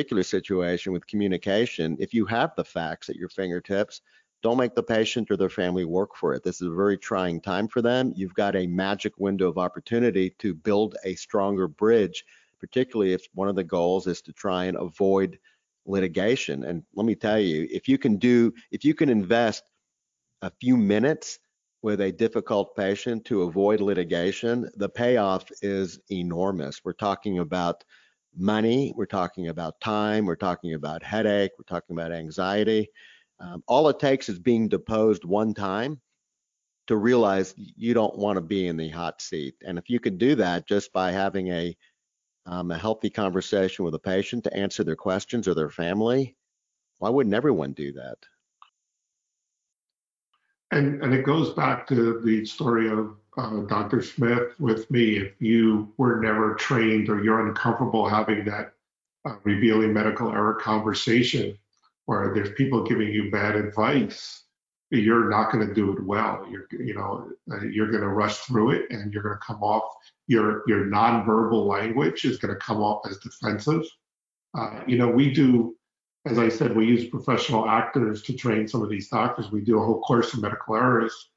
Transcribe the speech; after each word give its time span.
particular 0.00 0.22
situation 0.22 0.94
with 0.94 1.06
communication, 1.06 1.94
if 2.00 2.14
you 2.14 2.24
have 2.24 2.52
the 2.56 2.64
facts 2.64 3.10
at 3.10 3.16
your 3.16 3.28
fingertips, 3.28 4.00
don't 4.42 4.56
make 4.56 4.74
the 4.74 4.82
patient 4.82 5.30
or 5.30 5.36
their 5.36 5.50
family 5.50 5.84
work 5.84 6.16
for 6.16 6.32
it. 6.32 6.42
This 6.42 6.62
is 6.62 6.68
a 6.68 6.74
very 6.74 6.96
trying 6.96 7.38
time 7.38 7.68
for 7.68 7.82
them. 7.82 8.14
You've 8.16 8.32
got 8.32 8.56
a 8.56 8.66
magic 8.66 9.12
window 9.18 9.50
of 9.50 9.58
opportunity 9.58 10.30
to 10.38 10.54
build 10.54 10.96
a 11.04 11.16
stronger 11.16 11.68
bridge, 11.68 12.24
particularly 12.58 13.12
if 13.12 13.26
one 13.34 13.48
of 13.48 13.56
the 13.56 13.62
goals 13.62 14.06
is 14.06 14.22
to 14.22 14.32
try 14.32 14.64
and 14.64 14.78
avoid 14.78 15.38
litigation. 15.84 16.64
And 16.64 16.82
let 16.94 17.04
me 17.04 17.14
tell 17.14 17.38
you, 17.38 17.68
if 17.70 17.86
you 17.86 17.98
can 17.98 18.16
do, 18.16 18.54
if 18.70 18.86
you 18.86 18.94
can 18.94 19.10
invest 19.10 19.64
a 20.40 20.50
few 20.62 20.78
minutes 20.78 21.40
with 21.82 22.00
a 22.00 22.10
difficult 22.10 22.74
patient 22.74 23.26
to 23.26 23.42
avoid 23.42 23.82
litigation, 23.82 24.70
the 24.76 24.88
payoff 24.88 25.44
is 25.60 26.00
enormous. 26.10 26.80
We're 26.82 26.94
talking 26.94 27.40
about 27.40 27.84
money, 28.36 28.92
we're 28.96 29.06
talking 29.06 29.48
about 29.48 29.80
time, 29.80 30.26
we're 30.26 30.36
talking 30.36 30.74
about 30.74 31.02
headache, 31.02 31.52
we're 31.58 31.64
talking 31.64 31.96
about 31.96 32.12
anxiety. 32.12 32.88
Um, 33.40 33.62
all 33.66 33.88
it 33.88 33.98
takes 33.98 34.28
is 34.28 34.38
being 34.38 34.68
deposed 34.68 35.24
one 35.24 35.54
time 35.54 36.00
to 36.86 36.96
realize 36.96 37.54
you 37.56 37.94
don't 37.94 38.18
want 38.18 38.36
to 38.36 38.42
be 38.42 38.66
in 38.66 38.76
the 38.76 38.88
hot 38.88 39.22
seat. 39.22 39.54
And 39.64 39.78
if 39.78 39.88
you 39.88 40.00
can 40.00 40.18
do 40.18 40.34
that 40.36 40.66
just 40.66 40.92
by 40.92 41.12
having 41.12 41.48
a 41.48 41.76
um, 42.46 42.70
a 42.70 42.78
healthy 42.78 43.10
conversation 43.10 43.84
with 43.84 43.94
a 43.94 43.98
patient 43.98 44.44
to 44.44 44.56
answer 44.56 44.82
their 44.82 44.96
questions 44.96 45.46
or 45.46 45.54
their 45.54 45.70
family, 45.70 46.36
why 46.98 47.10
wouldn't 47.10 47.34
everyone 47.34 47.72
do 47.72 47.92
that? 47.92 48.16
And 50.70 51.02
and 51.02 51.12
it 51.12 51.24
goes 51.24 51.50
back 51.54 51.86
to 51.88 52.20
the 52.20 52.44
story 52.44 52.88
of 52.88 53.16
uh, 53.36 53.60
Dr. 53.62 54.02
Smith 54.02 54.54
with 54.58 54.90
me. 54.90 55.16
If 55.16 55.32
you 55.40 55.92
were 55.96 56.20
never 56.20 56.54
trained 56.54 57.08
or 57.08 57.22
you're 57.22 57.46
uncomfortable 57.46 58.08
having 58.08 58.44
that 58.44 58.74
uh, 59.24 59.36
revealing 59.44 59.92
medical 59.92 60.30
error 60.30 60.54
conversation, 60.54 61.58
where 62.06 62.32
there's 62.34 62.52
people 62.52 62.84
giving 62.84 63.08
you 63.08 63.30
bad 63.30 63.56
advice, 63.56 64.44
you're 64.90 65.28
not 65.28 65.52
going 65.52 65.66
to 65.66 65.74
do 65.74 65.92
it 65.92 66.04
well. 66.04 66.46
You're 66.50 66.66
you 66.72 66.94
know 66.94 67.30
uh, 67.52 67.64
you're 67.64 67.90
going 67.90 68.02
to 68.02 68.08
rush 68.08 68.38
through 68.38 68.72
it, 68.72 68.90
and 68.90 69.12
you're 69.12 69.22
going 69.22 69.36
to 69.36 69.44
come 69.44 69.62
off 69.62 69.92
your 70.26 70.62
your 70.68 70.86
nonverbal 70.86 71.66
language 71.66 72.24
is 72.24 72.38
going 72.38 72.54
to 72.54 72.60
come 72.60 72.78
off 72.78 73.04
as 73.08 73.18
defensive. 73.18 73.82
Uh, 74.56 74.80
you 74.86 74.98
know, 74.98 75.08
we 75.08 75.32
do, 75.32 75.76
as 76.26 76.38
I 76.38 76.48
said, 76.48 76.76
we 76.76 76.86
use 76.86 77.08
professional 77.08 77.68
actors 77.68 78.22
to 78.22 78.34
train 78.34 78.68
some 78.68 78.82
of 78.82 78.90
these 78.90 79.08
doctors. 79.08 79.50
We 79.50 79.62
do 79.62 79.78
a 79.80 79.84
whole 79.84 80.00
course 80.00 80.34
of 80.34 80.42
medical 80.42 80.76
errors. 80.76 81.30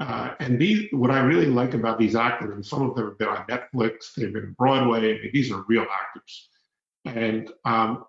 Uh, 0.00 0.34
and 0.38 0.60
these, 0.60 0.88
what 0.92 1.10
I 1.10 1.20
really 1.20 1.46
like 1.46 1.74
about 1.74 1.98
these 1.98 2.14
actors, 2.14 2.54
and 2.54 2.64
some 2.64 2.82
of 2.82 2.94
them 2.94 3.06
have 3.06 3.18
been 3.18 3.28
on 3.28 3.44
Netflix, 3.46 4.14
they've 4.14 4.32
been 4.32 4.44
on 4.44 4.56
Broadway. 4.58 5.18
I 5.18 5.22
mean, 5.22 5.30
these 5.32 5.50
are 5.50 5.64
real 5.66 5.86
actors, 5.92 6.48
and 7.04 7.50
um, 7.64 8.04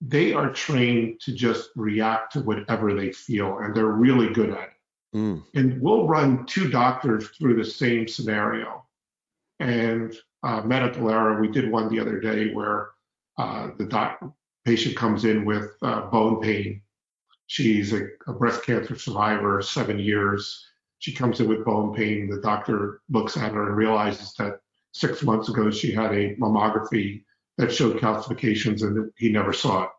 they 0.00 0.32
are 0.32 0.50
trained 0.52 1.20
to 1.20 1.34
just 1.34 1.70
react 1.76 2.32
to 2.32 2.40
whatever 2.40 2.94
they 2.94 3.12
feel, 3.12 3.58
and 3.58 3.74
they're 3.74 3.86
really 3.86 4.32
good 4.32 4.50
at 4.50 4.58
it. 4.62 5.16
Mm. 5.16 5.44
And 5.54 5.82
we'll 5.82 6.06
run 6.06 6.46
two 6.46 6.70
doctors 6.70 7.28
through 7.30 7.56
the 7.56 7.64
same 7.64 8.06
scenario. 8.08 8.86
And 9.60 10.14
uh, 10.42 10.62
medical 10.62 11.10
error, 11.10 11.40
we 11.40 11.48
did 11.48 11.70
one 11.70 11.88
the 11.88 12.00
other 12.00 12.20
day 12.20 12.54
where 12.54 12.90
uh, 13.38 13.70
the 13.76 13.86
doc, 13.86 14.22
patient 14.68 14.94
comes 14.96 15.24
in 15.24 15.46
with 15.46 15.70
uh, 15.80 16.02
bone 16.10 16.42
pain. 16.42 16.82
She's 17.46 17.94
a, 17.94 18.08
a 18.26 18.34
breast 18.34 18.66
cancer 18.66 18.98
survivor, 18.98 19.62
seven 19.62 19.98
years. 19.98 20.62
She 20.98 21.14
comes 21.14 21.40
in 21.40 21.48
with 21.48 21.64
bone 21.64 21.94
pain. 21.94 22.28
The 22.28 22.42
doctor 22.42 23.00
looks 23.08 23.38
at 23.38 23.52
her 23.52 23.68
and 23.68 23.76
realizes 23.76 24.34
that 24.34 24.60
six 24.92 25.22
months 25.22 25.48
ago 25.48 25.70
she 25.70 25.90
had 25.90 26.12
a 26.12 26.36
mammography 26.36 27.24
that 27.56 27.72
showed 27.72 27.96
calcifications 27.96 28.82
and 28.82 29.10
he 29.16 29.32
never 29.32 29.54
saw 29.54 29.84
it. 29.84 29.90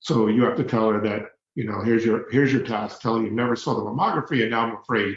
So 0.00 0.26
you 0.26 0.42
have 0.42 0.56
to 0.56 0.64
tell 0.64 0.90
her 0.90 1.00
that, 1.02 1.30
you 1.54 1.62
know, 1.62 1.80
here's 1.80 2.04
your 2.04 2.28
here's 2.32 2.52
your 2.52 2.64
task. 2.64 3.00
Tell 3.00 3.16
her 3.16 3.22
you 3.22 3.30
never 3.30 3.54
saw 3.54 3.74
the 3.74 3.88
mammography, 3.88 4.42
and 4.42 4.50
now 4.50 4.66
I'm 4.66 4.76
afraid 4.76 5.16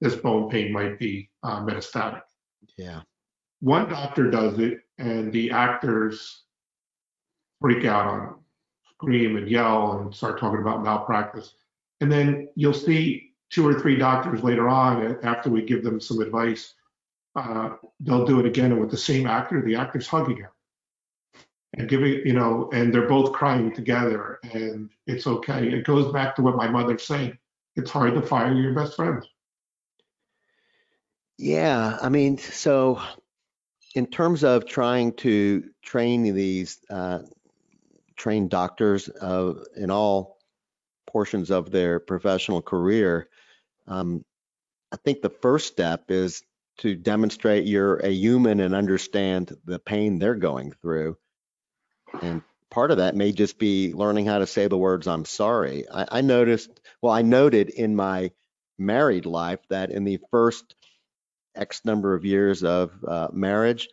this 0.00 0.16
bone 0.16 0.48
pain 0.48 0.72
might 0.72 0.98
be 0.98 1.28
uh, 1.42 1.60
metastatic. 1.60 2.22
Yeah. 2.78 3.02
One 3.60 3.90
doctor 3.90 4.30
does 4.30 4.58
it, 4.58 4.80
and 4.96 5.30
the 5.32 5.50
actors 5.50 6.45
freak 7.60 7.84
out 7.84 8.06
on 8.06 8.34
scream 8.94 9.36
and 9.36 9.48
yell, 9.48 9.98
and 9.98 10.14
start 10.14 10.40
talking 10.40 10.60
about 10.60 10.82
malpractice. 10.82 11.54
And 12.00 12.10
then 12.10 12.48
you'll 12.54 12.72
see 12.72 13.32
two 13.50 13.66
or 13.66 13.78
three 13.78 13.96
doctors 13.96 14.42
later 14.42 14.68
on, 14.68 15.18
after 15.22 15.50
we 15.50 15.62
give 15.62 15.84
them 15.84 16.00
some 16.00 16.20
advice, 16.20 16.74
uh, 17.36 17.70
they'll 18.00 18.24
do 18.24 18.40
it 18.40 18.46
again, 18.46 18.72
and 18.72 18.80
with 18.80 18.90
the 18.90 18.96
same 18.96 19.26
actor, 19.26 19.62
the 19.62 19.76
actor's 19.76 20.06
hugging 20.06 20.38
him 20.38 20.48
and 21.76 21.88
giving, 21.88 22.26
you 22.26 22.32
know, 22.32 22.70
and 22.72 22.92
they're 22.92 23.08
both 23.08 23.32
crying 23.32 23.72
together, 23.74 24.38
and 24.54 24.88
it's 25.06 25.26
okay. 25.26 25.68
It 25.68 25.84
goes 25.84 26.12
back 26.12 26.34
to 26.36 26.42
what 26.42 26.56
my 26.56 26.68
mother 26.68 26.98
said: 26.98 27.38
it's 27.76 27.90
hard 27.90 28.14
to 28.14 28.22
fire 28.22 28.54
your 28.54 28.72
best 28.72 28.96
friend. 28.96 29.24
Yeah, 31.38 31.98
I 32.00 32.08
mean, 32.08 32.38
so 32.38 33.02
in 33.94 34.06
terms 34.06 34.42
of 34.42 34.66
trying 34.66 35.12
to 35.14 35.64
train 35.82 36.34
these 36.34 36.78
uh, 36.88 37.20
trained 38.16 38.50
doctors 38.50 39.08
uh, 39.08 39.54
in 39.76 39.90
all 39.90 40.38
portions 41.06 41.50
of 41.50 41.70
their 41.70 42.00
professional 42.00 42.62
career, 42.62 43.28
um, 43.86 44.24
I 44.92 44.96
think 44.96 45.22
the 45.22 45.30
first 45.30 45.66
step 45.66 46.10
is 46.10 46.42
to 46.78 46.94
demonstrate 46.94 47.66
you're 47.66 47.96
a 47.96 48.10
human 48.10 48.60
and 48.60 48.74
understand 48.74 49.56
the 49.64 49.78
pain 49.78 50.18
they're 50.18 50.34
going 50.34 50.72
through. 50.82 51.16
And 52.20 52.42
part 52.70 52.90
of 52.90 52.98
that 52.98 53.16
may 53.16 53.32
just 53.32 53.58
be 53.58 53.92
learning 53.92 54.26
how 54.26 54.38
to 54.38 54.46
say 54.46 54.68
the 54.68 54.76
words 54.76 55.06
"I'm 55.06 55.24
sorry." 55.24 55.88
I, 55.88 56.18
I 56.18 56.20
noticed, 56.20 56.80
well, 57.02 57.12
I 57.12 57.22
noted 57.22 57.70
in 57.70 57.96
my 57.96 58.32
married 58.78 59.26
life 59.26 59.60
that 59.70 59.90
in 59.90 60.04
the 60.04 60.20
first 60.30 60.74
X 61.54 61.84
number 61.84 62.14
of 62.14 62.24
years 62.24 62.62
of 62.62 62.92
uh, 63.06 63.28
marriage, 63.32 63.88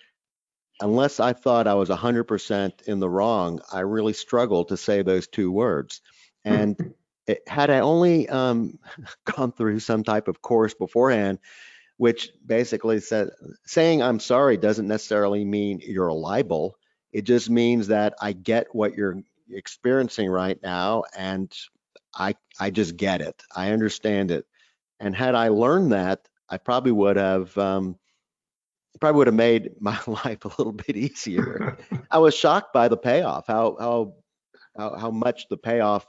unless 0.84 1.22
I 1.22 1.32
thought 1.32 1.66
I 1.66 1.76
was 1.76 1.88
100% 1.88 2.82
in 2.84 3.00
the 3.00 3.10
wrong, 3.10 3.62
I 3.72 3.80
really 3.80 4.12
struggled 4.12 4.68
to 4.68 4.78
say 4.78 5.02
those 5.02 5.28
two 5.28 5.50
words. 5.50 6.02
And 6.44 6.94
it, 7.28 7.42
had 7.48 7.70
I 7.70 7.80
only 7.80 8.28
um, 8.28 8.80
gone 9.26 9.54
through 9.54 9.80
some 9.80 10.04
type 10.04 10.28
of 10.28 10.42
course 10.42 10.74
beforehand, 10.74 11.40
which 11.96 12.32
basically 12.46 13.00
said 13.00 13.30
saying 13.66 14.04
I'm 14.04 14.20
sorry 14.20 14.58
doesn't 14.58 14.90
necessarily 14.90 15.46
mean 15.46 15.80
you're 15.82 16.08
a 16.08 16.14
libel. 16.14 16.76
It 17.14 17.22
just 17.22 17.50
means 17.50 17.88
that 17.88 18.16
I 18.22 18.34
get 18.34 18.76
what 18.76 18.96
you're 18.96 19.22
experiencing 19.50 20.30
right 20.30 20.62
now 20.62 21.04
and 21.18 21.50
I 22.14 22.36
I 22.60 22.72
just 22.72 22.98
get 22.98 23.22
it. 23.22 23.42
I 23.56 23.72
understand 23.72 24.32
it. 24.32 24.46
And 25.00 25.16
had 25.16 25.34
I 25.34 25.48
learned 25.48 25.94
that, 25.94 26.28
I 26.50 26.58
probably 26.58 26.92
would 26.92 27.16
have 27.16 27.58
um, 27.58 27.98
probably 29.04 29.18
would 29.18 29.28
have 29.28 29.36
made 29.36 29.72
my 29.82 30.00
life 30.08 30.46
a 30.46 30.50
little 30.58 30.72
bit 30.72 30.96
easier. 30.96 31.78
I 32.10 32.20
was 32.20 32.34
shocked 32.34 32.74
by 32.74 32.88
the 32.88 32.98
payoff, 32.98 33.46
how 33.48 33.76
how 33.80 34.16
how, 34.78 34.98
how 34.98 35.12
much 35.12 35.48
the 35.50 35.58
payoff, 35.58 36.06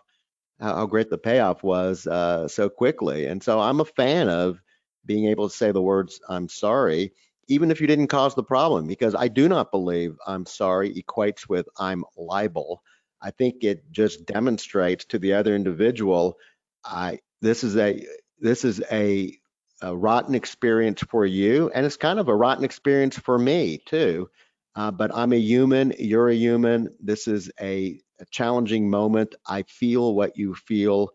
how, 0.60 0.76
how, 0.76 0.86
great 0.86 1.10
the 1.10 1.18
payoff 1.18 1.62
was 1.62 2.06
uh, 2.06 2.48
so 2.48 2.70
quickly. 2.70 3.26
And 3.26 3.42
so 3.42 3.60
I'm 3.60 3.80
a 3.80 3.84
fan 3.84 4.28
of 4.28 4.58
being 5.04 5.26
able 5.26 5.48
to 5.48 5.54
say 5.54 5.72
the 5.72 5.82
words 5.82 6.20
"I'm 6.28 6.48
sorry," 6.48 7.12
even 7.48 7.72
if 7.72 7.80
you 7.80 7.88
didn't 7.88 8.06
cause 8.06 8.36
the 8.36 8.44
problem, 8.44 8.86
because 8.86 9.16
I 9.16 9.26
do 9.28 9.48
not 9.48 9.72
believe 9.72 10.16
"I'm 10.26 10.46
sorry" 10.46 10.94
equates 10.94 11.48
with 11.48 11.66
"I'm 11.76 12.04
liable." 12.16 12.82
I 13.20 13.32
think 13.32 13.64
it 13.64 13.90
just 13.90 14.24
demonstrates 14.26 15.04
to 15.06 15.18
the 15.18 15.32
other 15.32 15.56
individual, 15.56 16.36
I 16.84 17.18
this 17.42 17.64
is 17.64 17.76
a 17.76 18.06
this 18.38 18.64
is 18.64 18.80
a 18.90 19.36
a 19.84 19.94
rotten 19.94 20.34
experience 20.34 21.02
for 21.02 21.26
you, 21.26 21.70
and 21.74 21.84
it's 21.84 21.98
kind 21.98 22.18
of 22.18 22.28
a 22.28 22.34
rotten 22.34 22.64
experience 22.64 23.18
for 23.18 23.38
me 23.38 23.82
too. 23.84 24.30
Uh, 24.74 24.90
but 24.90 25.14
I'm 25.14 25.32
a 25.32 25.36
human, 25.36 25.92
you're 25.98 26.28
a 26.30 26.34
human. 26.34 26.88
This 27.00 27.28
is 27.28 27.50
a, 27.60 28.00
a 28.18 28.24
challenging 28.30 28.90
moment. 28.90 29.34
I 29.46 29.62
feel 29.62 30.14
what 30.14 30.36
you 30.36 30.54
feel. 30.54 31.10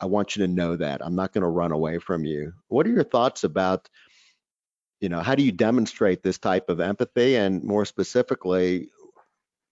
I 0.00 0.06
want 0.06 0.36
you 0.36 0.46
to 0.46 0.52
know 0.52 0.76
that. 0.76 1.04
I'm 1.04 1.16
not 1.16 1.32
going 1.32 1.42
to 1.42 1.48
run 1.48 1.72
away 1.72 1.98
from 1.98 2.24
you. 2.24 2.52
What 2.68 2.86
are 2.86 2.90
your 2.90 3.04
thoughts 3.04 3.44
about, 3.44 3.88
you 5.00 5.08
know, 5.08 5.20
how 5.20 5.34
do 5.34 5.42
you 5.42 5.52
demonstrate 5.52 6.22
this 6.22 6.38
type 6.38 6.70
of 6.70 6.80
empathy? 6.80 7.36
And 7.36 7.62
more 7.64 7.84
specifically, 7.84 8.90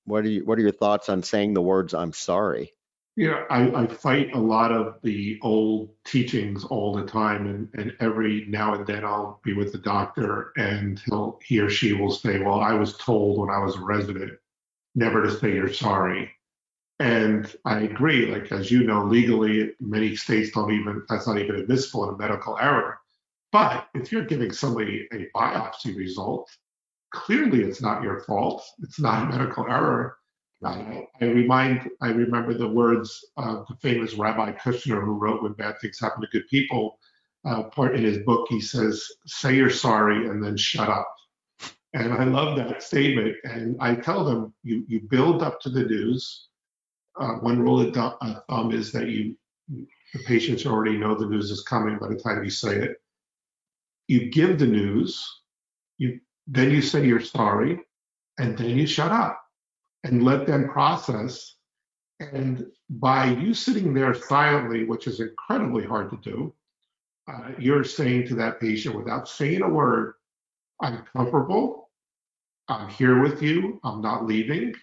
what 0.05 0.25
are 0.25 0.29
you, 0.29 0.45
what 0.45 0.59
are 0.59 0.63
your 0.63 0.73
thoughts 0.73 1.09
on 1.09 1.23
saying 1.23 1.55
the 1.55 1.63
words 1.63 1.95
"I'm 1.95 2.13
sorry"? 2.13 2.73
Yeah, 3.21 3.45
I, 3.51 3.83
I 3.83 3.87
fight 3.87 4.33
a 4.33 4.39
lot 4.39 4.73
of 4.73 4.95
the 5.03 5.39
old 5.43 5.91
teachings 6.07 6.65
all 6.65 6.95
the 6.97 7.05
time, 7.05 7.47
and, 7.47 7.69
and 7.75 7.95
every 8.01 8.47
now 8.49 8.73
and 8.73 8.87
then 8.87 9.05
I'll 9.05 9.43
be 9.45 9.53
with 9.53 9.73
the 9.73 9.79
doctor, 9.79 10.55
and 10.57 10.99
he'll 11.05 11.39
he 11.45 11.61
or 11.61 11.69
she 11.69 11.93
will 11.93 12.13
say, 12.13 12.39
"Well, 12.39 12.61
I 12.61 12.73
was 12.73 12.97
told 12.97 13.39
when 13.39 13.51
I 13.51 13.59
was 13.59 13.77
a 13.77 13.85
resident 13.85 14.33
never 14.95 15.23
to 15.23 15.39
say 15.39 15.53
you're 15.53 15.71
sorry," 15.71 16.31
and 16.99 17.55
I 17.67 17.81
agree. 17.81 18.25
Like 18.25 18.53
as 18.53 18.71
you 18.71 18.85
know, 18.85 19.05
legally, 19.05 19.75
many 19.81 20.17
states 20.17 20.53
don't 20.53 20.73
even 20.73 21.05
that's 21.07 21.27
not 21.27 21.39
even 21.39 21.57
admissible 21.57 22.09
in 22.09 22.15
a 22.15 22.17
medical 22.17 22.57
error. 22.59 23.01
But 23.53 23.87
if 23.93 24.11
you're 24.11 24.25
giving 24.25 24.51
somebody 24.51 25.07
a 25.13 25.29
biopsy 25.37 25.95
result, 25.95 26.49
clearly 27.13 27.65
it's 27.65 27.83
not 27.83 28.03
your 28.03 28.21
fault. 28.21 28.65
It's 28.83 28.99
not 28.99 29.25
a 29.25 29.37
medical 29.37 29.67
error 29.69 30.17
Uh, 30.63 31.01
I 31.21 31.25
remind, 31.25 31.89
I 32.03 32.09
remember 32.09 32.53
the 32.53 32.69
words 32.69 33.25
of 33.39 33.67
the 33.67 33.77
famous 33.77 34.15
Rabbi 34.15 34.53
Kushner 34.53 35.03
who 35.03 35.13
wrote 35.13 35.43
"When 35.43 35.55
Bad 35.55 35.81
Things 35.81 35.99
Happen 35.99 36.21
to 36.21 36.29
Good 36.29 36.49
People." 36.49 36.99
Uh, 37.47 37.63
part 37.65 37.97
in 37.97 38.05
his 38.05 38.19
book, 38.19 38.47
he 38.51 38.61
says, 38.61 39.03
"Say 39.27 39.57
you're 39.57 39.71
sorry 39.71 40.29
and 40.29 40.45
then 40.45 40.57
shut 40.59 40.89
up." 40.89 41.09
And 41.95 42.13
I 42.13 42.25
love 42.25 42.57
that 42.57 42.83
statement. 42.83 43.37
And 43.45 43.77
I 43.81 43.95
tell 43.95 44.25
them, 44.25 44.53
you 44.63 44.85
you 44.87 45.01
build 45.01 45.43
up 45.43 45.61
to 45.63 45.71
the 45.71 45.85
news. 45.85 46.49
Uh, 47.19 47.35
one 47.37 47.59
rule 47.59 47.81
of 47.81 47.95
thumb 47.95 48.73
is 48.73 48.93
that 48.93 49.09
you 49.09 49.37
the 50.13 50.19
patients 50.27 50.67
already 50.67 50.99
know 50.99 51.15
the 51.15 51.27
news 51.27 51.51
is 51.51 51.63
coming 51.63 51.99
by 51.99 52.09
the 52.09 52.17
time 52.17 52.45
you 52.45 52.51
say 52.51 52.77
it. 52.77 53.01
You 54.09 54.31
give 54.31 54.59
the 54.59 54.67
news, 54.67 55.27
you 55.97 56.21
then 56.47 56.71
you 56.71 56.83
say 56.83 57.07
you're 57.07 57.21
sorry, 57.21 57.81
and 58.39 58.59
then 58.59 58.77
you 58.77 58.87
shut 58.87 59.11
up 59.11 59.40
and 60.05 60.23
let 60.23 60.47
them 60.47 60.69
process. 60.69 61.57
And 62.21 62.67
by 62.89 63.27
you 63.27 63.55
sitting 63.55 63.95
there 63.95 64.15
silently, 64.15 64.85
which 64.85 65.07
is 65.07 65.21
incredibly 65.21 65.85
hard 65.85 66.11
to 66.11 66.17
do, 66.19 66.55
uh, 67.29 67.51
you're 67.59 67.85
saying 67.85 68.27
to 68.29 68.35
that 68.37 68.61
patient 68.61 68.97
without 68.97 69.29
saying 69.29 69.63
a 69.63 69.69
word, 69.69 70.15
I'm 70.81 71.05
comfortable, 71.13 71.91
I'm 72.69 72.89
here 72.89 73.23
with 73.23 73.43
you, 73.43 73.81
I'm 73.85 74.01
not 74.01 74.27
leaving, 74.27 74.75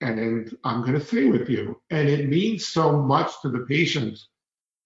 and 0.00 0.56
I'm 0.64 0.80
going 0.80 0.94
to 0.94 1.04
stay 1.04 1.26
with 1.26 1.48
you. 1.48 1.80
And 1.90 2.08
it 2.08 2.28
means 2.28 2.66
so 2.66 2.92
much 2.92 3.30
to 3.42 3.48
the 3.48 3.60
patient. 3.60 4.18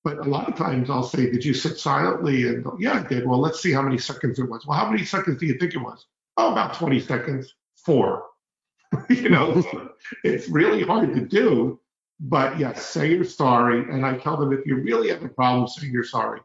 But 0.02 0.18
a 0.18 0.24
lot 0.24 0.48
of 0.48 0.56
times 0.56 0.90
I'll 0.90 1.02
say, 1.02 1.30
Did 1.30 1.44
you 1.44 1.54
sit 1.54 1.78
silently? 1.78 2.46
And 2.48 2.66
yeah, 2.78 3.04
I 3.04 3.08
did. 3.08 3.26
Well, 3.26 3.40
let's 3.40 3.60
see 3.60 3.72
how 3.72 3.82
many 3.82 3.98
seconds 3.98 4.38
it 4.38 4.48
was. 4.48 4.66
Well, 4.66 4.78
how 4.78 4.90
many 4.90 5.04
seconds 5.04 5.38
do 5.38 5.46
you 5.46 5.56
think 5.58 5.74
it 5.74 5.78
was? 5.78 6.06
Oh, 6.36 6.52
about 6.52 6.74
20 6.74 7.00
seconds. 7.00 7.54
Four. 7.76 8.24
you 9.08 9.28
know, 9.28 9.62
it's 10.22 10.48
really 10.48 10.82
hard 10.82 11.14
to 11.14 11.20
do. 11.20 11.80
But 12.20 12.58
yes, 12.58 12.86
say 12.86 13.10
you're 13.10 13.24
sorry. 13.24 13.80
And 13.90 14.06
I 14.06 14.16
tell 14.16 14.36
them 14.36 14.52
if 14.52 14.66
you 14.66 14.76
really 14.76 15.08
have 15.10 15.22
a 15.22 15.28
problem 15.28 15.66
say 15.66 15.86
you're 15.88 16.04
sorry, 16.04 16.40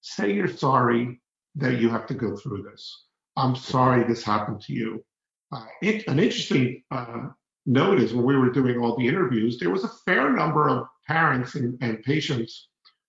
say 0.00 0.32
you're 0.32 0.48
sorry 0.48 1.20
that 1.56 1.80
you 1.80 1.88
have 1.88 2.06
to 2.08 2.14
go 2.14 2.36
through 2.36 2.62
this. 2.62 3.04
I'm 3.36 3.56
sorry 3.56 4.04
this 4.04 4.22
happened 4.22 4.60
to 4.62 4.72
you. 4.72 5.04
Uh, 5.50 5.64
it, 5.82 6.06
an 6.08 6.18
interesting 6.18 6.82
uh, 6.90 7.28
note 7.66 8.00
is 8.00 8.12
when 8.12 8.24
we 8.24 8.36
were 8.36 8.50
doing 8.50 8.78
all 8.78 8.96
the 8.96 9.06
interviews, 9.06 9.58
there 9.58 9.70
was 9.70 9.84
a 9.84 9.88
fair 10.04 10.30
number 10.30 10.68
of 10.68 10.86
parents 11.06 11.54
and, 11.54 11.78
and 11.80 12.02
patients 12.02 12.68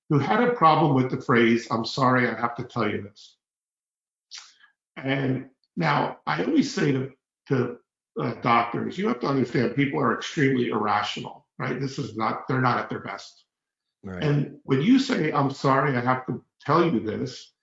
who 0.09 0.19
had 0.19 0.41
a 0.41 0.53
problem 0.53 0.93
with 0.93 1.09
the 1.09 1.21
phrase, 1.21 1.67
I'm 1.71 1.85
sorry, 1.85 2.27
I 2.27 2.39
have 2.39 2.55
to 2.55 2.63
tell 2.63 2.89
you 2.89 3.01
this. 3.01 3.37
And 4.97 5.49
now 5.75 6.17
I 6.25 6.43
always 6.43 6.73
say 6.73 6.91
to, 6.91 7.11
to 7.49 7.77
uh, 8.19 8.33
doctors, 8.41 8.97
you 8.97 9.07
have 9.07 9.19
to 9.21 9.27
understand 9.27 9.75
people 9.75 9.99
are 9.99 10.13
extremely 10.15 10.69
irrational, 10.69 11.45
right? 11.57 11.79
This 11.79 11.99
is 11.99 12.15
not, 12.15 12.47
they're 12.47 12.61
not 12.61 12.77
at 12.79 12.89
their 12.89 12.99
best. 12.99 13.45
Right. 14.03 14.23
And 14.23 14.59
when 14.63 14.81
you 14.81 14.99
say, 14.99 15.31
I'm 15.31 15.51
sorry, 15.51 15.97
I 15.97 16.01
have 16.01 16.25
to 16.27 16.43
tell 16.61 16.85
you 16.85 16.99
this, 16.99 17.53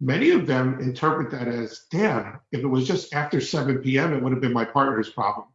many 0.00 0.30
of 0.30 0.46
them 0.46 0.80
interpret 0.80 1.30
that 1.30 1.48
as, 1.48 1.86
damn, 1.90 2.40
if 2.50 2.60
it 2.60 2.66
was 2.66 2.86
just 2.86 3.14
after 3.14 3.40
7 3.40 3.78
p.m., 3.78 4.12
it 4.12 4.22
would 4.22 4.32
have 4.32 4.40
been 4.40 4.52
my 4.52 4.64
partner's 4.64 5.10
problem. 5.10 5.46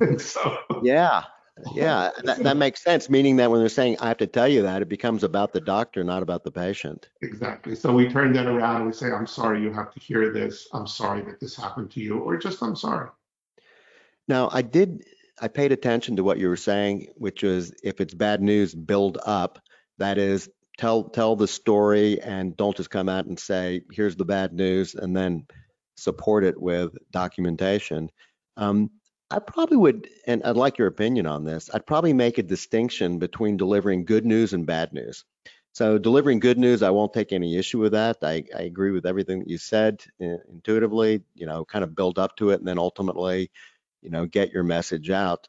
So, 0.18 0.58
Yeah, 0.82 1.22
yeah, 1.72 2.10
that, 2.24 2.42
that 2.42 2.56
makes 2.56 2.82
sense, 2.82 3.08
meaning 3.08 3.36
that 3.36 3.50
when 3.50 3.60
they're 3.60 3.68
saying, 3.68 3.96
I 4.00 4.08
have 4.08 4.18
to 4.18 4.26
tell 4.26 4.48
you 4.48 4.62
that, 4.62 4.82
it 4.82 4.88
becomes 4.88 5.24
about 5.24 5.52
the 5.52 5.60
doctor, 5.60 6.04
not 6.04 6.22
about 6.22 6.44
the 6.44 6.50
patient. 6.50 7.08
exactly. 7.22 7.74
So 7.74 7.92
we 7.92 8.08
turn 8.08 8.32
that 8.34 8.46
around 8.46 8.76
and 8.76 8.86
we 8.86 8.92
say, 8.92 9.10
I'm 9.10 9.26
sorry 9.26 9.62
you 9.62 9.72
have 9.72 9.92
to 9.92 10.00
hear 10.00 10.32
this. 10.32 10.68
I'm 10.72 10.86
sorry 10.86 11.22
that 11.22 11.40
this 11.40 11.56
happened 11.56 11.90
to 11.92 12.00
you, 12.00 12.18
or 12.18 12.36
just 12.36 12.62
I'm 12.62 12.76
sorry. 12.76 13.08
Now, 14.28 14.50
I 14.52 14.62
did, 14.62 15.04
I 15.40 15.48
paid 15.48 15.72
attention 15.72 16.16
to 16.16 16.24
what 16.24 16.38
you 16.38 16.48
were 16.48 16.56
saying, 16.56 17.08
which 17.16 17.42
is 17.42 17.72
if 17.82 18.00
it's 18.00 18.14
bad 18.14 18.42
news, 18.42 18.74
build 18.74 19.18
up. 19.24 19.58
That 19.96 20.18
is, 20.18 20.48
tell 20.76 21.04
tell 21.04 21.34
the 21.34 21.48
story 21.48 22.20
and 22.20 22.56
don't 22.56 22.76
just 22.76 22.90
come 22.90 23.08
out 23.08 23.26
and 23.26 23.38
say, 23.38 23.82
here's 23.90 24.16
the 24.16 24.24
bad 24.24 24.52
news, 24.52 24.94
and 24.94 25.16
then 25.16 25.46
support 25.96 26.44
it 26.44 26.60
with 26.60 26.92
documentation. 27.10 28.10
Um, 28.56 28.90
I 29.30 29.40
probably 29.40 29.76
would, 29.76 30.08
and 30.26 30.42
I'd 30.44 30.56
like 30.56 30.78
your 30.78 30.86
opinion 30.86 31.26
on 31.26 31.44
this. 31.44 31.68
I'd 31.74 31.86
probably 31.86 32.12
make 32.12 32.38
a 32.38 32.42
distinction 32.42 33.18
between 33.18 33.56
delivering 33.56 34.04
good 34.04 34.24
news 34.24 34.52
and 34.52 34.66
bad 34.66 34.92
news. 34.92 35.24
So 35.72 35.98
delivering 35.98 36.40
good 36.40 36.58
news, 36.58 36.82
I 36.82 36.90
won't 36.90 37.12
take 37.12 37.32
any 37.32 37.56
issue 37.56 37.78
with 37.78 37.92
that. 37.92 38.18
I, 38.22 38.44
I 38.56 38.62
agree 38.62 38.90
with 38.90 39.04
everything 39.04 39.40
that 39.40 39.48
you 39.48 39.58
said 39.58 40.02
uh, 40.20 40.38
intuitively, 40.50 41.22
you 41.34 41.46
know, 41.46 41.64
kind 41.64 41.84
of 41.84 41.94
build 41.94 42.18
up 42.18 42.36
to 42.36 42.50
it 42.50 42.58
and 42.60 42.66
then 42.66 42.78
ultimately, 42.78 43.50
you 44.02 44.10
know, 44.10 44.26
get 44.26 44.52
your 44.52 44.64
message 44.64 45.10
out. 45.10 45.48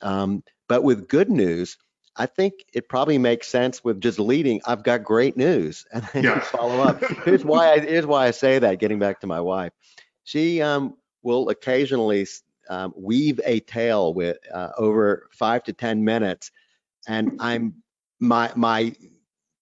Um, 0.00 0.42
but 0.68 0.82
with 0.82 1.08
good 1.08 1.30
news, 1.30 1.76
I 2.16 2.26
think 2.26 2.54
it 2.72 2.88
probably 2.88 3.18
makes 3.18 3.48
sense 3.48 3.82
with 3.84 4.00
just 4.00 4.18
leading, 4.18 4.60
I've 4.66 4.82
got 4.82 5.04
great 5.04 5.36
news 5.36 5.86
and 5.92 6.02
then 6.12 6.24
Yes. 6.24 6.48
follow 6.48 6.80
up. 6.80 7.02
Here's 7.24 7.44
why 7.44 7.72
I, 7.72 7.80
here's 7.80 8.06
why 8.06 8.26
I 8.26 8.30
say 8.30 8.58
that, 8.58 8.78
getting 8.78 8.98
back 8.98 9.20
to 9.20 9.26
my 9.26 9.40
wife. 9.40 9.72
She 10.24 10.60
um, 10.60 10.96
will 11.22 11.48
occasionally 11.48 12.26
um, 12.68 12.92
weave 12.96 13.40
a 13.44 13.60
tale 13.60 14.14
with 14.14 14.38
uh, 14.52 14.70
over 14.76 15.28
five 15.32 15.64
to 15.64 15.72
10 15.72 16.04
minutes. 16.04 16.50
And 17.08 17.32
I'm, 17.40 17.82
my, 18.20 18.52
my 18.54 18.94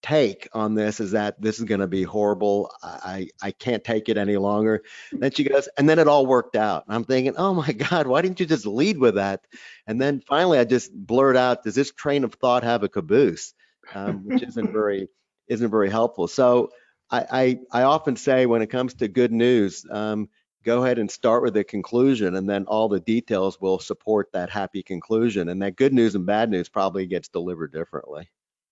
take 0.01 0.47
on 0.53 0.75
this 0.75 0.99
is 0.99 1.11
that 1.11 1.41
this 1.41 1.59
is 1.59 1.65
going 1.65 1.81
to 1.81 1.87
be 1.87 2.03
horrible. 2.03 2.71
I, 2.81 3.29
I 3.41 3.51
can't 3.51 3.83
take 3.83 4.09
it 4.09 4.17
any 4.17 4.37
longer. 4.37 4.83
Then 5.11 5.31
she 5.31 5.43
goes, 5.43 5.67
and 5.77 5.89
then 5.89 5.99
it 5.99 6.07
all 6.07 6.25
worked 6.25 6.55
out. 6.55 6.85
And 6.87 6.95
I'm 6.95 7.03
thinking, 7.03 7.35
oh 7.37 7.53
my 7.53 7.71
God, 7.71 8.07
why 8.07 8.21
didn't 8.21 8.39
you 8.39 8.45
just 8.45 8.65
lead 8.65 8.97
with 8.97 9.15
that? 9.15 9.45
And 9.87 9.99
then 9.99 10.21
finally 10.21 10.59
I 10.59 10.63
just 10.63 10.93
blurt 10.93 11.35
out, 11.35 11.63
does 11.63 11.75
this 11.75 11.91
train 11.91 12.23
of 12.23 12.33
thought 12.33 12.63
have 12.63 12.83
a 12.83 12.89
caboose? 12.89 13.53
Um, 13.93 14.25
which 14.25 14.43
isn't 14.43 14.71
very, 14.73 15.07
isn't 15.47 15.71
very 15.71 15.89
helpful. 15.89 16.27
So 16.27 16.69
I, 17.09 17.59
I, 17.71 17.79
I 17.79 17.83
often 17.83 18.15
say 18.15 18.45
when 18.45 18.61
it 18.61 18.67
comes 18.67 18.93
to 18.95 19.07
good 19.07 19.31
news, 19.31 19.85
um, 19.89 20.29
go 20.63 20.83
ahead 20.83 20.99
and 20.99 21.09
start 21.09 21.41
with 21.41 21.53
the 21.53 21.63
conclusion 21.63 22.35
and 22.35 22.47
then 22.47 22.65
all 22.65 22.89
the 22.89 22.99
details 22.99 23.59
will 23.59 23.79
support 23.79 24.29
that 24.33 24.49
happy 24.49 24.83
conclusion. 24.83 25.49
And 25.49 25.61
that 25.61 25.75
good 25.75 25.93
news 25.93 26.15
and 26.15 26.25
bad 26.25 26.49
news 26.49 26.69
probably 26.69 27.05
gets 27.05 27.29
delivered 27.29 27.73
differently. 27.73 28.29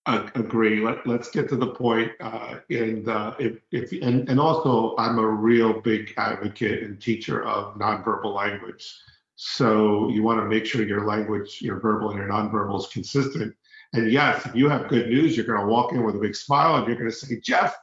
I 0.07 0.31
agree. 0.35 0.79
Let, 0.79 1.05
let's 1.05 1.29
get 1.29 1.49
to 1.49 1.57
the 1.57 1.67
point. 1.67 2.13
Uh, 2.21 2.59
and 2.69 3.09
uh, 3.09 3.35
if, 3.39 3.59
if 3.71 3.91
and, 4.01 4.27
and 4.29 4.39
also, 4.39 4.95
I'm 4.97 5.19
a 5.19 5.27
real 5.27 5.81
big 5.81 6.13
advocate 6.15 6.83
and 6.83 6.99
teacher 6.99 7.45
of 7.45 7.75
nonverbal 7.75 8.33
language. 8.33 8.89
So 9.35 10.07
you 10.09 10.23
want 10.23 10.39
to 10.39 10.45
make 10.45 10.65
sure 10.65 10.87
your 10.87 11.05
language, 11.05 11.59
your 11.61 11.81
verbal 11.81 12.11
and 12.11 12.19
your 12.19 12.29
nonverbal 12.29 12.79
is 12.79 12.87
consistent. 12.87 13.53
And 13.91 14.09
yes, 14.09 14.45
if 14.45 14.55
you 14.55 14.69
have 14.69 14.87
good 14.87 15.09
news, 15.09 15.35
you're 15.35 15.45
going 15.45 15.59
to 15.59 15.67
walk 15.67 15.91
in 15.91 16.03
with 16.03 16.15
a 16.15 16.19
big 16.19 16.37
smile 16.37 16.77
and 16.77 16.87
you're 16.87 16.95
going 16.95 17.11
to 17.11 17.15
say, 17.15 17.39
Jeff, 17.41 17.75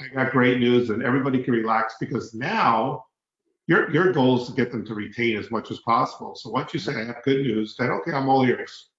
I 0.00 0.06
got 0.14 0.30
great 0.30 0.58
news, 0.58 0.90
and 0.90 1.02
everybody 1.02 1.42
can 1.42 1.52
relax 1.52 1.94
because 2.00 2.32
now 2.32 3.04
your 3.66 3.92
your 3.92 4.12
goal 4.12 4.40
is 4.40 4.48
to 4.48 4.54
get 4.54 4.72
them 4.72 4.84
to 4.86 4.94
retain 4.94 5.36
as 5.36 5.50
much 5.50 5.70
as 5.70 5.80
possible. 5.80 6.34
So 6.34 6.50
once 6.50 6.74
you 6.74 6.80
say 6.80 6.94
I 6.94 7.04
have 7.04 7.22
good 7.24 7.42
news, 7.42 7.76
then 7.78 7.90
okay, 7.90 8.12
I'm 8.12 8.28
all 8.28 8.44
ears. 8.44 8.90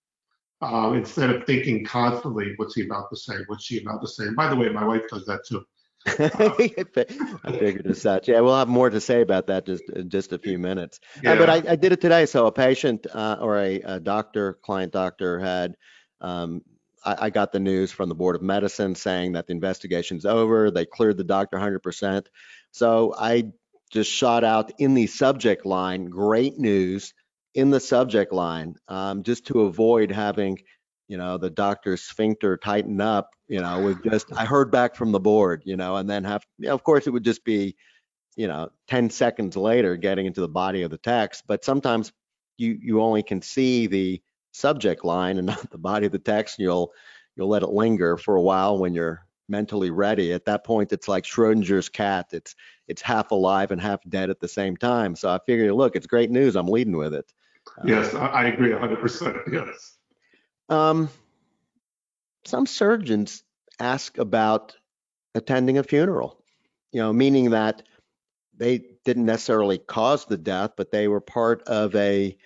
Uh, 0.61 0.93
instead 0.93 1.29
of 1.29 1.45
thinking 1.45 1.83
constantly, 1.83 2.53
what's 2.55 2.75
he 2.75 2.85
about 2.85 3.09
to 3.09 3.17
say? 3.17 3.33
What's 3.47 3.65
she 3.65 3.81
about 3.81 4.01
to 4.01 4.07
say? 4.07 4.25
And 4.25 4.35
by 4.35 4.49
the 4.49 4.55
way, 4.55 4.69
my 4.69 4.85
wife 4.85 5.03
does 5.09 5.25
that 5.25 5.45
too. 5.45 5.63
I 6.05 7.51
figured 7.57 7.87
as 7.87 8.01
such. 8.01 8.27
Yeah, 8.27 8.41
we'll 8.41 8.57
have 8.57 8.67
more 8.67 8.89
to 8.89 8.99
say 8.99 9.21
about 9.21 9.47
that 9.47 9.65
just 9.65 9.83
in 9.89 10.09
just 10.09 10.33
a 10.33 10.37
few 10.37 10.57
minutes. 10.57 10.99
Uh, 11.17 11.21
Yeah. 11.23 11.35
but 11.35 11.49
I, 11.49 11.71
I 11.71 11.75
did 11.75 11.91
it 11.91 12.01
today. 12.01 12.25
So 12.25 12.45
a 12.45 12.51
patient 12.51 13.07
uh, 13.13 13.37
or 13.39 13.57
a, 13.57 13.81
a 13.81 13.99
doctor, 13.99 14.53
client 14.63 14.91
doctor 14.91 15.39
had, 15.39 15.75
um, 16.21 16.61
I, 17.05 17.15
I 17.25 17.29
got 17.29 17.51
the 17.51 17.59
news 17.59 17.91
from 17.91 18.09
the 18.09 18.15
Board 18.15 18.35
of 18.35 18.41
Medicine 18.41 18.95
saying 18.95 19.33
that 19.33 19.47
the 19.47 19.53
investigation's 19.53 20.25
over. 20.25 20.71
They 20.71 20.85
cleared 20.85 21.17
the 21.17 21.23
doctor 21.23 21.57
100%. 21.57 22.25
So 22.71 23.15
I 23.17 23.51
just 23.91 24.11
shot 24.11 24.43
out 24.43 24.71
in 24.79 24.95
the 24.95 25.07
subject 25.07 25.65
line, 25.65 26.05
great 26.05 26.57
news 26.57 27.13
in 27.53 27.69
the 27.69 27.79
subject 27.79 28.33
line, 28.33 28.75
um, 28.87 29.23
just 29.23 29.45
to 29.47 29.61
avoid 29.61 30.11
having, 30.11 30.59
you 31.07 31.17
know, 31.17 31.37
the 31.37 31.49
doctor's 31.49 32.01
sphincter 32.01 32.57
tighten 32.57 32.99
up, 32.99 33.29
you 33.47 33.61
know, 33.61 33.81
with 33.81 34.03
just, 34.11 34.27
I 34.35 34.45
heard 34.45 34.71
back 34.71 34.95
from 34.95 35.11
the 35.11 35.19
board, 35.19 35.63
you 35.65 35.77
know, 35.77 35.97
and 35.97 36.09
then 36.09 36.23
have, 36.23 36.43
you 36.57 36.67
know, 36.67 36.73
of 36.73 36.83
course, 36.83 37.07
it 37.07 37.11
would 37.11 37.23
just 37.23 37.43
be, 37.43 37.75
you 38.35 38.47
know, 38.47 38.69
10 38.87 39.09
seconds 39.11 39.55
later 39.55 39.95
getting 39.95 40.25
into 40.25 40.41
the 40.41 40.47
body 40.47 40.81
of 40.81 40.91
the 40.91 40.97
text. 40.97 41.43
But 41.47 41.63
sometimes 41.63 42.11
you, 42.57 42.77
you 42.81 43.01
only 43.01 43.21
can 43.21 43.41
see 43.41 43.87
the 43.87 44.21
subject 44.51 45.05
line 45.05 45.37
and 45.37 45.47
not 45.47 45.69
the 45.69 45.77
body 45.77 46.07
of 46.07 46.11
the 46.11 46.19
text. 46.19 46.57
And 46.57 46.63
you'll, 46.63 46.91
you'll 47.35 47.49
let 47.49 47.63
it 47.63 47.69
linger 47.69 48.17
for 48.17 48.35
a 48.35 48.41
while 48.41 48.79
when 48.79 48.95
you're 48.95 49.25
mentally 49.47 49.91
ready. 49.91 50.33
At 50.33 50.45
that 50.45 50.63
point, 50.63 50.91
it's 50.93 51.07
like 51.07 51.25
Schrodinger's 51.25 51.89
cat. 51.89 52.27
It's, 52.31 52.55
it's 52.87 53.01
half 53.01 53.29
alive 53.29 53.69
and 53.69 53.79
half 53.79 53.99
dead 54.09 54.31
at 54.31 54.39
the 54.39 54.47
same 54.47 54.75
time. 54.75 55.15
So 55.15 55.29
I 55.29 55.39
figured, 55.45 55.71
look, 55.73 55.95
it's 55.95 56.07
great 56.07 56.31
news. 56.31 56.55
I'm 56.55 56.67
leading 56.67 56.97
with 56.97 57.13
it. 57.13 57.31
Yes, 57.85 58.13
I, 58.13 58.27
I 58.27 58.43
agree 58.45 58.71
100%. 58.71 59.51
Yes. 59.51 59.97
Um, 60.69 61.09
some 62.45 62.65
surgeons 62.65 63.43
ask 63.79 64.17
about 64.17 64.75
attending 65.35 65.77
a 65.77 65.83
funeral, 65.83 66.43
you 66.91 67.01
know, 67.01 67.11
meaning 67.11 67.51
that 67.51 67.83
they 68.55 68.83
didn't 69.03 69.25
necessarily 69.25 69.77
cause 69.77 70.25
the 70.25 70.37
death, 70.37 70.71
but 70.77 70.91
they 70.91 71.07
were 71.07 71.21
part 71.21 71.63
of 71.63 71.95
a, 71.95 72.37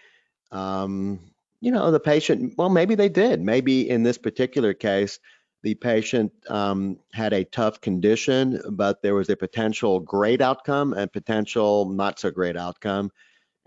um, 0.52 1.20
you 1.60 1.72
know, 1.72 1.92
the 1.92 2.00
patient, 2.00 2.54
well, 2.58 2.70
maybe 2.70 2.96
they 2.96 3.10
did. 3.10 3.42
Maybe 3.42 3.90
in 3.90 4.04
this 4.04 4.18
particular 4.18 4.74
case, 4.74 5.20
the 5.64 5.76
patient 5.76 6.32
um, 6.50 6.98
had 7.12 7.34
a 7.34 7.44
tough 7.44 7.82
condition, 7.82 8.62
but 8.72 9.02
there 9.02 9.16
was 9.16 9.30
a 9.30 9.36
potential 9.36 10.00
great 10.00 10.42
outcome 10.42 10.94
and 10.94 11.12
potential 11.12 11.90
not 11.90 12.20
so 12.20 12.32
great 12.32 12.56
outcome. 12.56 13.12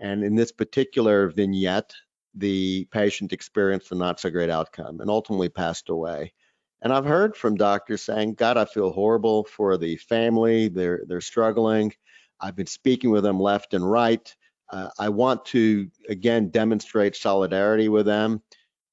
And 0.01 0.23
in 0.23 0.35
this 0.35 0.51
particular 0.51 1.29
vignette, 1.29 1.93
the 2.33 2.85
patient 2.91 3.31
experienced 3.31 3.91
a 3.91 3.95
not 3.95 4.19
so 4.19 4.29
great 4.29 4.49
outcome 4.49 4.99
and 4.99 5.09
ultimately 5.09 5.47
passed 5.47 5.89
away. 5.89 6.33
And 6.81 6.91
I've 6.91 7.05
heard 7.05 7.37
from 7.37 7.55
doctors 7.55 8.01
saying, 8.01 8.33
God, 8.33 8.57
I 8.57 8.65
feel 8.65 8.91
horrible 8.91 9.43
for 9.43 9.77
the 9.77 9.97
family. 9.97 10.67
They're, 10.67 11.03
they're 11.07 11.21
struggling. 11.21 11.93
I've 12.39 12.55
been 12.55 12.65
speaking 12.65 13.11
with 13.11 13.23
them 13.23 13.39
left 13.39 13.75
and 13.75 13.89
right. 13.89 14.35
Uh, 14.71 14.89
I 14.97 15.09
want 15.09 15.45
to, 15.47 15.87
again, 16.09 16.49
demonstrate 16.49 17.15
solidarity 17.15 17.87
with 17.87 18.07
them. 18.07 18.41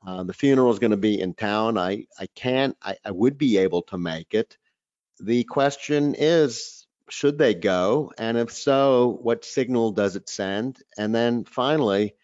Uh, 0.07 0.25
the 0.25 0.35
funeral 0.35 0.71
is 0.71 0.79
going 0.79 0.91
to 0.91 0.97
be 0.99 1.21
in 1.21 1.33
town. 1.33 1.79
I, 1.79 2.05
I 2.19 2.27
can't. 2.35 2.77
I, 2.83 2.97
I 3.05 3.11
would 3.11 3.39
be 3.39 3.57
able 3.57 3.83
to 3.83 3.97
make 3.97 4.35
it. 4.35 4.59
The 5.21 5.45
question 5.45 6.15
is, 6.19 6.78
should 7.11 7.39
they 7.39 7.55
go? 7.55 8.13
And 8.19 8.37
if 8.37 8.53
so, 8.53 9.19
what 9.23 9.45
signal 9.45 9.93
does 9.93 10.17
it 10.17 10.29
send? 10.29 10.83
And 10.97 11.15
then 11.15 11.45
finally, 11.45 12.15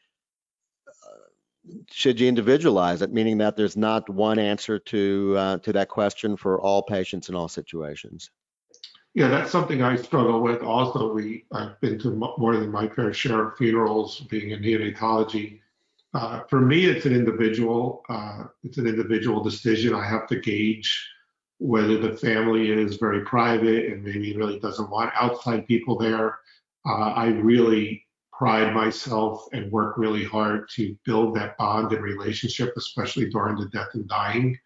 should 1.90 2.20
you 2.20 2.28
individualize 2.28 3.02
it, 3.02 3.12
meaning 3.12 3.38
that 3.38 3.56
there's 3.56 3.76
not 3.76 4.08
one 4.08 4.38
answer 4.38 4.78
to 4.78 5.34
uh, 5.36 5.58
to 5.58 5.72
that 5.72 5.88
question 5.88 6.36
for 6.36 6.60
all 6.60 6.82
patients 6.82 7.28
in 7.28 7.34
all 7.34 7.48
situations? 7.48 8.30
Yeah, 9.14 9.28
that's 9.28 9.50
something 9.50 9.82
I 9.82 9.96
struggle 9.96 10.40
with. 10.40 10.62
Also, 10.62 11.12
we 11.12 11.44
I've 11.52 11.80
been 11.80 11.98
to 12.00 12.10
more 12.10 12.56
than 12.56 12.70
my 12.70 12.88
fair 12.88 13.12
share 13.12 13.48
of 13.48 13.56
funerals, 13.56 14.20
being 14.20 14.50
in 14.50 14.60
neonatology. 14.60 15.60
Uh, 16.12 16.40
for 16.48 16.60
me, 16.60 16.86
it's 16.86 17.06
an 17.06 17.14
individual. 17.14 18.02
Uh, 18.08 18.44
it's 18.62 18.78
an 18.78 18.86
individual 18.86 19.42
decision. 19.42 19.94
I 19.94 20.04
have 20.04 20.26
to 20.28 20.40
gauge 20.40 21.08
whether 21.64 21.96
the 21.96 22.14
family 22.14 22.70
is 22.70 22.96
very 22.96 23.22
private 23.22 23.86
and 23.86 24.04
maybe 24.04 24.36
really 24.36 24.58
doesn't 24.58 24.90
want 24.90 25.10
outside 25.14 25.66
people 25.66 25.96
there. 25.96 26.38
Uh, 26.86 27.12
I 27.12 27.28
really 27.28 28.04
pride 28.34 28.74
myself 28.74 29.46
and 29.54 29.72
work 29.72 29.96
really 29.96 30.24
hard 30.24 30.68
to 30.74 30.94
build 31.06 31.34
that 31.34 31.56
bond 31.56 31.90
and 31.94 32.02
relationship, 32.02 32.74
especially 32.76 33.30
during 33.30 33.56
the 33.56 33.70
death 33.70 33.88
and 33.94 34.06
dying. 34.06 34.58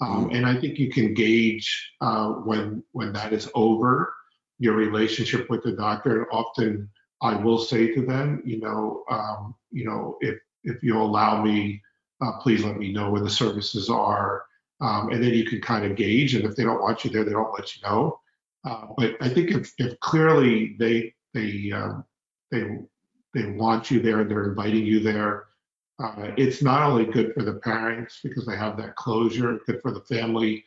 Um, 0.00 0.24
mm-hmm. 0.24 0.34
and 0.34 0.44
I 0.44 0.60
think 0.60 0.76
you 0.80 0.90
can 0.90 1.14
gauge 1.14 1.92
uh, 2.00 2.30
when 2.30 2.82
when 2.90 3.12
that 3.12 3.32
is 3.32 3.48
over 3.54 4.12
your 4.58 4.74
relationship 4.74 5.48
with 5.50 5.62
the 5.62 5.72
doctor. 5.72 6.22
And 6.22 6.26
often 6.32 6.90
I 7.22 7.36
will 7.36 7.58
say 7.58 7.94
to 7.94 8.04
them, 8.04 8.42
you 8.44 8.58
know, 8.58 9.04
um, 9.08 9.54
you 9.70 9.84
know, 9.84 10.18
if 10.20 10.36
if 10.64 10.82
you 10.82 11.00
allow 11.00 11.44
me, 11.44 11.80
uh, 12.20 12.32
please 12.40 12.64
let 12.64 12.76
me 12.76 12.90
know 12.90 13.12
when 13.12 13.22
the 13.22 13.30
services 13.30 13.88
are, 13.88 14.42
um, 14.80 15.10
and 15.10 15.22
then 15.22 15.34
you 15.34 15.44
can 15.44 15.60
kind 15.60 15.84
of 15.84 15.96
gauge. 15.96 16.34
And 16.34 16.44
if 16.44 16.56
they 16.56 16.64
don't 16.64 16.80
want 16.82 17.04
you 17.04 17.10
there, 17.10 17.24
they 17.24 17.32
don't 17.32 17.52
let 17.52 17.76
you 17.76 17.82
know. 17.82 18.20
Uh, 18.64 18.86
but 18.96 19.16
I 19.20 19.28
think 19.28 19.50
if, 19.50 19.72
if 19.78 19.98
clearly 20.00 20.76
they 20.78 21.14
they 21.34 21.72
um, 21.72 22.04
they 22.50 22.78
they 23.34 23.46
want 23.46 23.90
you 23.90 24.00
there 24.00 24.20
and 24.20 24.30
they're 24.30 24.48
inviting 24.48 24.84
you 24.84 25.00
there. 25.00 25.46
Uh, 26.02 26.32
it's 26.36 26.62
not 26.62 26.82
only 26.82 27.04
good 27.04 27.34
for 27.34 27.42
the 27.42 27.54
parents 27.54 28.20
because 28.22 28.46
they 28.46 28.56
have 28.56 28.76
that 28.78 28.96
closure, 28.96 29.58
good 29.66 29.80
for 29.82 29.92
the 29.92 30.00
family, 30.00 30.64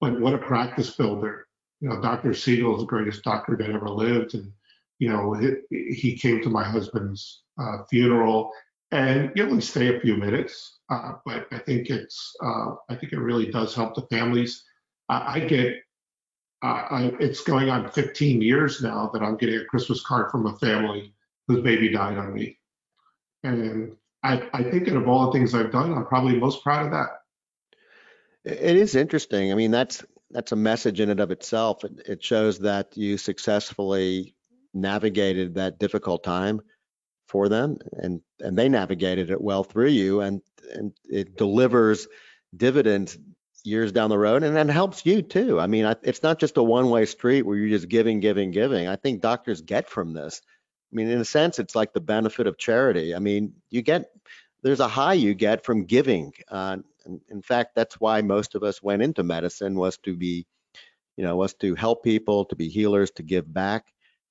but 0.00 0.20
what 0.20 0.34
a 0.34 0.38
practice 0.38 0.90
builder. 0.90 1.46
You 1.80 1.88
know, 1.88 2.00
Dr. 2.00 2.34
Siegel 2.34 2.74
is 2.74 2.80
the 2.80 2.86
greatest 2.86 3.22
doctor 3.22 3.56
that 3.56 3.70
ever 3.70 3.88
lived. 3.88 4.34
And, 4.34 4.52
you 4.98 5.08
know, 5.08 5.34
it, 5.34 5.62
he 5.70 6.16
came 6.16 6.42
to 6.42 6.50
my 6.50 6.64
husband's 6.64 7.42
uh, 7.58 7.84
funeral 7.88 8.50
and 8.92 9.32
you 9.34 9.44
only 9.44 9.60
stay 9.60 9.96
a 9.96 10.00
few 10.00 10.16
minutes, 10.16 10.78
uh, 10.90 11.14
but 11.26 11.46
I 11.50 11.58
think 11.58 11.90
it's, 11.90 12.36
uh, 12.44 12.74
I 12.88 12.94
think 12.94 13.12
it 13.12 13.18
really 13.18 13.50
does 13.50 13.74
help 13.74 13.94
the 13.94 14.02
families. 14.02 14.64
I 15.08 15.40
get 15.40 15.82
I, 16.62 17.12
it's 17.18 17.42
going 17.42 17.70
on 17.70 17.90
15 17.90 18.40
years 18.40 18.82
now 18.82 19.10
that 19.12 19.22
I'm 19.22 19.36
getting 19.36 19.60
a 19.60 19.64
Christmas 19.64 20.02
card 20.02 20.30
from 20.30 20.46
a 20.46 20.56
family 20.58 21.12
whose 21.48 21.62
baby 21.62 21.88
died 21.88 22.18
on 22.18 22.32
me. 22.32 22.58
And 23.42 23.96
I, 24.22 24.48
I 24.52 24.62
think 24.62 24.86
of 24.88 25.08
all 25.08 25.26
the 25.26 25.32
things 25.32 25.54
I've 25.54 25.72
done, 25.72 25.92
I'm 25.92 26.06
probably 26.06 26.36
most 26.36 26.62
proud 26.62 26.86
of 26.86 26.92
that. 26.92 27.08
It 28.44 28.76
is 28.76 28.94
interesting. 28.94 29.50
I 29.50 29.56
mean, 29.56 29.70
that's 29.72 30.04
that's 30.30 30.52
a 30.52 30.56
message 30.56 31.00
in 31.00 31.10
and 31.10 31.20
of 31.20 31.30
itself. 31.30 31.84
It, 31.84 32.02
it 32.06 32.24
shows 32.24 32.60
that 32.60 32.96
you 32.96 33.18
successfully 33.18 34.34
navigated 34.72 35.54
that 35.56 35.78
difficult 35.78 36.22
time 36.22 36.60
for 37.32 37.48
them, 37.48 37.78
and 37.94 38.20
and 38.38 38.56
they 38.56 38.68
navigated 38.68 39.30
it 39.30 39.40
well 39.40 39.64
through 39.64 39.88
you, 39.88 40.20
and 40.20 40.42
and 40.72 40.92
it 41.10 41.36
delivers 41.36 42.06
dividends 42.56 43.18
years 43.64 43.92
down 43.92 44.10
the 44.10 44.18
road, 44.18 44.44
and 44.44 44.54
then 44.54 44.68
helps 44.68 45.04
you 45.04 45.22
too. 45.22 45.58
I 45.58 45.66
mean, 45.66 45.92
it's 46.02 46.22
not 46.22 46.38
just 46.38 46.56
a 46.56 46.62
one-way 46.62 47.06
street 47.06 47.42
where 47.42 47.56
you're 47.56 47.76
just 47.76 47.88
giving, 47.88 48.20
giving, 48.20 48.50
giving. 48.50 48.88
I 48.88 48.96
think 48.96 49.20
doctors 49.20 49.62
get 49.62 49.88
from 49.88 50.12
this 50.12 50.42
I 50.92 50.96
mean, 50.96 51.08
in 51.08 51.20
a 51.20 51.24
sense, 51.24 51.58
it's 51.58 51.74
like 51.74 51.92
the 51.92 52.00
benefit 52.00 52.46
of 52.46 52.58
charity. 52.58 53.14
I 53.14 53.18
mean, 53.18 53.54
you 53.70 53.82
get 53.82 54.10
there's 54.62 54.80
a 54.80 54.88
high 54.88 55.14
you 55.14 55.34
get 55.34 55.64
from 55.64 55.86
giving. 55.86 56.32
Uh, 56.48 56.78
in 57.30 57.42
fact, 57.42 57.74
that's 57.74 57.98
why 57.98 58.20
most 58.20 58.54
of 58.54 58.62
us 58.62 58.82
went 58.82 59.02
into 59.02 59.22
medicine 59.22 59.74
was 59.74 59.96
to 59.98 60.16
be, 60.16 60.46
you 61.16 61.24
know, 61.24 61.34
was 61.36 61.54
to 61.54 61.74
help 61.74 62.04
people, 62.04 62.44
to 62.44 62.56
be 62.56 62.68
healers, 62.68 63.10
to 63.12 63.22
give 63.22 63.52
back. 63.52 63.86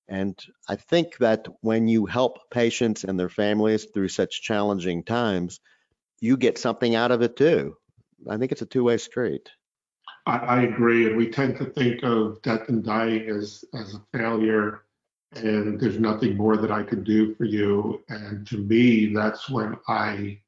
And 0.08 0.38
I 0.68 0.76
think 0.76 1.18
that 1.18 1.48
when 1.62 1.88
you 1.88 2.06
help 2.06 2.50
patients 2.50 3.04
and 3.04 3.20
their 3.20 3.30
families 3.30 3.88
through 3.94 4.10
such 4.10 4.42
challenging 4.42 5.04
times, 5.04 5.60
you 6.20 6.38
get 6.38 6.58
something 6.58 6.96
out 6.96 7.12
of 7.12 7.22
it 7.22 7.36
too. 7.38 7.78
I 8.30 8.38
think 8.38 8.52
it's 8.52 8.62
a 8.62 8.66
two-way 8.68 8.98
street. 8.98 9.50
I, 10.26 10.38
I 10.38 10.62
agree, 10.64 11.08
and 11.08 11.18
we 11.18 11.30
tend 11.30 11.58
to 11.58 11.66
think 11.66 12.04
of 12.04 12.42
death 12.42 12.70
and 12.70 12.84
dying 12.84 13.30
as 13.30 13.64
as 13.74 13.96
a 13.96 14.18
failure 14.18 14.84
and 15.34 15.80
there's 15.80 16.00
nothing 16.00 16.36
more 16.36 16.58
that 16.58 16.72
I 16.72 16.84
can 16.84 17.04
do 17.04 17.34
for 17.36 17.46
you. 17.46 18.04
And 18.10 18.46
to 18.48 18.58
me, 18.58 19.14
that's 19.14 19.50
when 19.50 19.78
I, 19.88 20.40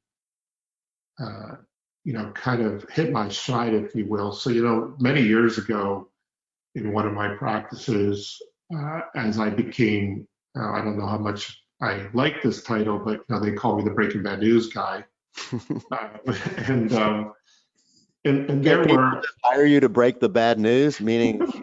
uh, 1.19 1.55
you 2.03 2.13
know, 2.13 2.31
kind 2.31 2.61
of 2.61 2.85
hit 2.89 3.11
my 3.11 3.29
stride, 3.29 3.73
if 3.73 3.95
you 3.95 4.05
will. 4.05 4.33
So, 4.33 4.49
you 4.49 4.63
know, 4.63 4.95
many 4.99 5.21
years 5.21 5.57
ago 5.57 6.09
in 6.75 6.91
one 6.91 7.07
of 7.07 7.13
my 7.13 7.29
practices, 7.35 8.41
uh, 8.75 9.01
as 9.15 9.39
I 9.39 9.49
became, 9.49 10.27
uh, 10.57 10.71
I 10.71 10.83
don't 10.83 10.97
know 10.97 11.07
how 11.07 11.17
much 11.17 11.61
I 11.81 12.07
like 12.13 12.41
this 12.41 12.63
title, 12.63 12.99
but 12.99 13.13
you 13.17 13.25
know, 13.29 13.39
they 13.39 13.51
call 13.53 13.77
me 13.77 13.83
the 13.83 13.91
Breaking 13.91 14.23
Bad 14.23 14.39
News 14.39 14.67
guy. 14.67 15.05
Uh, 15.91 16.09
and, 16.67 16.93
um, 16.93 17.33
and, 18.25 18.49
and 18.49 18.63
there 18.63 18.83
were 18.85 19.21
hire 19.43 19.65
you 19.65 19.79
to 19.79 19.89
break 19.89 20.19
the 20.19 20.29
bad 20.29 20.59
news, 20.59 21.01
meaning 21.01 21.41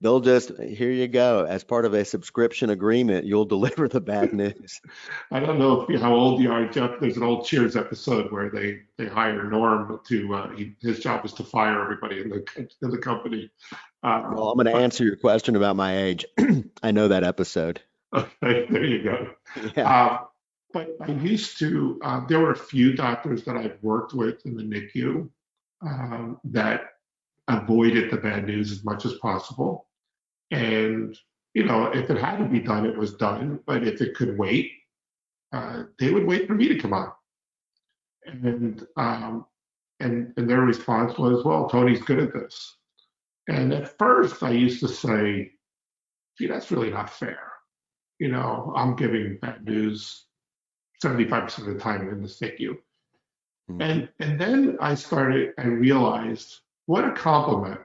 they'll 0.00 0.20
just 0.20 0.52
here 0.58 0.90
you 0.90 1.08
go. 1.08 1.44
As 1.44 1.64
part 1.64 1.84
of 1.84 1.94
a 1.94 2.04
subscription 2.04 2.70
agreement 2.70 3.26
you'll 3.26 3.44
deliver 3.56 3.88
the 3.88 4.00
bad 4.00 4.32
news. 4.32 4.80
I 5.30 5.40
don't 5.40 5.58
know 5.58 5.82
if, 5.82 6.00
how 6.00 6.14
old 6.14 6.40
you 6.40 6.52
are 6.52 6.66
jeff. 6.66 6.92
There's 7.00 7.16
an 7.16 7.22
old 7.22 7.46
cheers 7.46 7.76
episode 7.76 8.30
where 8.32 8.50
they 8.50 8.80
they 8.96 9.06
hire 9.06 9.48
norm 9.50 10.00
to 10.08 10.34
uh, 10.34 10.50
he, 10.50 10.74
his 10.80 11.00
job 11.00 11.24
is 11.24 11.32
to 11.34 11.44
fire 11.44 11.82
everybody 11.82 12.20
in 12.20 12.28
the 12.28 12.68
in 12.82 12.90
the 12.90 12.98
company. 12.98 13.50
Uh, 14.02 14.30
well 14.32 14.50
i'm 14.50 14.56
going 14.56 14.66
to 14.66 14.80
answer 14.80 15.04
your 15.04 15.16
question 15.16 15.56
about 15.56 15.76
my 15.76 15.96
age. 15.96 16.24
I 16.82 16.92
know 16.92 17.08
that 17.08 17.24
episode. 17.24 17.80
Okay 18.14 18.66
there 18.70 18.84
you 18.84 19.02
go. 19.02 19.30
Yeah. 19.76 19.90
Uh, 19.90 20.18
but 20.72 20.96
i 21.00 21.10
used 21.10 21.58
to 21.58 21.98
uh, 22.04 22.24
there 22.26 22.40
were 22.40 22.52
a 22.52 22.56
few 22.56 22.92
doctors 22.92 23.44
that 23.44 23.56
i've 23.56 23.78
worked 23.82 24.12
with 24.12 24.44
in 24.44 24.54
the 24.54 24.62
nicu 24.62 25.28
um, 25.82 26.38
that 26.44 26.82
avoided 27.48 28.10
the 28.10 28.16
bad 28.16 28.46
news 28.46 28.70
as 28.70 28.84
much 28.84 29.06
as 29.06 29.14
possible 29.14 29.87
and, 30.50 31.16
you 31.54 31.64
know, 31.64 31.86
if 31.86 32.10
it 32.10 32.18
had 32.18 32.38
to 32.38 32.44
be 32.44 32.60
done, 32.60 32.86
it 32.86 32.96
was 32.96 33.14
done. 33.14 33.60
But 33.66 33.86
if 33.86 34.00
it 34.00 34.14
could 34.14 34.38
wait, 34.38 34.72
uh, 35.52 35.84
they 35.98 36.10
would 36.10 36.26
wait 36.26 36.46
for 36.46 36.54
me 36.54 36.68
to 36.68 36.78
come 36.78 36.92
on. 36.92 37.12
And, 38.26 38.86
um, 38.96 39.46
and, 40.00 40.32
and 40.36 40.48
their 40.48 40.60
response 40.60 41.18
was, 41.18 41.44
well, 41.44 41.68
Tony's 41.68 42.02
good 42.02 42.18
at 42.18 42.32
this. 42.32 42.76
And 43.48 43.72
at 43.72 43.96
first 43.98 44.42
I 44.42 44.50
used 44.50 44.80
to 44.80 44.88
say, 44.88 45.52
gee, 46.38 46.46
that's 46.46 46.70
really 46.70 46.90
not 46.90 47.10
fair. 47.10 47.40
You 48.18 48.28
know, 48.28 48.72
I'm 48.76 48.96
giving 48.96 49.38
bad 49.40 49.64
news 49.64 50.24
75% 51.02 51.58
of 51.58 51.66
the 51.66 51.74
time 51.78 52.08
in 52.08 52.22
the 52.22 52.28
NICU. 52.28 52.76
Mm-hmm. 53.70 53.80
And, 53.80 54.08
and 54.18 54.40
then 54.40 54.76
I 54.80 54.94
started, 54.94 55.52
I 55.58 55.66
realized 55.66 56.60
what 56.86 57.04
a 57.04 57.12
compliment 57.12 57.80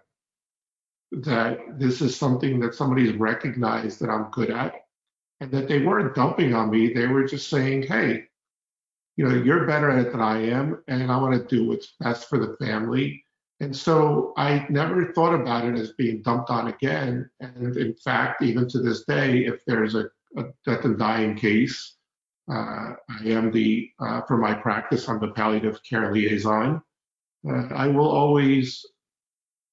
that 1.22 1.58
this 1.80 2.02
is 2.02 2.16
something 2.16 2.60
that 2.60 2.76
somebody's 2.76 3.16
recognized 3.16 4.00
that 4.00 4.10
I'm 4.10 4.32
good 4.32 4.50
at 4.50 4.74
and 5.40 5.52
that 5.52 5.68
they 5.68 5.80
weren't 5.84 6.16
dumping 6.16 6.54
on 6.54 6.70
me. 6.70 6.94
They 6.94 7.08
were 7.08 7.26
just 7.26 7.50
saying, 7.50 7.84
hey, 7.84 8.24
you 9.16 9.28
know, 9.28 9.36
you're 9.36 9.68
better 9.68 9.90
at 9.90 10.08
it 10.08 10.12
than 10.12 10.22
I 10.22 10.50
am, 10.50 10.84
and 10.88 11.12
I 11.12 11.18
want 11.18 11.34
to 11.36 11.56
do 11.56 11.68
what's 11.68 11.94
best 12.00 12.30
for 12.30 12.40
the 12.40 12.56
family. 12.58 13.24
And 13.60 13.76
so 13.76 14.34
I 14.38 14.66
never 14.70 15.14
thought 15.14 15.34
about 15.34 15.66
it 15.66 15.78
as 15.78 15.94
being 15.94 16.22
dumped 16.22 16.50
on 16.50 16.68
again. 16.68 17.30
And 17.40 17.78
in 17.78 17.94
fact, 18.04 18.42
even 18.42 18.68
to 18.70 18.80
this 18.80 19.06
day, 19.06 19.46
if 19.46 19.64
there's 19.66 19.96
a, 19.96 20.06
a 20.38 20.46
death 20.66 20.86
and 20.86 20.98
dying 20.98 21.36
case, 21.36 21.98
Uh, 22.52 23.00
I 23.08 23.24
am 23.38 23.52
the, 23.52 23.90
uh, 24.04 24.20
for 24.28 24.36
my 24.36 24.54
practice, 24.54 25.08
I'm 25.08 25.22
the 25.22 25.32
palliative 25.32 25.80
care 25.90 26.12
liaison. 26.12 26.84
Uh, 27.48 27.68
I 27.72 27.88
will 27.88 28.12
always 28.12 28.84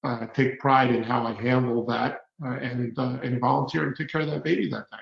uh, 0.04 0.26
take 0.26 0.58
pride 0.58 0.94
in 0.94 1.02
how 1.02 1.26
I 1.26 1.32
handle 1.32 1.84
that 1.86 2.22
uh, 2.44 2.56
and, 2.56 2.98
uh, 2.98 3.18
and 3.22 3.40
volunteer 3.40 3.86
and 3.86 3.96
take 3.96 4.08
care 4.08 4.22
of 4.22 4.28
that 4.28 4.44
baby 4.44 4.68
that 4.70 4.86
day. 4.90 4.98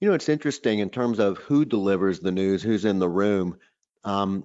You 0.00 0.08
know, 0.08 0.14
it's 0.14 0.28
interesting 0.28 0.80
in 0.80 0.90
terms 0.90 1.18
of 1.18 1.38
who 1.38 1.64
delivers 1.64 2.20
the 2.20 2.32
news, 2.32 2.62
who's 2.62 2.84
in 2.84 2.98
the 2.98 3.08
room. 3.08 3.56
Um, 4.04 4.44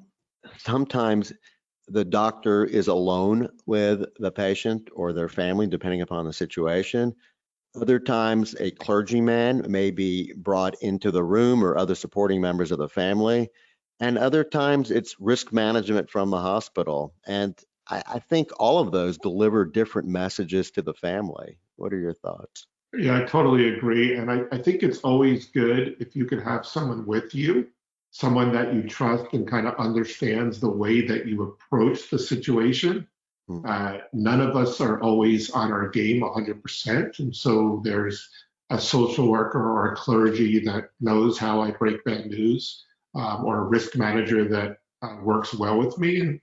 sometimes 0.58 1.34
the 1.88 2.06
doctor 2.06 2.64
is 2.64 2.88
alone 2.88 3.50
with 3.66 4.06
the 4.18 4.32
patient 4.32 4.90
or 4.96 5.12
their 5.12 5.28
family, 5.28 5.68
depending 5.68 6.02
upon 6.02 6.26
the 6.26 6.34
situation. 6.34 7.14
Other 7.76 8.00
times, 8.00 8.56
a 8.60 8.72
clergyman 8.72 9.66
may 9.70 9.92
be 9.92 10.34
brought 10.36 10.76
into 10.82 11.12
the 11.12 11.24
room 11.24 11.64
or 11.64 11.78
other 11.78 11.96
supporting 11.96 12.42
members 12.42 12.72
of 12.72 12.80
the 12.80 12.90
family. 12.90 13.50
And 14.00 14.18
other 14.18 14.44
times, 14.44 14.90
it's 14.90 15.20
risk 15.20 15.52
management 15.52 16.10
from 16.10 16.30
the 16.30 16.40
hospital. 16.40 17.14
And 17.26 17.58
I, 17.92 18.04
I 18.08 18.20
think 18.20 18.50
all 18.58 18.80
of 18.80 18.92
those 18.92 19.18
deliver 19.18 19.66
different 19.66 20.08
messages 20.08 20.72
to 20.72 20.82
the 20.82 20.94
family. 20.94 21.58
What 21.76 21.94
are 21.94 22.00
your 22.00 22.14
thoughts? 22.14 22.66
Yeah, 22.98 23.20
I 23.20 23.24
totally 23.24 23.76
agree. 23.76 24.16
And 24.16 24.32
I, 24.32 24.44
I 24.52 24.58
think 24.58 24.82
it's 24.82 25.00
always 25.00 25.46
good 25.46 25.98
if 26.00 26.16
you 26.16 26.26
can 26.26 26.40
have 26.40 26.66
someone 26.66 27.06
with 27.06 27.36
you, 27.36 27.68
someone 28.12 28.52
that 28.54 28.74
you 28.74 28.84
trust 28.84 29.26
and 29.34 29.48
kind 29.48 29.68
of 29.68 29.76
understands 29.76 30.60
the 30.60 30.70
way 30.70 31.06
that 31.06 31.26
you 31.26 31.44
approach 31.44 32.10
the 32.10 32.20
situation. 32.20 33.08
Hmm. 33.48 33.66
Uh, 33.66 33.98
none 34.14 34.42
of 34.42 34.56
us 34.56 34.82
are 34.82 35.02
always 35.02 35.52
on 35.52 35.72
our 35.72 35.90
game 35.90 36.22
100%. 36.22 37.20
And 37.20 37.36
so 37.36 37.82
there's 37.84 38.30
a 38.70 38.80
social 38.80 39.28
worker 39.28 39.60
or 39.62 39.92
a 39.92 39.96
clergy 39.96 40.60
that 40.66 40.92
knows 41.02 41.38
how 41.38 41.62
I 41.62 41.72
break 41.72 42.04
bad 42.06 42.28
news, 42.28 42.86
um, 43.16 43.44
or 43.44 43.60
a 43.60 43.64
risk 43.64 43.98
manager 43.98 44.48
that 44.48 44.80
uh, 45.02 45.18
works 45.22 45.54
well 45.54 45.78
with 45.78 45.98
me. 45.98 46.22
And 46.22 46.42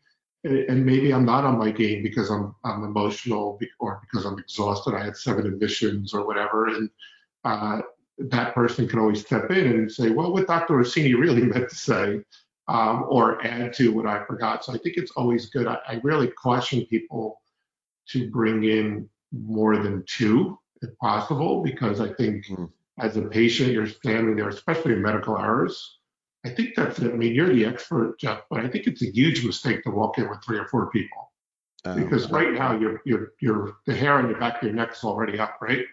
and 0.49 0.85
maybe 0.85 1.13
I'm 1.13 1.25
not 1.25 1.45
on 1.45 1.59
my 1.59 1.71
game 1.71 2.03
because 2.03 2.31
I'm 2.31 2.55
I'm 2.65 2.85
emotional 2.85 3.59
or 3.81 4.01
because 4.03 4.25
I'm 4.27 4.39
exhausted. 4.39 4.95
I 4.95 5.05
had 5.05 5.17
seven 5.17 5.47
admissions 5.47 6.15
or 6.15 6.27
whatever, 6.27 6.67
and 6.69 6.91
uh, 7.45 7.81
that 8.19 8.55
person 8.55 8.89
can 8.89 8.99
always 8.99 9.21
step 9.21 9.51
in 9.51 9.67
and 9.67 9.91
say, 9.91 10.11
"Well, 10.11 10.33
what 10.33 10.47
Dr. 10.47 10.75
Orsini 10.75 11.15
really 11.15 11.43
meant 11.53 11.69
to 11.71 11.75
say," 11.77 12.21
um, 12.69 13.05
or 13.09 13.45
add 13.47 13.73
to 13.75 13.93
what 13.93 14.07
I 14.07 14.25
forgot. 14.25 14.65
So 14.65 14.75
I 14.75 14.79
think 14.79 14.97
it's 14.97 15.13
always 15.13 15.47
good. 15.51 15.67
I, 15.67 15.79
I 15.89 16.01
really 16.03 16.29
caution 16.29 16.85
people 16.87 17.41
to 18.11 18.31
bring 18.31 18.65
in 18.65 19.09
more 19.33 19.77
than 19.77 20.03
two 20.07 20.59
if 20.83 20.97
possible, 20.99 21.63
because 21.63 22.01
I 22.01 22.13
think 22.13 22.47
Mm. 22.47 22.71
as 23.01 23.17
a 23.17 23.23
patient, 23.23 23.73
you're 23.73 23.87
standing 23.87 24.37
there, 24.37 24.49
especially 24.49 24.93
in 24.95 25.03
medical 25.03 25.37
errors. 25.39 25.98
I 26.45 26.51
think 26.51 26.75
that's 26.77 26.99
it. 27.01 27.13
I 27.13 27.17
mean, 27.17 27.35
you're 27.35 27.53
the 27.53 27.65
expert, 27.65 28.19
Jeff, 28.19 28.43
but 28.49 28.65
I 28.65 28.69
think 28.69 28.87
it's 28.87 29.03
a 29.03 29.11
huge 29.11 29.45
mistake 29.45 29.83
to 29.85 29.91
walk 29.91 30.19
in 30.19 30.29
with 30.29 30.39
three 30.45 30.59
or 30.59 30.67
four 30.69 30.91
people 30.91 31.33
Um, 31.85 32.03
because 32.03 32.31
right 32.31 32.53
now 32.53 32.79
you're 32.79 33.03
you're 33.05 33.33
you're 33.41 33.77
the 33.87 33.95
hair 33.95 34.15
on 34.15 34.29
your 34.31 34.39
back 34.39 34.57
of 34.57 34.63
your 34.63 34.73
neck 34.73 34.93
is 34.93 35.05
already 35.05 35.39
up, 35.39 35.59
right? 35.61 35.85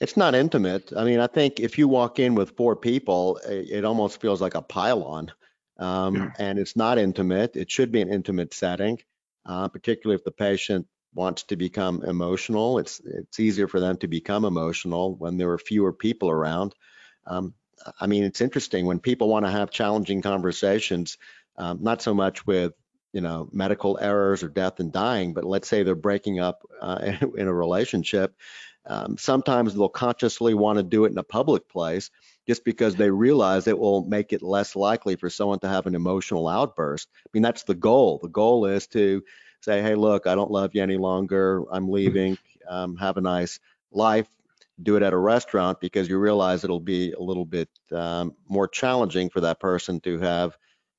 It's 0.00 0.16
not 0.16 0.34
intimate. 0.34 0.92
I 0.96 1.04
mean, 1.04 1.20
I 1.20 1.26
think 1.26 1.60
if 1.60 1.78
you 1.78 1.86
walk 1.88 2.18
in 2.18 2.34
with 2.34 2.56
four 2.56 2.74
people, 2.74 3.36
it, 3.38 3.70
it 3.70 3.84
almost 3.84 4.20
feels 4.20 4.40
like 4.40 4.54
a 4.54 4.62
pylon. 4.62 5.32
Um, 5.78 6.14
Yeah. 6.14 6.30
And 6.38 6.58
it's 6.58 6.76
not 6.76 6.98
intimate. 6.98 7.56
It 7.56 7.70
should 7.70 7.90
be 7.92 8.02
an 8.02 8.12
intimate 8.12 8.52
setting, 8.54 8.98
uh, 9.46 9.68
particularly 9.68 10.16
if 10.16 10.24
the 10.24 10.30
patient 10.30 10.86
wants 11.14 11.42
to 11.44 11.56
become 11.56 12.02
emotional. 12.04 12.78
It's 12.78 13.00
it's 13.00 13.40
easier 13.40 13.66
for 13.68 13.80
them 13.80 13.96
to 13.98 14.08
become 14.08 14.44
emotional 14.44 15.16
when 15.16 15.38
there 15.38 15.50
are 15.50 15.58
fewer 15.58 15.92
people 15.92 16.30
around. 16.30 16.74
Um, 17.26 17.54
I 18.00 18.06
mean, 18.06 18.24
it's 18.24 18.40
interesting 18.40 18.86
when 18.86 18.98
people 18.98 19.28
want 19.28 19.46
to 19.46 19.50
have 19.50 19.70
challenging 19.70 20.22
conversations, 20.22 21.18
um, 21.56 21.78
not 21.82 22.02
so 22.02 22.14
much 22.14 22.46
with 22.46 22.72
you 23.12 23.20
know 23.20 23.48
medical 23.52 23.98
errors 24.00 24.42
or 24.42 24.48
death 24.48 24.80
and 24.80 24.92
dying, 24.92 25.34
but 25.34 25.44
let's 25.44 25.68
say 25.68 25.82
they're 25.82 25.94
breaking 25.94 26.40
up 26.40 26.62
uh, 26.80 27.12
in 27.36 27.48
a 27.48 27.52
relationship 27.52 28.34
um, 28.86 29.16
sometimes 29.18 29.74
they'll 29.74 29.88
consciously 29.88 30.54
want 30.54 30.78
to 30.78 30.82
do 30.82 31.04
it 31.04 31.12
in 31.12 31.18
a 31.18 31.22
public 31.22 31.68
place 31.68 32.10
just 32.46 32.64
because 32.64 32.96
they 32.96 33.10
realize 33.10 33.66
it 33.66 33.78
will 33.78 34.04
make 34.04 34.32
it 34.32 34.42
less 34.42 34.74
likely 34.74 35.16
for 35.16 35.28
someone 35.28 35.60
to 35.60 35.68
have 35.68 35.86
an 35.86 35.94
emotional 35.94 36.48
outburst. 36.48 37.08
I 37.26 37.28
mean, 37.32 37.42
that's 37.42 37.64
the 37.64 37.74
goal. 37.74 38.18
The 38.22 38.28
goal 38.28 38.66
is 38.66 38.86
to 38.88 39.22
say, 39.60 39.82
hey, 39.82 39.94
look, 39.94 40.26
I 40.26 40.34
don't 40.34 40.50
love 40.50 40.70
you 40.74 40.82
any 40.82 40.96
longer. 40.96 41.64
I'm 41.70 41.90
leaving. 41.90 42.38
Um, 42.68 42.96
have 42.96 43.16
a 43.16 43.20
nice 43.20 43.60
life. 43.92 44.28
Do 44.82 44.96
it 44.96 45.02
at 45.02 45.12
a 45.12 45.18
restaurant 45.18 45.80
because 45.80 46.08
you 46.08 46.18
realize 46.18 46.64
it'll 46.64 46.80
be 46.80 47.12
a 47.12 47.20
little 47.20 47.44
bit 47.44 47.68
um, 47.92 48.34
more 48.48 48.68
challenging 48.68 49.30
for 49.30 49.40
that 49.42 49.60
person 49.60 50.00
to 50.00 50.18
have 50.20 50.56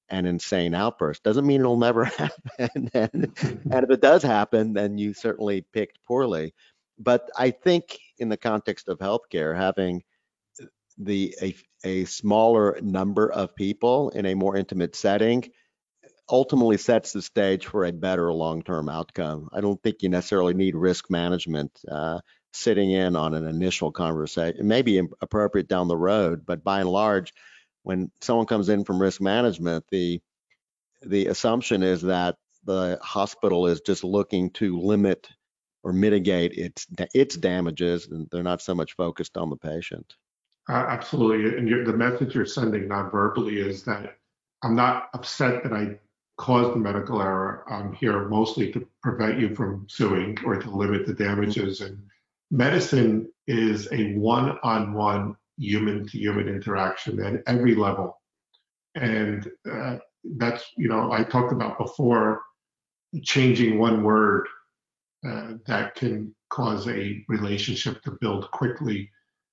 an 0.10 0.26
insane 0.26 0.74
outburst. 0.74 1.24
Doesn't 1.24 1.48
mean 1.48 1.62
it'll 1.62 1.78
never 1.78 2.04
happen. 2.60 2.90
and, 2.94 3.14
and 3.72 3.84
if 3.84 3.90
it 3.90 4.02
does 4.02 4.24
happen, 4.24 4.74
then 4.74 4.98
you 4.98 5.14
certainly 5.14 5.66
picked 5.74 6.00
poorly 6.06 6.54
but 7.02 7.30
I 7.36 7.52
think 7.52 7.98
in 8.20 8.30
the 8.30 8.38
context 8.38 8.88
of 8.88 9.00
healthcare, 9.00 9.56
having 9.56 10.04
the 10.98 11.36
a, 11.42 11.56
a 11.84 12.06
smaller 12.06 12.78
number 12.82 13.32
of 13.32 13.56
people 13.56 14.10
in 14.10 14.26
a 14.26 14.36
more 14.36 14.56
intimate 14.56 14.96
setting 14.96 15.50
ultimately 16.30 16.78
sets 16.78 17.12
the 17.12 17.22
stage 17.22 17.66
for 17.66 17.86
a 17.86 17.92
better 17.92 18.32
long-term 18.32 18.88
outcome. 18.88 19.50
I 19.52 19.62
don't 19.62 19.82
think 19.82 19.98
you 20.02 20.10
necessarily 20.10 20.54
need 20.54 20.76
risk 20.76 21.10
management 21.10 21.72
uh, 21.92 22.20
sitting 22.54 22.92
in 22.92 23.16
on 23.16 23.34
an 23.34 23.48
initial 23.48 23.92
conversation. 23.92 24.60
It 24.60 24.66
may 24.66 24.82
be 24.82 25.02
appropriate 25.22 25.68
down 25.68 25.88
the 25.88 25.98
road, 25.98 26.46
but 26.46 26.64
by 26.64 26.82
and 26.82 26.90
large, 26.90 27.34
when 27.84 28.12
someone 28.22 28.46
comes 28.46 28.70
in 28.70 28.84
from 28.84 29.02
risk 29.02 29.22
management, 29.22 29.86
the 29.90 30.22
the 31.04 31.28
assumption 31.28 31.82
is 31.82 32.02
that 32.04 32.36
the 32.66 33.00
hospital 33.02 33.66
is 33.66 33.82
just 33.82 34.04
looking 34.04 34.52
to 34.52 34.80
limit 34.80 35.28
or 35.84 35.94
mitigate 35.94 36.54
its 36.54 36.86
its 37.14 37.36
damages, 37.36 38.08
and 38.08 38.28
they're 38.32 38.44
not 38.44 38.62
so 38.62 38.76
much 38.76 38.94
focused 38.94 39.38
on 39.38 39.50
the 39.50 39.58
patient. 39.58 40.16
Uh, 40.70 40.74
absolutely. 40.74 41.58
And 41.58 41.88
the 41.88 41.94
message 41.94 42.36
you're 42.36 42.46
sending 42.46 42.88
non-verbally 42.88 43.60
is 43.60 43.84
that 43.84 44.18
I'm 44.64 44.76
not 44.76 45.10
upset 45.14 45.64
that 45.64 45.74
I 45.74 45.98
caused 46.38 46.74
the 46.74 46.80
medical 46.80 47.22
error. 47.22 47.64
I'm 47.68 47.94
here 47.94 48.28
mostly 48.30 48.72
to 48.74 48.88
prevent 49.02 49.40
you 49.40 49.56
from 49.56 49.88
suing 49.90 50.38
or 50.46 50.56
to 50.58 50.70
limit 50.70 51.06
the 51.06 51.14
damages. 51.14 51.82
And 51.82 51.98
medicine 52.52 53.32
is 53.48 53.88
a 53.92 54.14
one-on-one 54.14 55.36
human-to-human 55.58 56.48
interaction 56.48 57.24
at 57.24 57.42
every 57.48 57.76
level. 57.76 58.22
And 58.96 59.50
uh, 59.72 59.98
that's, 60.38 60.66
you 60.78 60.90
know, 60.90 61.12
I 61.12 61.24
talked 61.24 61.54
about 61.54 61.78
before 61.78 62.42
changing 63.24 63.80
one 63.80 64.04
word 64.04 64.48
uh, 65.28 65.54
that 65.66 65.96
can 65.96 66.36
cause 66.50 66.88
a 66.88 67.24
relationship 67.30 68.02
to 68.04 68.18
build 68.20 68.52
quickly. 68.52 69.10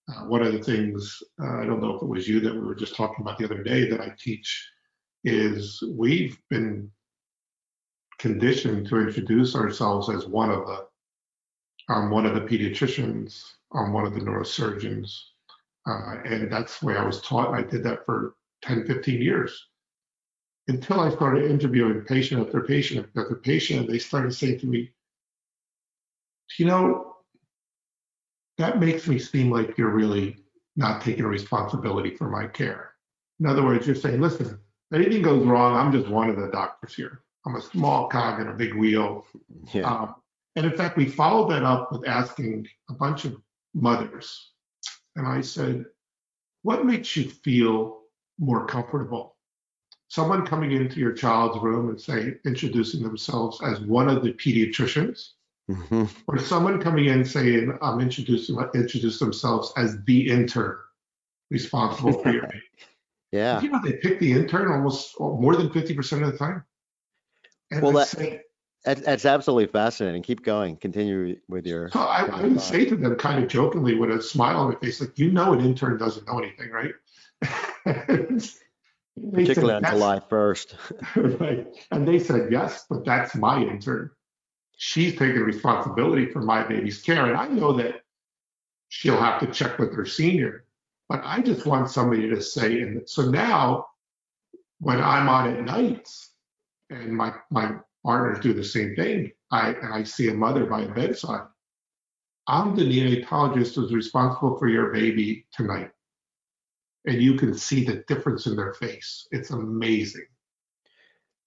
Uh, 0.08 0.24
one 0.24 0.42
of 0.42 0.52
the 0.52 0.62
things, 0.62 1.22
uh, 1.40 1.58
I 1.58 1.66
don't 1.66 1.80
know 1.80 1.94
if 1.94 2.02
it 2.02 2.08
was 2.08 2.26
you 2.26 2.40
that 2.40 2.54
we 2.54 2.60
were 2.60 2.74
just 2.74 2.96
talking 2.96 3.20
about 3.20 3.38
the 3.38 3.44
other 3.44 3.62
day 3.62 3.88
that 3.88 4.00
I 4.00 4.12
teach, 4.18 4.68
is 5.24 5.82
we've 5.94 6.38
been 6.50 6.90
conditioned 8.18 8.88
to 8.88 8.98
introduce 8.98 9.54
ourselves 9.54 10.08
as 10.08 10.26
one 10.26 10.50
of 10.50 10.66
the, 10.66 10.87
I'm 11.88 12.10
one 12.10 12.26
of 12.26 12.34
the 12.34 12.40
pediatricians, 12.40 13.44
I'm 13.72 13.92
one 13.92 14.06
of 14.06 14.14
the 14.14 14.20
neurosurgeons. 14.20 15.18
Uh, 15.86 16.16
and 16.24 16.52
that's 16.52 16.80
the 16.80 16.86
way 16.86 16.96
I 16.96 17.04
was 17.04 17.22
taught. 17.22 17.54
I 17.54 17.62
did 17.62 17.82
that 17.84 18.04
for 18.04 18.34
10, 18.62 18.86
15 18.86 19.22
years 19.22 19.68
until 20.68 21.00
I 21.00 21.10
started 21.10 21.50
interviewing 21.50 22.02
patient 22.02 22.46
after 22.46 22.60
patient 22.60 23.06
after 23.16 23.36
patient. 23.36 23.88
They 23.88 23.98
started 23.98 24.34
saying 24.34 24.60
to 24.60 24.66
me, 24.66 24.92
you 26.58 26.66
know, 26.66 27.16
that 28.58 28.80
makes 28.80 29.06
me 29.06 29.18
seem 29.18 29.50
like 29.50 29.78
you're 29.78 29.94
really 29.94 30.36
not 30.76 31.00
taking 31.00 31.24
responsibility 31.24 32.14
for 32.16 32.28
my 32.28 32.46
care. 32.46 32.92
In 33.40 33.46
other 33.46 33.64
words, 33.64 33.86
you're 33.86 33.96
saying, 33.96 34.20
listen, 34.20 34.58
if 34.90 35.00
anything 35.00 35.22
goes 35.22 35.46
wrong, 35.46 35.76
I'm 35.76 35.92
just 35.92 36.08
one 36.08 36.28
of 36.28 36.36
the 36.36 36.48
doctors 36.48 36.94
here. 36.94 37.22
I'm 37.46 37.56
a 37.56 37.62
small 37.62 38.08
cog 38.08 38.40
in 38.40 38.48
a 38.48 38.52
big 38.52 38.74
wheel. 38.74 39.26
Yeah. 39.72 39.82
Um, 39.82 40.14
and 40.56 40.66
in 40.66 40.76
fact, 40.76 40.96
we 40.96 41.06
followed 41.06 41.50
that 41.50 41.62
up 41.62 41.92
with 41.92 42.06
asking 42.08 42.66
a 42.90 42.94
bunch 42.94 43.24
of 43.24 43.36
mothers. 43.74 44.50
And 45.16 45.26
I 45.26 45.40
said, 45.40 45.84
what 46.62 46.84
makes 46.84 47.16
you 47.16 47.28
feel 47.30 48.00
more 48.38 48.66
comfortable? 48.66 49.36
Someone 50.08 50.46
coming 50.46 50.72
into 50.72 51.00
your 51.00 51.12
child's 51.12 51.62
room 51.62 51.90
and 51.90 52.00
say, 52.00 52.34
introducing 52.46 53.02
themselves 53.02 53.60
as 53.62 53.80
one 53.80 54.08
of 54.08 54.22
the 54.22 54.32
pediatricians, 54.32 55.30
hmm 55.68 56.04
or 56.26 56.38
someone 56.38 56.80
coming 56.80 57.06
in 57.06 57.24
saying, 57.24 57.76
I'm 57.82 58.00
introducing, 58.00 58.58
introduce 58.74 59.18
themselves 59.18 59.72
as 59.76 60.02
the 60.06 60.30
intern 60.30 60.78
responsible 61.50 62.12
for 62.14 62.30
your 62.32 62.42
baby. 62.42 62.62
Yeah. 63.30 63.60
You 63.60 63.68
know, 63.70 63.80
they 63.84 63.92
pick 63.92 64.20
the 64.20 64.32
intern 64.32 64.72
almost 64.72 65.20
more 65.20 65.54
than 65.54 65.68
50% 65.68 66.22
of 66.26 66.32
the 66.32 66.38
time. 66.38 66.64
And 67.70 67.82
Well, 67.82 67.92
that- 67.92 68.08
say, 68.08 68.40
That's, 68.94 69.26
absolutely 69.26 69.66
fascinating. 69.66 70.22
Keep 70.22 70.44
going. 70.44 70.76
Continue 70.76 71.38
with 71.46 71.66
your. 71.66 71.90
So 71.90 72.00
I, 72.00 72.24
I 72.24 72.42
would 72.42 72.60
say 72.60 72.86
to 72.86 72.96
them 72.96 73.16
kind 73.16 73.42
of 73.42 73.50
jokingly 73.50 73.94
with 73.96 74.10
a 74.10 74.22
smile 74.22 74.56
on 74.56 74.72
my 74.72 74.78
face, 74.80 75.00
like, 75.00 75.18
you 75.18 75.30
know, 75.30 75.52
an 75.52 75.60
intern 75.60 75.98
doesn't 75.98 76.26
know 76.26 76.38
anything, 76.38 76.70
right? 76.70 76.94
They 79.20 79.46
said, 79.46 79.56
Particularly 79.56 79.84
on 79.84 79.92
July 79.92 80.20
1st. 80.30 81.40
Right. 81.40 81.66
And 81.90 82.06
they 82.06 82.20
said, 82.20 82.52
yes, 82.52 82.86
but 82.88 83.04
that's 83.04 83.34
my 83.34 83.60
intern. 83.60 84.10
She's 84.76 85.18
taking 85.18 85.40
responsibility 85.40 86.26
for 86.26 86.40
my 86.40 86.62
baby's 86.62 87.02
care. 87.02 87.26
And 87.26 87.36
I 87.36 87.48
know 87.48 87.72
that 87.72 88.02
she'll 88.90 89.20
have 89.20 89.40
to 89.40 89.48
check 89.48 89.80
with 89.80 89.92
her 89.94 90.06
senior, 90.06 90.66
but 91.08 91.20
I 91.24 91.40
just 91.40 91.66
want 91.66 91.90
somebody 91.90 92.28
to 92.28 92.40
say, 92.40 92.80
and 92.82 93.08
so 93.08 93.28
now 93.28 93.86
when 94.78 95.02
I'm 95.02 95.28
on 95.28 95.52
at 95.52 95.64
nights 95.64 96.30
and 96.88 97.10
my, 97.10 97.34
my 97.50 97.72
partners 98.04 98.40
do 98.40 98.52
the 98.52 98.64
same 98.64 98.94
thing, 98.94 99.32
I, 99.50 99.70
and 99.70 99.92
I 99.92 100.02
see 100.02 100.28
a 100.28 100.34
mother 100.34 100.66
by 100.66 100.82
a 100.82 100.88
bedside, 100.88 101.46
I'm 102.46 102.74
the 102.74 102.82
neonatologist 102.82 103.74
who's 103.74 103.92
responsible 103.92 104.58
for 104.58 104.68
your 104.68 104.92
baby 104.92 105.46
tonight. 105.52 105.90
And 107.06 107.22
you 107.22 107.34
can 107.34 107.54
see 107.54 107.84
the 107.84 108.04
difference 108.08 108.46
in 108.46 108.56
their 108.56 108.74
face. 108.74 109.26
It's 109.30 109.50
amazing. 109.50 110.26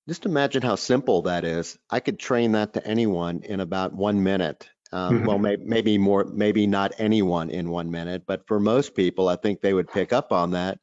Just 0.07 0.25
imagine 0.25 0.61
how 0.61 0.75
simple 0.75 1.23
that 1.23 1.43
is. 1.43 1.77
I 1.89 1.99
could 1.99 2.19
train 2.19 2.53
that 2.53 2.73
to 2.73 2.85
anyone 2.85 3.41
in 3.43 3.59
about 3.59 3.93
one 3.93 4.23
minute. 4.23 4.69
Um, 4.91 5.25
well, 5.25 5.39
may, 5.39 5.55
maybe 5.55 5.97
more, 5.97 6.25
maybe 6.25 6.67
not 6.67 6.91
anyone 6.97 7.49
in 7.49 7.69
one 7.69 7.89
minute, 7.91 8.23
but 8.25 8.45
for 8.47 8.59
most 8.59 8.93
people, 8.93 9.29
I 9.29 9.37
think 9.37 9.61
they 9.61 9.73
would 9.73 9.89
pick 9.89 10.11
up 10.11 10.31
on 10.31 10.51
that. 10.51 10.79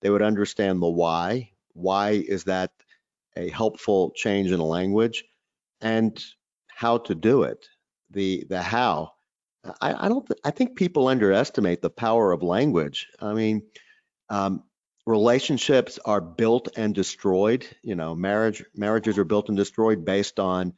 They 0.00 0.10
would 0.10 0.22
understand 0.22 0.80
the 0.80 0.88
why. 0.88 1.50
Why 1.72 2.10
is 2.10 2.44
that 2.44 2.70
a 3.36 3.48
helpful 3.50 4.12
change 4.14 4.52
in 4.52 4.60
a 4.60 4.64
language 4.64 5.24
and 5.80 6.22
how 6.68 6.98
to 6.98 7.14
do 7.14 7.42
it, 7.42 7.66
the, 8.10 8.44
the 8.48 8.62
how. 8.62 9.12
I, 9.80 10.06
I 10.06 10.08
don't, 10.08 10.26
th- 10.26 10.40
I 10.44 10.50
think 10.50 10.76
people 10.76 11.08
underestimate 11.08 11.82
the 11.82 11.90
power 11.90 12.32
of 12.32 12.42
language. 12.42 13.08
I 13.20 13.32
mean, 13.34 13.62
um, 14.30 14.62
relationships 15.06 15.98
are 16.04 16.20
built 16.20 16.68
and 16.76 16.94
destroyed. 16.94 17.66
You 17.82 17.96
know, 17.96 18.14
marriage, 18.14 18.64
marriages 18.74 19.18
are 19.18 19.24
built 19.24 19.48
and 19.48 19.56
destroyed 19.56 20.04
based 20.04 20.38
on 20.38 20.74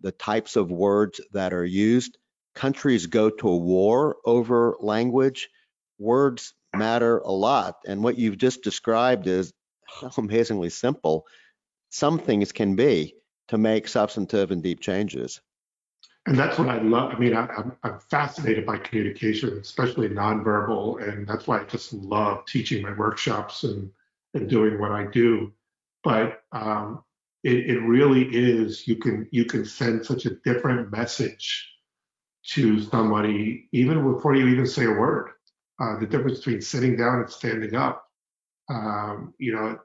the 0.00 0.12
types 0.12 0.56
of 0.56 0.70
words 0.70 1.20
that 1.32 1.52
are 1.52 1.64
used. 1.64 2.18
Countries 2.54 3.06
go 3.06 3.30
to 3.30 3.46
war 3.46 4.16
over 4.24 4.76
language. 4.80 5.48
Words 5.98 6.54
matter 6.74 7.18
a 7.18 7.30
lot. 7.30 7.76
And 7.86 8.02
what 8.02 8.18
you've 8.18 8.38
just 8.38 8.62
described 8.62 9.26
is 9.26 9.52
amazingly 10.16 10.70
simple 10.70 11.24
some 11.94 12.18
things 12.18 12.50
can 12.50 12.74
be 12.74 13.14
to 13.46 13.56
make 13.56 13.86
substantive 13.86 14.50
and 14.50 14.64
deep 14.64 14.80
changes. 14.80 15.40
And 16.26 16.36
that's 16.36 16.58
what 16.58 16.68
I 16.68 16.80
love. 16.80 17.12
I 17.14 17.18
mean, 17.18 17.36
I, 17.36 17.46
I'm, 17.46 17.76
I'm 17.84 18.00
fascinated 18.10 18.66
by 18.66 18.78
communication, 18.78 19.56
especially 19.58 20.08
nonverbal, 20.08 21.06
and 21.08 21.24
that's 21.24 21.46
why 21.46 21.60
I 21.60 21.64
just 21.64 21.92
love 21.92 22.46
teaching 22.46 22.82
my 22.82 22.92
workshops 22.94 23.62
and, 23.62 23.92
and 24.32 24.50
doing 24.50 24.80
what 24.80 24.90
I 24.90 25.06
do. 25.06 25.52
But 26.02 26.42
um, 26.50 27.04
it, 27.44 27.70
it 27.70 27.78
really 27.78 28.24
is 28.24 28.88
you 28.88 28.96
can 28.96 29.28
you 29.30 29.44
can 29.44 29.64
send 29.64 30.04
such 30.04 30.26
a 30.26 30.34
different 30.44 30.90
message 30.90 31.70
to 32.54 32.82
somebody 32.82 33.68
even 33.70 34.02
before 34.12 34.34
you 34.34 34.48
even 34.48 34.66
say 34.66 34.86
a 34.86 34.90
word. 34.90 35.30
Uh, 35.80 35.98
the 36.00 36.06
difference 36.06 36.38
between 36.38 36.60
sitting 36.60 36.96
down 36.96 37.20
and 37.20 37.30
standing 37.30 37.76
up. 37.76 38.04
Um, 38.68 39.34
you 39.38 39.54
know, 39.54 39.78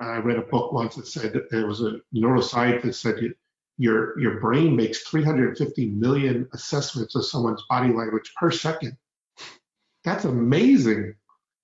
I 0.00 0.16
read 0.16 0.38
a 0.38 0.42
book 0.42 0.72
once 0.72 0.96
that 0.96 1.06
said 1.06 1.32
that 1.34 1.50
there 1.50 1.66
was 1.66 1.82
a 1.82 2.00
neuroscientist 2.14 2.96
said 2.96 3.22
you- 3.22 3.34
your 3.78 4.18
your 4.20 4.38
brain 4.38 4.76
makes 4.76 5.00
350 5.08 5.88
million 5.90 6.46
assessments 6.52 7.14
of 7.14 7.24
someone's 7.24 7.64
body 7.70 7.92
language 7.92 8.30
per 8.38 8.50
second. 8.50 8.96
That's 10.04 10.24
amazing, 10.24 11.14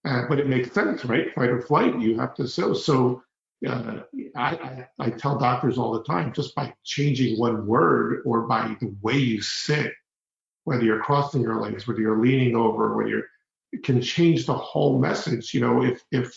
uh, 0.05 0.23
but 0.29 0.39
it 0.41 0.49
makes 0.49 0.73
sense, 0.73 1.05
right? 1.05 1.35
Fight 1.35 1.51
or 1.51 1.61
flight. 1.63 1.99
You 2.01 2.19
have 2.19 2.35
to 2.37 2.49
so 2.49 2.73
so. 2.75 3.23
Uh, 3.67 4.03
I, 4.37 4.51
I 4.57 4.89
I 5.01 5.11
tell 5.11 5.39
doctors 5.39 5.79
all 5.79 5.93
the 5.93 6.05
time, 6.05 6.33
just 6.33 6.55
by 6.55 6.73
changing 6.85 7.39
one 7.39 7.67
word 7.67 8.23
or 8.25 8.47
by 8.47 8.77
the 8.81 8.95
way 9.03 9.19
you 9.19 9.43
sit, 9.43 9.93
whether 10.65 10.85
you're 10.85 11.03
crossing 11.03 11.43
your 11.43 11.61
legs, 11.61 11.87
whether 11.89 12.01
you're 12.01 12.23
leaning 12.23 12.55
over, 12.57 12.97
whether 12.97 13.09
you're, 13.11 13.25
it 13.73 13.83
can 13.85 14.01
change 14.01 14.47
the 14.47 14.55
whole 14.55 14.99
message. 15.01 15.53
You 15.55 15.61
know, 15.61 15.83
if 15.83 16.03
if 16.13 16.35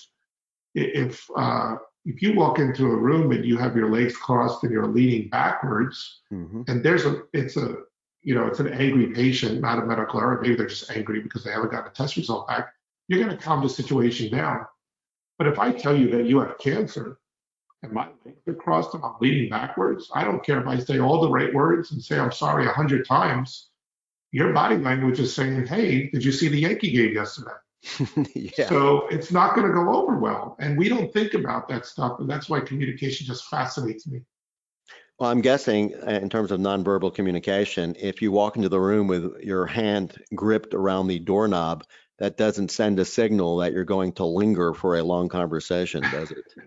if 0.75 1.25
uh, 1.35 1.75
if 2.05 2.21
you 2.21 2.33
walk 2.33 2.59
into 2.59 2.85
a 2.87 2.95
room 2.95 3.31
and 3.31 3.45
you 3.45 3.57
have 3.57 3.75
your 3.75 3.89
legs 3.89 4.15
crossed 4.17 4.63
and 4.63 4.71
you're 4.71 4.87
leaning 4.87 5.29
backwards, 5.29 6.21
Mhm. 6.31 6.67
and 6.67 6.83
there's 6.83 7.05
a 7.05 7.23
it's 7.33 7.57
a 7.57 7.77
you 8.23 8.35
know 8.35 8.47
it's 8.47 8.59
an 8.59 8.67
angry 8.69 9.07
patient, 9.07 9.61
not 9.61 9.79
a 9.79 9.85
medical 9.85 10.19
error. 10.19 10.39
Maybe 10.41 10.55
they're 10.55 10.67
just 10.67 10.91
angry 10.91 11.21
because 11.21 11.43
they 11.43 11.51
haven't 11.51 11.71
gotten 11.71 11.91
a 11.91 11.93
test 11.93 12.15
result 12.17 12.47
back. 12.47 12.73
You're 13.07 13.23
going 13.23 13.35
to 13.35 13.43
calm 13.43 13.61
the 13.61 13.69
situation 13.69 14.31
down. 14.31 14.65
But 15.37 15.47
if 15.47 15.59
I 15.59 15.71
tell 15.73 15.95
you 15.97 16.09
that 16.11 16.25
you 16.27 16.39
have 16.39 16.57
cancer 16.59 17.17
and 17.83 17.91
my 17.91 18.07
legs 18.25 18.47
are 18.47 18.53
crossed 18.53 18.93
and 18.93 19.03
I'm 19.03 19.15
leaning 19.19 19.49
backwards, 19.49 20.09
I 20.13 20.23
don't 20.23 20.43
care 20.45 20.61
if 20.61 20.67
I 20.67 20.77
say 20.77 20.99
all 20.99 21.19
the 21.21 21.29
right 21.31 21.53
words 21.53 21.91
and 21.91 22.01
say 22.01 22.19
I'm 22.19 22.31
sorry 22.31 22.67
a 22.67 22.71
hundred 22.71 23.07
times. 23.07 23.69
Your 24.31 24.53
body 24.53 24.77
language 24.77 25.19
is 25.19 25.35
saying, 25.35 25.65
"Hey, 25.67 26.09
did 26.09 26.23
you 26.23 26.31
see 26.31 26.47
the 26.47 26.59
Yankee 26.59 26.91
game 26.91 27.13
yesterday?" 27.13 27.51
yeah. 28.35 28.69
So 28.69 29.07
it's 29.07 29.31
not 29.31 29.55
going 29.55 29.67
to 29.67 29.73
go 29.73 29.93
over 29.95 30.17
well. 30.17 30.55
And 30.59 30.77
we 30.77 30.89
don't 30.89 31.11
think 31.13 31.33
about 31.33 31.67
that 31.69 31.85
stuff. 31.85 32.19
And 32.19 32.29
that's 32.29 32.49
why 32.49 32.59
communication 32.59 33.25
just 33.25 33.45
fascinates 33.45 34.07
me. 34.07 34.21
Well, 35.19 35.29
I'm 35.29 35.41
guessing 35.41 35.93
uh, 35.95 36.11
in 36.11 36.29
terms 36.29 36.51
of 36.51 36.59
nonverbal 36.59 37.13
communication, 37.13 37.95
if 37.99 38.21
you 38.21 38.31
walk 38.31 38.55
into 38.55 38.69
the 38.69 38.79
room 38.79 39.07
with 39.07 39.41
your 39.41 39.65
hand 39.65 40.15
gripped 40.33 40.73
around 40.73 41.07
the 41.07 41.19
doorknob, 41.19 41.83
that 42.19 42.37
doesn't 42.37 42.71
send 42.71 42.99
a 42.99 43.05
signal 43.05 43.57
that 43.57 43.73
you're 43.73 43.83
going 43.83 44.13
to 44.13 44.25
linger 44.25 44.73
for 44.73 44.97
a 44.97 45.03
long 45.03 45.29
conversation, 45.29 46.03
does 46.11 46.31
it? 46.31 46.45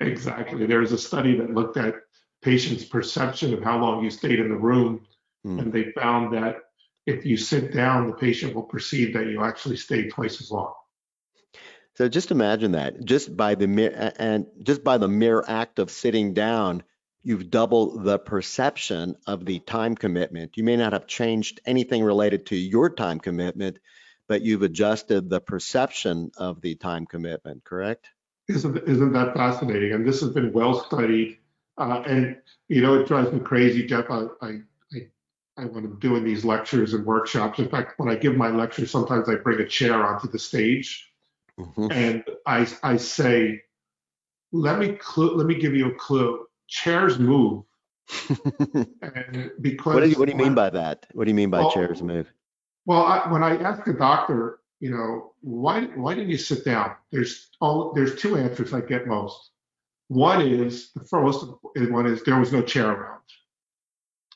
Exactly. 0.00 0.64
There's 0.64 0.92
a 0.92 0.98
study 0.98 1.36
that 1.38 1.52
looked 1.52 1.76
at 1.76 1.94
patients' 2.40 2.84
perception 2.84 3.52
of 3.52 3.64
how 3.64 3.80
long 3.80 4.04
you 4.04 4.10
stayed 4.10 4.38
in 4.38 4.48
the 4.48 4.54
room. 4.54 5.04
Hmm. 5.42 5.58
And 5.58 5.72
they 5.72 5.90
found 5.90 6.32
that 6.34 6.58
if 7.08 7.24
you 7.24 7.38
sit 7.38 7.72
down, 7.72 8.06
the 8.06 8.12
patient 8.12 8.54
will 8.54 8.64
perceive 8.64 9.14
that 9.14 9.26
you 9.26 9.42
actually 9.42 9.76
stayed 9.76 10.10
twice 10.10 10.40
as 10.42 10.50
long. 10.50 10.74
So 11.96 12.08
just 12.08 12.30
imagine 12.30 12.72
that 12.72 13.04
just 13.04 13.34
by 13.36 13.54
the 13.56 13.66
mere 13.66 14.12
and 14.18 14.46
just 14.62 14.84
by 14.84 14.98
the 14.98 15.08
mere 15.08 15.42
act 15.48 15.78
of 15.78 15.90
sitting 15.90 16.34
down, 16.34 16.84
you've 17.22 17.50
doubled 17.50 18.04
the 18.04 18.18
perception 18.18 19.16
of 19.26 19.44
the 19.44 19.58
time 19.58 19.96
commitment. 19.96 20.56
You 20.56 20.64
may 20.64 20.76
not 20.76 20.92
have 20.92 21.06
changed 21.06 21.60
anything 21.66 22.04
related 22.04 22.46
to 22.46 22.56
your 22.56 22.90
time 22.90 23.18
commitment, 23.18 23.78
but 24.28 24.42
you've 24.42 24.62
adjusted 24.62 25.28
the 25.28 25.40
perception 25.40 26.30
of 26.36 26.60
the 26.60 26.76
time 26.76 27.06
commitment, 27.06 27.64
correct? 27.64 28.06
Isn't, 28.48 28.76
isn't 28.86 29.12
that 29.14 29.34
fascinating? 29.34 29.92
And 29.92 30.06
this 30.06 30.20
has 30.20 30.30
been 30.30 30.52
well 30.52 30.84
studied. 30.84 31.38
Uh, 31.76 32.02
and, 32.06 32.36
you 32.68 32.82
know, 32.82 33.00
it 33.00 33.08
drives 33.08 33.32
me 33.32 33.40
crazy, 33.40 33.86
Jeff. 33.86 34.06
I, 34.10 34.26
I, 34.40 34.58
I, 35.58 35.64
when 35.64 35.84
I'm 35.84 35.98
doing 35.98 36.24
these 36.24 36.44
lectures 36.44 36.94
and 36.94 37.04
workshops, 37.04 37.58
in 37.58 37.68
fact, 37.68 37.98
when 37.98 38.08
I 38.08 38.14
give 38.14 38.36
my 38.36 38.48
lectures, 38.48 38.90
sometimes 38.90 39.28
I 39.28 39.34
bring 39.34 39.60
a 39.60 39.66
chair 39.66 40.04
onto 40.06 40.28
the 40.28 40.38
stage 40.38 41.12
Mhm. 41.58 41.90
and 41.90 42.24
I, 42.46 42.68
I 42.84 42.96
say, 42.96 43.62
let 44.52 44.78
me 44.78 44.92
clue, 44.92 45.34
let 45.34 45.46
me 45.46 45.56
give 45.56 45.74
you 45.74 45.88
a 45.88 45.94
clue. 45.94 46.46
Chairs 46.68 47.18
move. 47.18 47.64
And 49.02 49.50
because 49.60 49.94
What 49.94 50.04
do 50.04 50.08
you, 50.08 50.18
what 50.18 50.26
do 50.26 50.32
you 50.32 50.38
mean 50.38 50.54
by 50.54 50.70
that? 50.70 51.06
What 51.12 51.24
do 51.24 51.30
you 51.30 51.34
mean 51.34 51.50
by 51.50 51.60
Well, 51.60 51.70
chairs 51.70 52.00
move? 52.02 52.32
Well, 52.86 53.02
I, 53.02 53.30
when 53.30 53.42
I 53.42 53.56
ask 53.56 53.86
a 53.86 53.92
doctor, 53.92 54.60
you 54.80 54.90
know, 54.90 55.34
why 55.40 55.86
why 55.86 56.14
didn't 56.14 56.30
you 56.30 56.38
sit 56.38 56.64
down? 56.64 56.94
There's 57.10 57.50
all 57.60 57.92
there's 57.92 58.14
two 58.16 58.36
answers 58.36 58.72
I 58.72 58.80
get 58.80 59.06
most. 59.06 59.50
One 60.08 60.40
is 60.40 60.92
the 60.92 61.04
first 61.04 61.44
one 61.74 62.06
is 62.06 62.22
there 62.22 62.38
was 62.38 62.52
no 62.52 62.62
chair 62.62 62.90
around. 62.90 63.22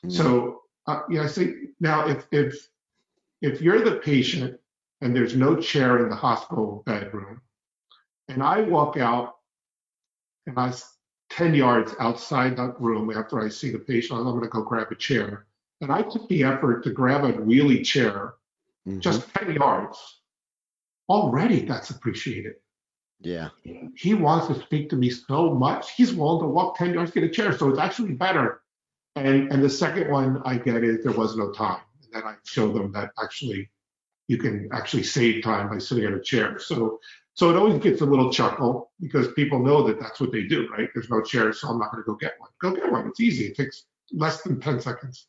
So 0.09 0.62
uh, 0.87 1.27
say 1.27 1.55
now 1.79 2.07
if 2.07 2.27
if 2.31 2.69
if 3.41 3.61
you're 3.61 3.81
the 3.83 3.97
patient 3.97 4.59
and 5.01 5.15
there's 5.15 5.35
no 5.35 5.55
chair 5.55 6.03
in 6.03 6.09
the 6.09 6.15
hospital 6.15 6.83
bedroom, 6.85 7.41
and 8.29 8.41
I 8.41 8.61
walk 8.61 8.97
out 8.97 9.35
and 10.47 10.57
I 10.57 10.69
s- 10.69 10.97
10 11.29 11.53
yards 11.53 11.93
outside 11.99 12.55
that 12.57 12.79
room 12.79 13.11
after 13.11 13.41
I 13.41 13.49
see 13.49 13.71
the 13.71 13.79
patient, 13.79 14.19
I'm 14.19 14.25
going 14.25 14.41
to 14.43 14.47
go 14.49 14.61
grab 14.63 14.91
a 14.91 14.95
chair. 14.95 15.45
And 15.81 15.91
I 15.91 16.03
took 16.03 16.27
the 16.29 16.43
effort 16.43 16.83
to 16.83 16.91
grab 16.91 17.23
a 17.25 17.33
wheelie 17.33 17.83
chair 17.83 18.35
Mhm. 18.87 18.99
just 18.99 19.27
10 19.33 19.53
yards. 19.55 20.21
Already 21.09 21.65
that's 21.65 21.89
appreciated. 21.89 22.55
Yeah. 23.19 23.49
He 23.95 24.13
wants 24.13 24.47
to 24.47 24.61
speak 24.61 24.89
to 24.89 24.95
me 24.95 25.09
so 25.09 25.53
much. 25.53 25.91
He's 25.91 26.13
willing 26.13 26.41
to 26.43 26.47
walk 26.47 26.77
10 26.77 26.93
yards, 26.93 27.11
to 27.11 27.19
get 27.19 27.29
a 27.29 27.33
chair. 27.33 27.57
So 27.57 27.69
it's 27.69 27.79
actually 27.79 28.13
better. 28.13 28.61
And 29.15 29.51
and 29.51 29.63
the 29.63 29.69
second 29.69 30.09
one 30.09 30.41
I 30.45 30.57
get 30.57 30.83
is 30.83 31.03
there 31.03 31.13
was 31.13 31.35
no 31.37 31.51
time. 31.51 31.81
And 32.03 32.13
then 32.13 32.23
I 32.23 32.35
show 32.45 32.71
them 32.71 32.91
that 32.93 33.11
actually 33.21 33.69
you 34.27 34.37
can 34.37 34.69
actually 34.71 35.03
save 35.03 35.43
time 35.43 35.69
by 35.69 35.77
sitting 35.77 36.05
in 36.05 36.13
a 36.13 36.21
chair. 36.21 36.57
So 36.59 36.99
so 37.35 37.49
it 37.49 37.55
always 37.55 37.81
gets 37.81 38.01
a 38.01 38.05
little 38.05 38.31
chuckle 38.31 38.91
because 38.99 39.31
people 39.33 39.59
know 39.59 39.87
that 39.87 39.99
that's 39.99 40.19
what 40.19 40.31
they 40.31 40.43
do, 40.43 40.67
right? 40.69 40.89
There's 40.93 41.09
no 41.09 41.21
chair, 41.21 41.51
so 41.51 41.67
I'm 41.67 41.79
not 41.79 41.91
going 41.91 42.03
to 42.03 42.07
go 42.07 42.15
get 42.15 42.33
one. 42.37 42.49
Go 42.61 42.75
get 42.75 42.91
one. 42.91 43.07
It's 43.07 43.19
easy. 43.19 43.45
It 43.47 43.55
takes 43.55 43.85
less 44.11 44.43
than 44.43 44.59
10 44.59 44.81
seconds. 44.81 45.27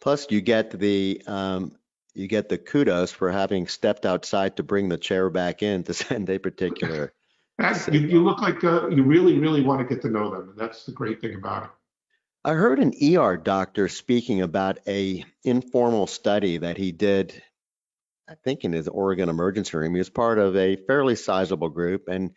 Plus, 0.00 0.30
you 0.30 0.40
get 0.40 0.70
the 0.70 1.22
um, 1.26 1.72
you 2.14 2.28
get 2.28 2.48
the 2.48 2.58
kudos 2.58 3.10
for 3.10 3.32
having 3.32 3.66
stepped 3.66 4.06
outside 4.06 4.56
to 4.56 4.62
bring 4.62 4.88
the 4.88 4.96
chair 4.96 5.28
back 5.28 5.62
in 5.62 5.82
to 5.84 5.94
send 5.94 6.28
a 6.30 6.38
particular. 6.38 7.12
You, 7.90 8.00
you 8.00 8.22
look 8.22 8.42
like 8.42 8.62
uh, 8.64 8.88
you 8.88 9.02
really, 9.02 9.38
really 9.38 9.62
want 9.62 9.80
to 9.80 9.86
get 9.86 10.02
to 10.02 10.10
know 10.10 10.30
them, 10.30 10.50
and 10.50 10.58
that's 10.58 10.84
the 10.84 10.92
great 10.92 11.22
thing 11.22 11.36
about 11.36 11.64
it. 11.64 11.70
I 12.46 12.52
heard 12.52 12.78
an 12.78 12.92
ER 13.02 13.36
doctor 13.36 13.88
speaking 13.88 14.40
about 14.40 14.78
a 14.86 15.24
informal 15.42 16.06
study 16.06 16.58
that 16.58 16.76
he 16.76 16.92
did, 16.92 17.42
I 18.28 18.36
think 18.36 18.62
in 18.62 18.72
his 18.72 18.86
Oregon 18.86 19.28
emergency 19.28 19.76
room. 19.76 19.94
He 19.94 19.98
was 19.98 20.10
part 20.10 20.38
of 20.38 20.54
a 20.54 20.76
fairly 20.76 21.16
sizable 21.16 21.70
group 21.70 22.06
and 22.06 22.34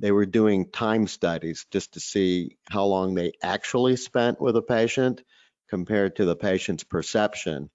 they 0.00 0.10
were 0.10 0.26
doing 0.26 0.72
time 0.72 1.06
studies 1.06 1.64
just 1.70 1.94
to 1.94 2.00
see 2.00 2.56
how 2.68 2.86
long 2.86 3.14
they 3.14 3.34
actually 3.40 3.94
spent 3.94 4.40
with 4.40 4.56
a 4.56 4.62
patient 4.62 5.22
compared 5.70 6.16
to 6.16 6.24
the 6.24 6.34
patient's 6.34 6.82
perception. 6.82 7.70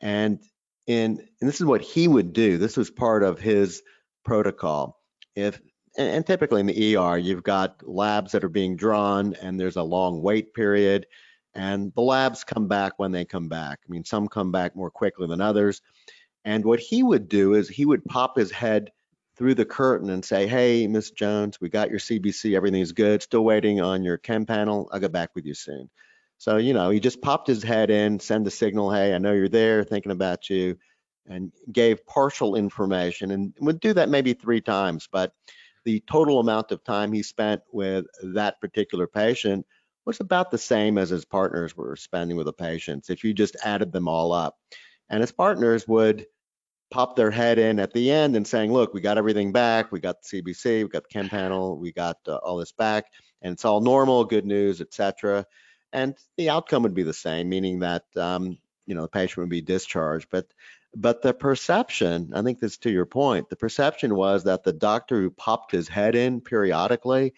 And 0.00 0.42
in 0.86 1.18
and 1.38 1.48
this 1.48 1.60
is 1.60 1.66
what 1.66 1.82
he 1.82 2.08
would 2.08 2.32
do. 2.32 2.56
This 2.56 2.78
was 2.78 2.90
part 2.90 3.22
of 3.22 3.38
his 3.38 3.82
protocol. 4.24 4.98
If 5.34 5.60
and, 5.98 6.08
and 6.08 6.26
typically 6.26 6.60
in 6.60 6.66
the 6.66 6.96
ER, 6.96 7.18
you've 7.18 7.42
got 7.42 7.86
labs 7.86 8.32
that 8.32 8.42
are 8.42 8.48
being 8.48 8.76
drawn 8.76 9.34
and 9.34 9.60
there's 9.60 9.76
a 9.76 9.82
long 9.82 10.22
wait 10.22 10.54
period 10.54 11.06
and 11.56 11.90
the 11.94 12.02
labs 12.02 12.44
come 12.44 12.68
back 12.68 12.92
when 12.98 13.12
they 13.12 13.24
come 13.24 13.48
back. 13.48 13.80
I 13.82 13.90
mean, 13.90 14.04
some 14.04 14.28
come 14.28 14.52
back 14.52 14.76
more 14.76 14.90
quickly 14.90 15.26
than 15.26 15.40
others. 15.40 15.80
And 16.44 16.64
what 16.64 16.78
he 16.78 17.02
would 17.02 17.28
do 17.28 17.54
is 17.54 17.68
he 17.68 17.86
would 17.86 18.04
pop 18.04 18.36
his 18.36 18.50
head 18.50 18.92
through 19.36 19.54
the 19.54 19.64
curtain 19.64 20.10
and 20.10 20.24
say, 20.24 20.46
Hey, 20.46 20.86
Miss 20.86 21.10
Jones, 21.10 21.58
we 21.60 21.70
got 21.70 21.90
your 21.90 21.98
CBC, 21.98 22.54
everything's 22.54 22.92
good, 22.92 23.22
still 23.22 23.44
waiting 23.44 23.80
on 23.80 24.04
your 24.04 24.18
chem 24.18 24.44
panel. 24.44 24.88
I'll 24.92 25.00
get 25.00 25.12
back 25.12 25.30
with 25.34 25.46
you 25.46 25.54
soon. 25.54 25.88
So, 26.38 26.58
you 26.58 26.74
know, 26.74 26.90
he 26.90 27.00
just 27.00 27.22
popped 27.22 27.48
his 27.48 27.62
head 27.62 27.90
in, 27.90 28.20
send 28.20 28.44
the 28.44 28.50
signal, 28.50 28.92
Hey, 28.92 29.14
I 29.14 29.18
know 29.18 29.32
you're 29.32 29.48
there, 29.48 29.82
thinking 29.82 30.12
about 30.12 30.50
you, 30.50 30.76
and 31.26 31.52
gave 31.72 32.06
partial 32.06 32.54
information 32.54 33.30
and 33.30 33.54
would 33.60 33.80
do 33.80 33.94
that 33.94 34.10
maybe 34.10 34.34
three 34.34 34.60
times. 34.60 35.08
But 35.10 35.32
the 35.84 36.02
total 36.06 36.38
amount 36.38 36.70
of 36.70 36.84
time 36.84 37.12
he 37.12 37.22
spent 37.22 37.62
with 37.72 38.04
that 38.22 38.60
particular 38.60 39.06
patient 39.06 39.66
was 40.06 40.20
about 40.20 40.50
the 40.50 40.58
same 40.58 40.96
as 40.96 41.10
his 41.10 41.24
partners 41.24 41.76
were 41.76 41.96
spending 41.96 42.36
with 42.36 42.46
the 42.46 42.52
patients 42.52 43.10
if 43.10 43.24
you 43.24 43.34
just 43.34 43.56
added 43.64 43.92
them 43.92 44.08
all 44.08 44.32
up. 44.32 44.56
And 45.10 45.20
his 45.20 45.32
partners 45.32 45.86
would 45.86 46.26
pop 46.90 47.16
their 47.16 47.32
head 47.32 47.58
in 47.58 47.80
at 47.80 47.92
the 47.92 48.10
end 48.10 48.36
and 48.36 48.46
saying, 48.46 48.72
look, 48.72 48.94
we 48.94 49.00
got 49.00 49.18
everything 49.18 49.52
back. 49.52 49.90
We 49.90 50.00
got 50.00 50.22
the 50.22 50.42
CBC, 50.42 50.84
we 50.84 50.88
got 50.88 51.02
the 51.02 51.08
chem 51.08 51.28
panel, 51.30 51.76
we 51.76 51.92
got 51.92 52.18
uh, 52.28 52.36
all 52.36 52.56
this 52.56 52.72
back 52.72 53.06
and 53.42 53.52
it's 53.52 53.64
all 53.64 53.80
normal, 53.80 54.24
good 54.24 54.46
news, 54.46 54.80
etc. 54.80 55.44
And 55.92 56.16
the 56.36 56.50
outcome 56.50 56.84
would 56.84 56.94
be 56.94 57.02
the 57.02 57.12
same, 57.12 57.48
meaning 57.48 57.80
that, 57.80 58.04
um, 58.16 58.58
you 58.86 58.94
know, 58.94 59.02
the 59.02 59.08
patient 59.08 59.38
would 59.38 59.50
be 59.50 59.60
discharged. 59.60 60.28
But 60.30 60.46
but 60.98 61.20
the 61.20 61.34
perception, 61.34 62.32
I 62.34 62.40
think 62.40 62.58
this 62.58 62.78
to 62.78 62.90
your 62.90 63.04
point, 63.04 63.50
the 63.50 63.56
perception 63.56 64.14
was 64.14 64.44
that 64.44 64.64
the 64.64 64.72
doctor 64.72 65.20
who 65.20 65.30
popped 65.30 65.70
his 65.72 65.88
head 65.88 66.14
in 66.14 66.40
periodically 66.40 67.34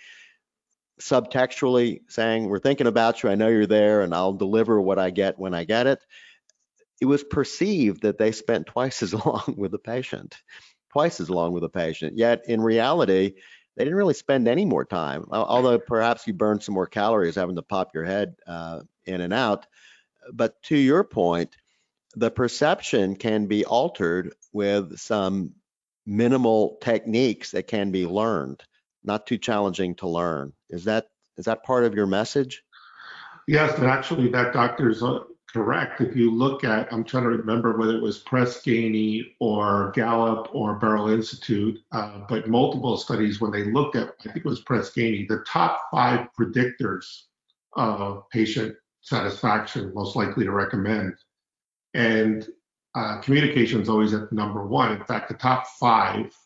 subtextually 0.99 2.01
saying, 2.09 2.49
We're 2.49 2.59
thinking 2.59 2.87
about 2.87 3.23
you. 3.23 3.31
I 3.31 3.35
know 3.35 3.49
you're 3.49 3.67
there 3.67 4.03
and 4.03 4.15
I'll 4.15 4.33
deliver 4.33 4.81
what 4.81 4.99
I 4.99 5.11
get 5.11 5.39
when 5.39 5.55
I 5.55 5.65
get 5.65 5.87
it. 5.87 6.05
It 7.01 7.07
was 7.07 7.23
perceived 7.23 8.03
that 8.03 8.19
they 8.19 8.33
spent 8.33 8.67
twice 8.67 9.03
as 9.03 9.15
long 9.27 9.55
with 9.57 9.73
the 9.73 9.79
patient, 9.79 10.37
twice 10.93 11.21
as 11.21 11.31
long 11.31 11.53
with 11.53 11.63
the 11.63 11.69
patient. 11.69 12.17
Yet 12.17 12.45
in 12.49 12.61
reality, 12.61 13.35
they 13.77 13.85
didn't 13.85 13.97
really 13.97 14.15
spend 14.15 14.49
any 14.49 14.65
more 14.65 14.85
time, 14.85 15.27
although 15.31 15.79
perhaps 15.79 16.27
you 16.27 16.35
burned 16.35 16.65
some 16.65 16.75
more 16.75 16.89
calories 16.89 17.37
having 17.37 17.57
to 17.57 17.63
pop 17.63 17.95
your 17.95 18.05
head 18.05 18.35
uh, 18.47 18.81
in 19.05 19.21
and 19.21 19.33
out. 19.33 19.67
But 20.33 20.61
to 20.65 20.77
your 20.77 21.05
point, 21.05 21.57
the 22.17 22.31
perception 22.31 23.15
can 23.15 23.47
be 23.47 23.65
altered 23.65 24.35
with 24.53 24.99
some 24.99 25.53
minimal 26.05 26.79
techniques 26.81 27.53
that 27.53 27.69
can 27.69 27.93
be 27.93 28.07
learned 28.07 28.63
not 29.05 29.27
too 29.27 29.39
challenging 29.39 29.95
to 29.97 30.09
learn. 30.09 30.53
Is 30.71 30.85
that 30.85 31.07
is 31.37 31.45
that 31.47 31.65
part 31.65 31.85
of 31.85 31.95
your 31.95 32.07
message? 32.07 32.63
Yes, 33.47 33.79
and 33.79 33.87
actually 33.87 34.29
that 34.29 34.53
doctor's 34.53 35.03
uh, 35.03 35.21
correct. 35.53 36.01
If 36.01 36.15
you 36.17 36.31
look 36.31 36.65
at, 36.65 36.93
I'm 36.93 37.05
trying 37.05 37.23
to 37.23 37.31
remember 37.31 37.77
whether 37.79 37.97
it 37.97 38.03
was 38.03 38.19
Press 38.19 38.63
Ganey 38.63 39.35
or 39.41 39.93
Gallup 39.95 40.49
or 40.53 40.75
Beryl 40.75 41.09
Institute, 41.09 41.79
uh, 41.93 42.21
but 42.29 42.49
multiple 42.49 42.97
studies 42.99 43.41
when 43.41 43.51
they 43.51 43.65
looked 43.65 43.97
at, 43.97 44.15
I 44.21 44.33
think 44.33 44.37
it 44.37 44.45
was 44.45 44.61
Press 44.61 44.91
Ganey, 44.91 45.27
the 45.27 45.45
top 45.47 45.81
five 45.91 46.29
predictors 46.39 47.23
of 47.75 48.29
patient 48.31 48.75
satisfaction 49.03 49.93
most 49.95 50.17
likely 50.17 50.45
to 50.45 50.53
recommend. 50.53 51.15
And 51.95 52.47
uh, 52.95 53.21
communication 53.21 53.81
is 53.81 53.89
always 53.89 54.13
at 54.13 54.33
number 54.33 54.67
one. 54.67 54.93
In 54.93 55.05
fact, 55.05 55.29
the 55.29 55.35
top 55.35 55.67
five 55.81 56.37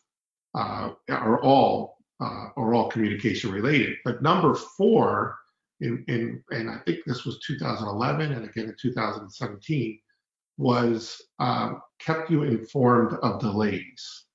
uh, 0.55 0.91
are 1.09 1.41
all 1.41 1.97
uh, 2.23 2.47
are 2.55 2.73
all 2.73 2.89
communication 2.89 3.51
related. 3.51 3.97
But 4.05 4.21
number 4.21 4.55
four, 4.55 5.37
in, 5.81 6.05
in, 6.07 6.43
and 6.51 6.69
I 6.69 6.77
think 6.85 6.99
this 7.05 7.25
was 7.25 7.39
2011 7.45 8.31
and 8.31 8.45
again 8.45 8.65
in 8.65 8.75
2017, 8.81 9.99
was 10.57 11.21
um, 11.39 11.81
kept 11.99 12.29
you 12.29 12.43
informed 12.43 13.17
of 13.23 13.41
delays. 13.41 14.25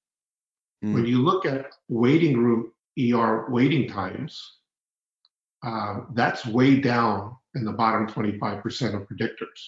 Mm. 0.85 0.95
When 0.95 1.07
you 1.07 1.23
look 1.23 1.47
at 1.47 1.67
waiting 1.89 2.37
room 2.37 2.73
ER 2.99 3.47
waiting 3.49 3.89
times, 3.89 4.57
um, 5.63 6.09
that's 6.15 6.45
way 6.45 6.81
down 6.81 7.37
in 7.55 7.65
the 7.65 7.73
bottom 7.73 8.07
25% 8.07 8.95
of 8.95 9.09
predictors. 9.09 9.61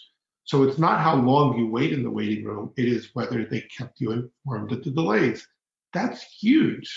So 0.44 0.64
it's 0.64 0.78
not 0.78 1.00
how 1.00 1.14
long 1.14 1.56
you 1.56 1.68
wait 1.68 1.92
in 1.92 2.02
the 2.02 2.10
waiting 2.10 2.44
room, 2.44 2.72
it 2.76 2.86
is 2.86 3.10
whether 3.14 3.44
they 3.44 3.60
kept 3.62 4.00
you 4.00 4.10
informed 4.10 4.72
of 4.72 4.82
the 4.82 4.90
delays. 4.90 5.46
That's 5.92 6.22
huge 6.22 6.92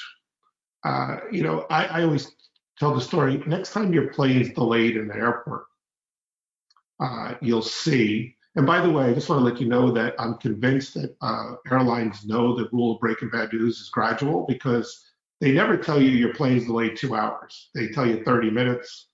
uh, 0.84 1.18
you 1.32 1.44
know, 1.44 1.66
I, 1.70 1.86
I, 1.86 2.04
always 2.04 2.32
tell 2.78 2.94
the 2.94 3.02
story. 3.02 3.42
Next 3.48 3.72
time 3.72 3.94
your 3.94 4.08
plane 4.10 4.42
is 4.42 4.50
delayed 4.52 4.98
in 4.98 5.08
the 5.08 5.16
airport, 5.16 5.66
uh, 7.00 7.36
you'll 7.42 7.62
see. 7.62 8.36
And 8.56 8.66
by 8.66 8.82
the 8.82 8.92
way, 8.92 9.06
I 9.06 9.14
just 9.14 9.30
want 9.30 9.40
to 9.40 9.46
let 9.46 9.62
you 9.62 9.68
know 9.68 9.92
that 9.92 10.14
I'm 10.20 10.38
convinced 10.38 10.96
that 10.96 11.16
uh, 11.22 11.56
airlines 11.72 12.26
know 12.26 12.56
the 12.56 12.70
rule 12.72 12.96
of 12.96 13.00
breaking 13.00 13.30
bad 13.30 13.54
news 13.54 13.80
is 13.80 13.90
gradual 13.90 14.46
because 14.48 15.04
they 15.42 15.52
never 15.52 15.78
tell 15.78 16.02
you 16.02 16.10
your 16.10 16.34
plane's 16.34 16.66
delayed 16.66 16.98
two 16.98 17.16
hours. 17.16 17.70
They 17.74 17.88
tell 17.88 18.06
you 18.06 18.24
30 18.24 18.52
minutes, 18.52 19.08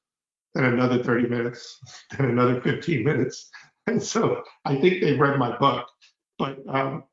then 0.54 0.66
another 0.66 1.04
30 1.04 1.30
minutes, 1.30 1.80
then 2.18 2.30
another 2.30 2.62
15 2.62 3.04
minutes. 3.04 3.50
And 3.88 4.02
so 4.02 4.44
I 4.66 4.76
think 4.76 5.02
they've 5.02 5.20
read 5.20 5.40
my 5.40 5.58
book. 5.58 5.88
But 6.38 6.60
um, 6.68 7.04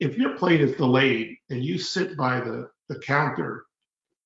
if 0.00 0.16
your 0.16 0.36
plane 0.36 0.60
is 0.60 0.76
delayed 0.76 1.36
and 1.50 1.64
you 1.64 1.78
sit 1.78 2.16
by 2.16 2.40
the, 2.40 2.70
the 2.88 2.98
counter 2.98 3.64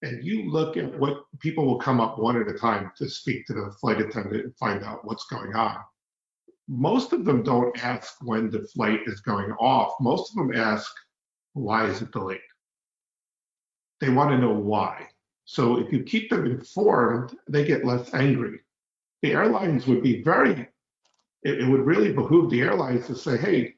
and 0.03 0.25
you 0.25 0.51
look 0.51 0.77
at 0.77 0.99
what 0.99 1.25
people 1.41 1.67
will 1.67 1.79
come 1.79 2.01
up 2.01 2.19
one 2.19 2.41
at 2.41 2.49
a 2.49 2.57
time 2.57 2.93
to 2.97 3.09
speak 3.09 3.47
to 3.47 3.53
the 3.53 3.73
flight 3.81 4.01
attendant 4.01 4.45
and 4.45 4.57
find 4.57 4.85
out 4.85 5.05
what's 5.05 5.27
going 5.27 5.55
on. 5.55 5.77
Most 6.69 7.13
of 7.13 7.25
them 7.25 7.43
don't 7.43 7.83
ask 7.83 8.17
when 8.21 8.51
the 8.51 8.63
flight 8.75 9.01
is 9.07 9.21
going 9.21 9.53
off. 9.53 9.95
Most 10.01 10.31
of 10.31 10.37
them 10.37 10.55
ask, 10.55 10.93
why 11.55 11.87
is 11.87 12.03
it 12.03 12.13
delayed? 12.13 12.41
They 14.01 14.11
want 14.11 14.31
to 14.31 14.39
know 14.39 14.53
why. 14.53 15.09
So 15.45 15.79
if 15.79 15.93
you 15.93 16.03
keep 16.05 16.31
them 16.31 16.47
informed, 16.47 17.35
they 17.49 17.65
get 17.65 17.85
less 17.85 18.13
angry. 18.15 18.61
The 19.23 19.33
airlines 19.33 19.87
would 19.87 20.03
be 20.03 20.23
very, 20.23 20.69
it, 21.43 21.63
it 21.63 21.69
would 21.69 21.87
really 21.87 22.13
behoove 22.13 22.51
the 22.51 22.61
airlines 22.61 23.07
to 23.07 23.17
say, 23.17 23.37
hey, 23.37 23.75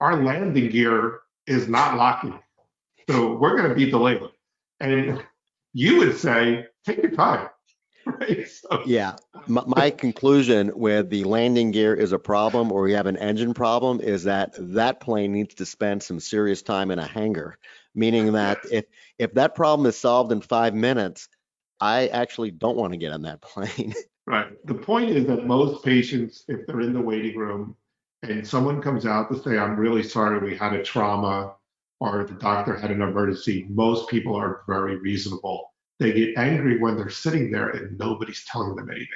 our 0.00 0.22
landing 0.22 0.68
gear 0.68 1.20
is 1.46 1.68
not 1.68 1.96
locking. 1.96 2.38
So 3.08 3.36
we're 3.36 3.56
going 3.56 3.68
to 3.68 3.74
be 3.74 3.90
delayed. 3.90 4.20
And 4.78 5.24
you 5.72 5.98
would 5.98 6.16
say, 6.16 6.66
take 6.84 7.02
your 7.02 7.12
time. 7.12 7.48
Right? 8.06 8.48
So, 8.48 8.82
yeah. 8.86 9.16
My, 9.46 9.62
my, 9.66 9.90
conclusion 9.90 10.72
with 10.74 11.10
the 11.10 11.24
landing 11.24 11.70
gear 11.70 11.94
is 11.94 12.12
a 12.12 12.18
problem 12.18 12.72
or 12.72 12.82
we 12.82 12.94
have 12.94 13.06
an 13.06 13.18
engine 13.18 13.52
problem 13.52 14.00
is 14.00 14.24
that 14.24 14.54
that 14.58 15.00
plane 15.00 15.32
needs 15.32 15.54
to 15.56 15.66
spend 15.66 16.02
some 16.02 16.18
serious 16.18 16.62
time 16.62 16.90
in 16.90 16.98
a 16.98 17.06
hangar, 17.06 17.58
meaning 17.94 18.32
that 18.32 18.58
if 18.72 18.86
if 19.18 19.34
that 19.34 19.54
problem 19.54 19.86
is 19.86 19.98
solved 19.98 20.32
in 20.32 20.40
five 20.40 20.74
minutes, 20.74 21.28
I 21.78 22.08
actually 22.08 22.50
don't 22.52 22.76
want 22.76 22.94
to 22.94 22.96
get 22.96 23.12
on 23.12 23.22
that 23.22 23.42
plane. 23.42 23.94
Right. 24.26 24.66
The 24.66 24.74
point 24.74 25.10
is 25.10 25.26
that 25.26 25.46
most 25.46 25.84
patients, 25.84 26.44
if 26.48 26.66
they're 26.66 26.80
in 26.80 26.94
the 26.94 27.02
waiting 27.02 27.36
room 27.36 27.76
and 28.22 28.46
someone 28.46 28.80
comes 28.80 29.04
out 29.04 29.30
to 29.30 29.42
say, 29.42 29.58
I'm 29.58 29.76
really 29.76 30.02
sorry 30.02 30.38
we 30.38 30.56
had 30.56 30.72
a 30.72 30.82
trauma 30.82 31.54
or 32.00 32.24
the 32.24 32.34
doctor 32.34 32.74
had 32.76 32.90
an 32.90 33.02
emergency, 33.02 33.66
most 33.68 34.08
people 34.08 34.34
are 34.34 34.62
very 34.66 34.96
reasonable. 34.96 35.72
They 35.98 36.12
get 36.12 36.38
angry 36.38 36.78
when 36.78 36.96
they're 36.96 37.10
sitting 37.10 37.50
there 37.50 37.68
and 37.68 37.98
nobody's 37.98 38.44
telling 38.46 38.74
them 38.74 38.90
anything. 38.90 39.08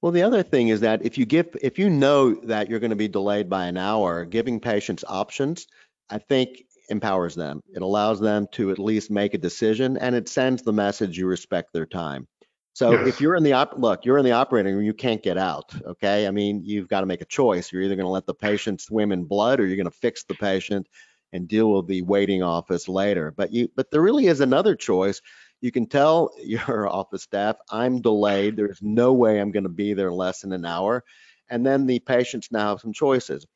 Well, 0.00 0.12
the 0.12 0.22
other 0.22 0.42
thing 0.42 0.68
is 0.68 0.80
that 0.80 1.04
if 1.04 1.18
you 1.18 1.26
give, 1.26 1.48
if 1.60 1.78
you 1.78 1.90
know 1.90 2.34
that 2.46 2.70
you're 2.70 2.80
going 2.80 2.90
to 2.90 2.96
be 2.96 3.08
delayed 3.08 3.50
by 3.50 3.66
an 3.66 3.76
hour, 3.76 4.24
giving 4.24 4.60
patients 4.60 5.04
options, 5.06 5.66
I 6.08 6.18
think 6.18 6.62
empowers 6.88 7.34
them. 7.34 7.60
It 7.74 7.82
allows 7.82 8.20
them 8.20 8.46
to 8.52 8.70
at 8.70 8.78
least 8.78 9.10
make 9.10 9.34
a 9.34 9.38
decision 9.38 9.96
and 9.96 10.14
it 10.14 10.28
sends 10.28 10.62
the 10.62 10.72
message 10.72 11.18
you 11.18 11.26
respect 11.26 11.72
their 11.72 11.86
time. 11.86 12.28
So 12.72 12.92
Yes. 12.92 13.08
if 13.08 13.20
you're 13.20 13.36
in 13.36 13.42
the 13.42 13.54
op, 13.54 13.74
look, 13.78 14.04
you're 14.04 14.18
in 14.18 14.24
the 14.24 14.32
operating 14.32 14.74
room, 14.74 14.84
you 14.84 14.94
can't 14.94 15.22
get 15.22 15.38
out. 15.38 15.74
Okay. 15.84 16.26
I 16.26 16.30
mean, 16.30 16.62
you've 16.64 16.88
got 16.88 17.00
to 17.00 17.06
make 17.06 17.22
a 17.22 17.26
choice. 17.26 17.72
You're 17.72 17.82
either 17.82 17.96
going 17.96 18.04
to 18.04 18.10
let 18.10 18.26
the 18.26 18.34
patient 18.34 18.80
swim 18.80 19.12
in 19.12 19.24
blood 19.24 19.60
or 19.60 19.66
you're 19.66 19.76
going 19.76 19.90
to 19.90 19.90
fix 19.90 20.24
the 20.24 20.34
patient 20.34 20.86
and 21.32 21.48
deal 21.48 21.72
with 21.72 21.86
the 21.86 22.02
waiting 22.02 22.42
office 22.42 22.88
later. 22.88 23.32
But 23.36 23.52
you, 23.52 23.68
but 23.74 23.90
there 23.90 24.00
really 24.00 24.26
is 24.26 24.40
another 24.40 24.74
choice. 24.74 25.20
You 25.60 25.72
can 25.72 25.86
tell 25.86 26.30
your 26.42 26.88
office 26.88 27.22
staff, 27.22 27.56
I'm 27.70 28.00
delayed. 28.00 28.56
There's 28.56 28.80
no 28.82 29.12
way 29.12 29.40
I'm 29.40 29.52
going 29.52 29.64
to 29.64 29.68
be 29.68 29.94
there 29.94 30.12
less 30.12 30.40
than 30.40 30.52
an 30.52 30.64
hour. 30.64 31.04
And 31.48 31.64
then 31.64 31.86
the 31.86 32.00
patients 32.00 32.48
now 32.50 32.70
have 32.70 32.80
some 32.80 32.92
choices. 32.92 33.46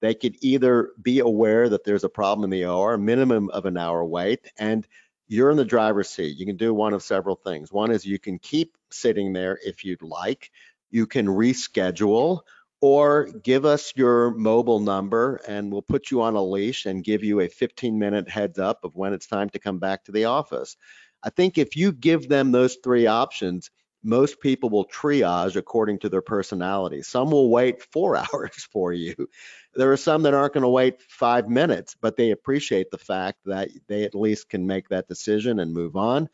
They 0.00 0.14
could 0.14 0.36
either 0.40 0.90
be 1.00 1.20
aware 1.20 1.68
that 1.68 1.84
there's 1.84 2.04
a 2.04 2.08
problem 2.08 2.44
in 2.44 2.50
the 2.50 2.66
OR, 2.66 2.96
minimum 2.98 3.50
of 3.50 3.66
an 3.66 3.76
hour 3.76 4.04
wait, 4.04 4.50
and 4.58 4.86
you're 5.26 5.50
in 5.50 5.56
the 5.56 5.64
driver's 5.64 6.08
seat. 6.08 6.38
You 6.38 6.46
can 6.46 6.56
do 6.56 6.72
one 6.72 6.94
of 6.94 7.02
several 7.02 7.36
things. 7.36 7.72
One 7.72 7.90
is 7.90 8.04
you 8.04 8.18
can 8.18 8.38
keep 8.38 8.76
sitting 8.90 9.32
there 9.32 9.58
if 9.64 9.84
you'd 9.84 10.02
like. 10.02 10.50
You 10.90 11.06
can 11.06 11.26
reschedule 11.26 12.40
or 12.80 13.28
give 13.42 13.64
us 13.64 13.92
your 13.96 14.30
mobile 14.30 14.80
number 14.80 15.40
and 15.48 15.72
we'll 15.72 15.82
put 15.82 16.10
you 16.10 16.22
on 16.22 16.34
a 16.34 16.42
leash 16.42 16.86
and 16.86 17.04
give 17.04 17.24
you 17.24 17.40
a 17.40 17.48
15 17.48 17.98
minute 17.98 18.28
heads 18.28 18.58
up 18.58 18.84
of 18.84 18.94
when 18.94 19.12
it's 19.12 19.26
time 19.26 19.50
to 19.50 19.58
come 19.58 19.78
back 19.78 20.04
to 20.04 20.12
the 20.12 20.26
office. 20.26 20.76
I 21.22 21.30
think 21.30 21.58
if 21.58 21.76
you 21.76 21.92
give 21.92 22.28
them 22.28 22.52
those 22.52 22.78
three 22.82 23.06
options, 23.06 23.70
most 24.04 24.40
people 24.40 24.70
will 24.70 24.86
triage 24.86 25.56
according 25.56 25.98
to 26.00 26.08
their 26.08 26.22
personality. 26.22 27.02
Some 27.02 27.30
will 27.30 27.50
wait 27.50 27.82
four 27.82 28.16
hours 28.32 28.68
for 28.72 28.92
you. 28.92 29.28
There 29.74 29.92
are 29.92 29.96
some 29.96 30.22
that 30.22 30.34
aren't 30.34 30.54
going 30.54 30.62
to 30.62 30.68
wait 30.68 31.02
five 31.02 31.48
minutes, 31.48 31.96
but 32.00 32.16
they 32.16 32.30
appreciate 32.30 32.90
the 32.90 32.98
fact 32.98 33.38
that 33.46 33.70
they 33.88 34.04
at 34.04 34.14
least 34.14 34.48
can 34.48 34.66
make 34.66 34.88
that 34.88 35.08
decision 35.08 35.58
and 35.58 35.72
move 35.72 35.96
on. 35.96 36.28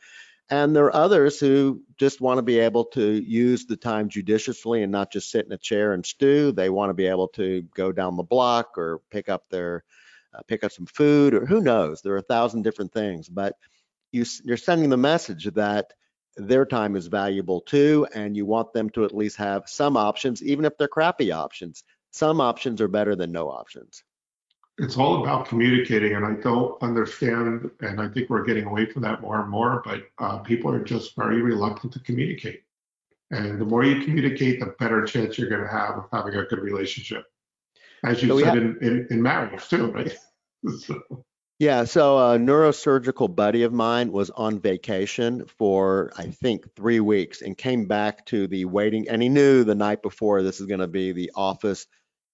And 0.50 0.76
there 0.76 0.85
are 0.85 0.94
others 0.94 1.40
who 1.40 1.83
just 1.96 2.20
want 2.20 2.38
to 2.38 2.42
be 2.42 2.59
able 2.59 2.85
to 2.87 3.12
use 3.12 3.64
the 3.64 3.76
time 3.76 4.09
judiciously 4.09 4.83
and 4.83 4.92
not 4.92 5.11
just 5.11 5.30
sit 5.30 5.46
in 5.46 5.52
a 5.52 5.59
chair 5.59 5.94
and 5.94 6.04
stew. 6.04 6.52
They 6.52 6.68
want 6.68 6.90
to 6.90 6.94
be 6.94 7.07
able 7.07 7.28
to 7.28 7.62
go 7.74 7.92
down 7.92 8.16
the 8.16 8.22
block 8.22 8.76
or 8.76 9.00
pick 9.11 9.28
up 9.28 9.44
their, 9.48 9.85
uh, 10.35 10.42
pick 10.46 10.62
up 10.62 10.72
some 10.72 10.87
food 10.87 11.33
or 11.33 11.46
who 11.46 11.62
knows. 11.62 12.02
There 12.02 12.12
are 12.12 12.18
a 12.18 12.22
thousand 12.22 12.62
different 12.62 12.92
things, 12.92 13.28
but 13.28 13.57
you, 14.12 14.24
you're 14.44 14.59
sending 14.59 14.90
the 14.90 14.98
message 14.98 15.44
that 15.54 15.92
their 16.37 16.66
time 16.66 16.96
is 16.96 17.07
valuable 17.07 17.61
too, 17.61 18.07
and 18.14 18.37
you 18.37 18.44
want 18.44 18.72
them 18.72 18.90
to 18.90 19.04
at 19.04 19.14
least 19.14 19.37
have 19.37 19.68
some 19.68 19.96
options, 19.96 20.42
even 20.42 20.64
if 20.64 20.76
they're 20.76 20.88
crappy 20.88 21.33
options. 21.33 21.85
Some 22.11 22.40
options 22.40 22.80
are 22.80 22.88
better 22.88 23.16
than 23.16 23.33
no 23.33 23.48
options. 23.48 24.04
It's 24.78 24.96
all 24.96 25.22
about 25.22 25.46
communicating, 25.46 26.14
and 26.14 26.26
I 26.26 26.32
don't 26.34 26.80
understand, 26.82 27.70
and 27.80 28.00
I 28.00 28.08
think 28.08 28.28
we're 28.28 28.44
getting 28.44 28.64
away 28.64 28.87
from 28.87 29.02
that 29.02 29.20
more 29.20 29.40
and 29.40 29.48
more, 29.48 29.82
but 29.84 30.02
uh, 30.18 30.38
people 30.38 30.72
are 30.72 30.82
just 30.82 31.14
very 31.14 31.42
reluctant 31.42 31.92
to 31.92 32.00
communicate. 32.00 32.62
And 33.30 33.60
the 33.60 33.64
more 33.64 33.84
you 33.84 34.04
communicate, 34.04 34.58
the 34.60 34.74
better 34.78 35.04
chance 35.04 35.38
you're 35.38 35.48
going 35.48 35.62
to 35.62 35.68
have 35.68 35.96
of 35.96 36.04
having 36.12 36.34
a 36.34 36.44
good 36.44 36.58
relationship. 36.58 37.24
As 38.04 38.20
you 38.22 38.28
So 38.28 38.38
said 38.40 38.54
have- 38.54 38.56
in, 38.56 38.78
in, 38.82 39.06
in 39.10 39.22
marriage 39.22 39.68
too, 39.68 39.87
right? 39.92 40.14
So, 40.80 40.98
Yeah, 41.58 41.84
so 41.84 42.16
a 42.16 42.38
neurosurgical 42.38 43.37
buddy 43.37 43.64
of 43.64 43.72
mine 43.74 44.10
was 44.10 44.30
on 44.30 44.58
vacation 44.58 45.44
for 45.46 46.10
I 46.16 46.24
think 46.28 46.74
three 46.74 47.00
weeks 47.00 47.42
and 47.42 47.56
came 47.56 47.87
back 47.87 48.24
to 48.26 48.46
the 48.46 48.64
waiting, 48.64 49.06
and 49.10 49.22
he 49.22 49.28
knew 49.28 49.62
the 49.62 49.74
night 49.74 50.02
before 50.02 50.42
this 50.42 50.58
is 50.58 50.66
going 50.66 50.80
to 50.80 50.88
be 50.88 51.12
the 51.12 51.30
office 51.34 51.87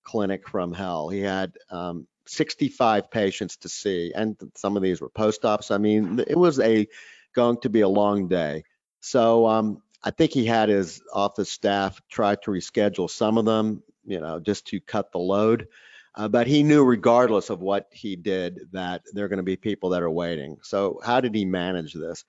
clinic 0.04 0.48
from 0.48 0.72
hell. 0.72 1.08
He 1.08 1.18
had 1.20 1.52
um, 1.70 2.06
65 2.30 3.10
patients 3.10 3.56
to 3.58 3.68
see, 3.68 4.12
and 4.14 4.36
some 4.54 4.76
of 4.76 4.82
these 4.82 5.00
were 5.00 5.08
post-ops. 5.08 5.70
I 5.70 5.78
mean, 5.78 6.22
it 6.26 6.36
was 6.36 6.60
a 6.60 6.86
going 7.34 7.58
to 7.62 7.68
be 7.68 7.80
a 7.80 7.88
long 7.88 8.28
day. 8.28 8.64
So 9.00 9.46
um, 9.46 9.82
I 10.02 10.10
think 10.10 10.32
he 10.32 10.46
had 10.46 10.68
his 10.68 11.02
office 11.12 11.50
staff 11.50 12.00
try 12.08 12.36
to 12.36 12.50
reschedule 12.50 13.10
some 13.10 13.36
of 13.36 13.44
them, 13.44 13.82
you 14.04 14.20
know, 14.20 14.38
just 14.40 14.66
to 14.68 14.80
cut 14.80 15.12
the 15.12 15.18
load. 15.18 15.68
Uh, 16.14 16.28
but 16.28 16.46
he 16.46 16.62
knew 16.62 16.84
regardless 16.84 17.50
of 17.50 17.60
what 17.60 17.88
he 17.92 18.16
did 18.16 18.60
that 18.72 19.02
there 19.12 19.24
are 19.24 19.28
going 19.28 19.36
to 19.38 19.42
be 19.42 19.56
people 19.56 19.90
that 19.90 20.02
are 20.02 20.10
waiting. 20.10 20.56
So 20.62 21.00
how 21.04 21.20
did 21.20 21.34
he 21.34 21.44
manage 21.44 21.94
this? 21.94 22.24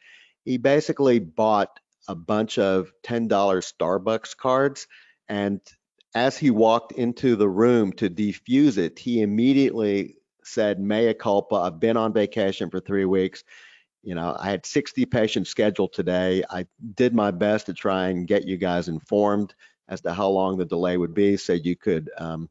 He 0.45 0.57
basically 0.57 1.19
bought 1.19 1.79
a 2.07 2.15
bunch 2.15 2.57
of 2.57 2.91
$10 3.03 3.27
Starbucks 3.29 4.35
cards 4.35 4.87
and 5.29 5.61
as 6.13 6.37
he 6.37 6.51
walked 6.51 6.91
into 6.91 7.35
the 7.35 7.49
room 7.49 7.93
to 7.93 8.09
defuse 8.09 8.77
it, 8.77 8.99
he 8.99 9.21
immediately 9.21 10.15
said, 10.43 10.79
mea 10.79 11.13
culpa, 11.13 11.55
I've 11.55 11.79
been 11.79 11.97
on 11.97 12.13
vacation 12.13 12.69
for 12.69 12.79
three 12.79 13.05
weeks. 13.05 13.43
You 14.03 14.15
know, 14.15 14.35
I 14.37 14.49
had 14.49 14.65
60 14.65 15.05
patients 15.05 15.49
scheduled 15.49 15.93
today. 15.93 16.43
I 16.49 16.65
did 16.95 17.13
my 17.13 17.31
best 17.31 17.67
to 17.67 17.73
try 17.73 18.07
and 18.07 18.27
get 18.27 18.47
you 18.47 18.57
guys 18.57 18.87
informed 18.87 19.53
as 19.87 20.01
to 20.01 20.13
how 20.13 20.29
long 20.29 20.57
the 20.57 20.65
delay 20.65 20.97
would 20.97 21.13
be 21.13 21.37
so 21.37 21.53
you 21.53 21.75
could 21.75 22.09
um, 22.17 22.49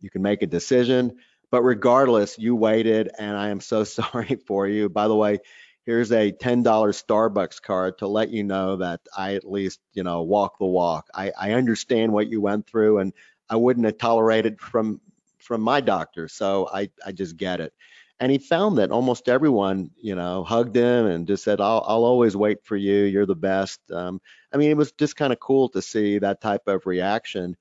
you 0.00 0.10
can 0.10 0.22
make 0.22 0.42
a 0.42 0.46
decision. 0.46 1.16
But 1.50 1.62
regardless, 1.62 2.38
you 2.38 2.54
waited, 2.54 3.10
and 3.18 3.36
I 3.36 3.48
am 3.48 3.60
so 3.60 3.84
sorry 3.84 4.38
for 4.46 4.68
you. 4.68 4.88
By 4.88 5.08
the 5.08 5.16
way, 5.16 5.38
here's 5.84 6.12
a 6.12 6.32
$10 6.32 6.92
Starbucks 6.92 7.60
card 7.62 7.98
to 7.98 8.06
let 8.06 8.30
you 8.30 8.44
know 8.44 8.76
that 8.76 9.00
I 9.16 9.34
at 9.34 9.50
least, 9.50 9.80
you 9.92 10.02
know, 10.02 10.22
walk 10.22 10.58
the 10.58 10.66
walk. 10.66 11.08
I, 11.14 11.32
I 11.38 11.52
understand 11.52 12.12
what 12.12 12.28
you 12.28 12.40
went 12.40 12.66
through, 12.66 12.98
and 12.98 13.12
I 13.48 13.56
wouldn't 13.56 13.86
have 13.86 13.98
tolerated 13.98 14.60
from 14.60 15.00
from 15.38 15.60
my 15.60 15.80
doctor. 15.80 16.28
So 16.28 16.68
I 16.72 16.90
I 17.04 17.12
just 17.12 17.36
get 17.36 17.60
it. 17.60 17.72
And 18.20 18.30
he 18.30 18.38
found 18.38 18.78
that 18.78 18.90
almost 18.92 19.28
everyone, 19.28 19.90
you 19.96 20.14
know, 20.14 20.44
hugged 20.44 20.76
him 20.76 21.06
and 21.06 21.26
just 21.26 21.44
said, 21.44 21.60
"I'll 21.60 21.84
I'll 21.86 22.04
always 22.04 22.36
wait 22.36 22.64
for 22.64 22.76
you. 22.76 23.04
You're 23.04 23.26
the 23.26 23.34
best." 23.36 23.80
Um, 23.90 24.20
I 24.52 24.56
mean, 24.56 24.70
it 24.70 24.76
was 24.76 24.92
just 24.92 25.16
kind 25.16 25.32
of 25.32 25.40
cool 25.40 25.68
to 25.70 25.82
see 25.82 26.18
that 26.18 26.40
type 26.40 26.62
of 26.68 26.86
reaction 26.86 27.56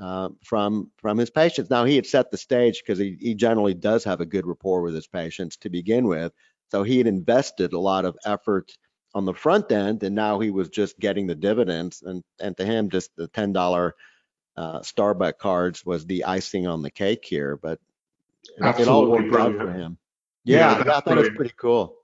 uh, 0.00 0.30
from 0.44 0.90
from 0.98 1.18
his 1.18 1.30
patients. 1.30 1.70
Now 1.70 1.84
he 1.84 1.96
had 1.96 2.06
set 2.06 2.30
the 2.30 2.36
stage 2.38 2.82
because 2.82 2.98
he, 2.98 3.16
he 3.20 3.34
generally 3.34 3.74
does 3.74 4.04
have 4.04 4.20
a 4.20 4.26
good 4.26 4.46
rapport 4.46 4.82
with 4.82 4.94
his 4.94 5.06
patients 5.06 5.56
to 5.58 5.70
begin 5.70 6.06
with. 6.06 6.32
So 6.72 6.82
he 6.82 6.96
had 6.96 7.06
invested 7.06 7.74
a 7.74 7.78
lot 7.78 8.06
of 8.06 8.16
effort 8.24 8.72
on 9.14 9.26
the 9.26 9.34
front 9.34 9.70
end, 9.70 10.02
and 10.04 10.14
now 10.14 10.40
he 10.40 10.50
was 10.50 10.70
just 10.70 10.98
getting 10.98 11.26
the 11.26 11.34
dividends. 11.34 12.00
And 12.00 12.24
and 12.40 12.56
to 12.56 12.64
him, 12.64 12.88
just 12.88 13.14
the 13.14 13.28
ten 13.28 13.52
dollar 13.52 13.94
uh, 14.56 14.78
Starbucks 14.80 15.36
cards 15.36 15.84
was 15.84 16.06
the 16.06 16.24
icing 16.24 16.66
on 16.66 16.80
the 16.80 16.90
cake 16.90 17.26
here. 17.26 17.58
But 17.58 17.78
it, 18.56 18.64
it 18.80 18.88
all 18.88 19.04
Absolutely 19.04 19.30
worked 19.30 19.34
out 19.34 19.56
for 19.58 19.70
him. 19.70 19.98
Yeah, 20.44 20.82
Yeah, 20.86 20.94
I 20.96 21.00
thought 21.00 21.18
it 21.18 21.20
was 21.20 21.36
pretty 21.36 21.54
cool. 21.58 21.94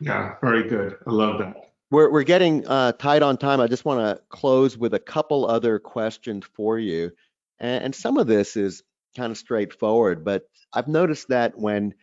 Yeah, 0.00 0.34
very 0.40 0.68
good. 0.68 0.96
I 1.06 1.12
love 1.12 1.38
that. 1.38 1.70
We're, 1.92 2.10
we're 2.10 2.24
getting 2.24 2.66
uh, 2.66 2.92
tight 2.92 3.22
on 3.22 3.36
time. 3.36 3.60
I 3.60 3.68
just 3.68 3.84
want 3.84 4.00
to 4.00 4.20
close 4.28 4.76
with 4.76 4.92
a 4.92 4.98
couple 4.98 5.46
other 5.46 5.78
questions 5.78 6.44
for 6.52 6.80
you. 6.80 7.12
And, 7.60 7.84
and 7.84 7.94
some 7.94 8.18
of 8.18 8.26
this 8.26 8.56
is 8.56 8.82
kind 9.16 9.30
of 9.30 9.38
straightforward, 9.38 10.24
but 10.24 10.48
I've 10.72 10.88
noticed 10.88 11.28
that 11.28 11.56
when 11.56 11.94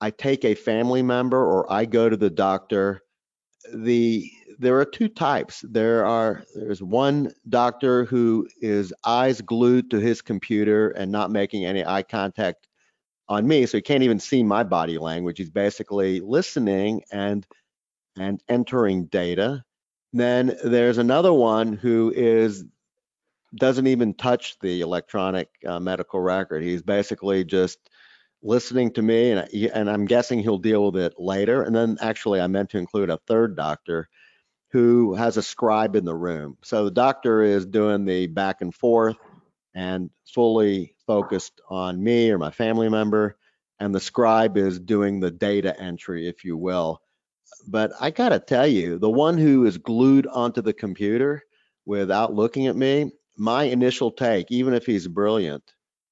I 0.00 0.10
take 0.10 0.44
a 0.44 0.54
family 0.54 1.02
member 1.02 1.38
or 1.38 1.70
I 1.72 1.84
go 1.84 2.08
to 2.08 2.16
the 2.16 2.30
doctor, 2.30 3.02
the 3.74 4.30
there 4.58 4.78
are 4.80 4.84
two 4.84 5.08
types. 5.08 5.64
There 5.68 6.04
are 6.04 6.44
there's 6.54 6.82
one 6.82 7.32
doctor 7.48 8.04
who 8.04 8.48
is 8.60 8.92
eyes 9.04 9.40
glued 9.40 9.90
to 9.90 9.98
his 9.98 10.20
computer 10.20 10.90
and 10.90 11.12
not 11.12 11.30
making 11.30 11.64
any 11.64 11.84
eye 11.84 12.02
contact 12.02 12.66
on 13.28 13.46
me, 13.46 13.66
so 13.66 13.78
he 13.78 13.82
can't 13.82 14.02
even 14.02 14.18
see 14.18 14.42
my 14.42 14.64
body 14.64 14.98
language. 14.98 15.38
He's 15.38 15.50
basically 15.50 16.20
listening 16.20 17.02
and 17.12 17.46
and 18.16 18.42
entering 18.48 19.06
data. 19.06 19.64
Then 20.12 20.56
there's 20.64 20.98
another 20.98 21.32
one 21.32 21.72
who 21.74 22.12
is 22.14 22.64
doesn't 23.54 23.86
even 23.86 24.14
touch 24.14 24.58
the 24.60 24.80
electronic 24.80 25.48
uh, 25.66 25.80
medical 25.80 26.20
record. 26.20 26.62
He's 26.62 26.82
basically 26.82 27.44
just 27.44 27.78
listening 28.42 28.92
to 28.92 29.02
me, 29.02 29.32
and, 29.32 29.48
and 29.74 29.90
I'm 29.90 30.06
guessing 30.06 30.40
he'll 30.40 30.58
deal 30.58 30.90
with 30.90 30.96
it 30.96 31.14
later. 31.18 31.62
And 31.62 31.74
then 31.74 31.98
actually, 32.00 32.40
I 32.40 32.46
meant 32.46 32.70
to 32.70 32.78
include 32.78 33.10
a 33.10 33.20
third 33.26 33.56
doctor 33.56 34.08
who 34.70 35.14
has 35.14 35.36
a 35.36 35.42
scribe 35.42 35.96
in 35.96 36.04
the 36.04 36.14
room. 36.14 36.58
So 36.62 36.84
the 36.84 36.90
doctor 36.90 37.42
is 37.42 37.66
doing 37.66 38.04
the 38.04 38.26
back 38.26 38.60
and 38.60 38.74
forth 38.74 39.16
and 39.74 40.10
fully 40.26 40.94
focused 41.06 41.60
on 41.70 42.02
me 42.02 42.30
or 42.30 42.38
my 42.38 42.50
family 42.50 42.88
member, 42.88 43.36
and 43.80 43.94
the 43.94 44.00
scribe 44.00 44.56
is 44.56 44.78
doing 44.78 45.20
the 45.20 45.30
data 45.30 45.78
entry, 45.80 46.28
if 46.28 46.44
you 46.44 46.56
will 46.56 47.00
but 47.66 47.92
I 48.00 48.10
gotta 48.10 48.38
tell 48.38 48.66
you, 48.66 48.98
the 48.98 49.10
one 49.10 49.38
who 49.38 49.66
is 49.66 49.78
glued 49.78 50.26
onto 50.26 50.62
the 50.62 50.72
computer 50.72 51.42
without 51.84 52.34
looking 52.34 52.66
at 52.66 52.76
me, 52.76 53.12
my 53.36 53.64
initial 53.64 54.10
take, 54.10 54.50
even 54.50 54.74
if 54.74 54.86
he's 54.86 55.08
brilliant 55.08 55.62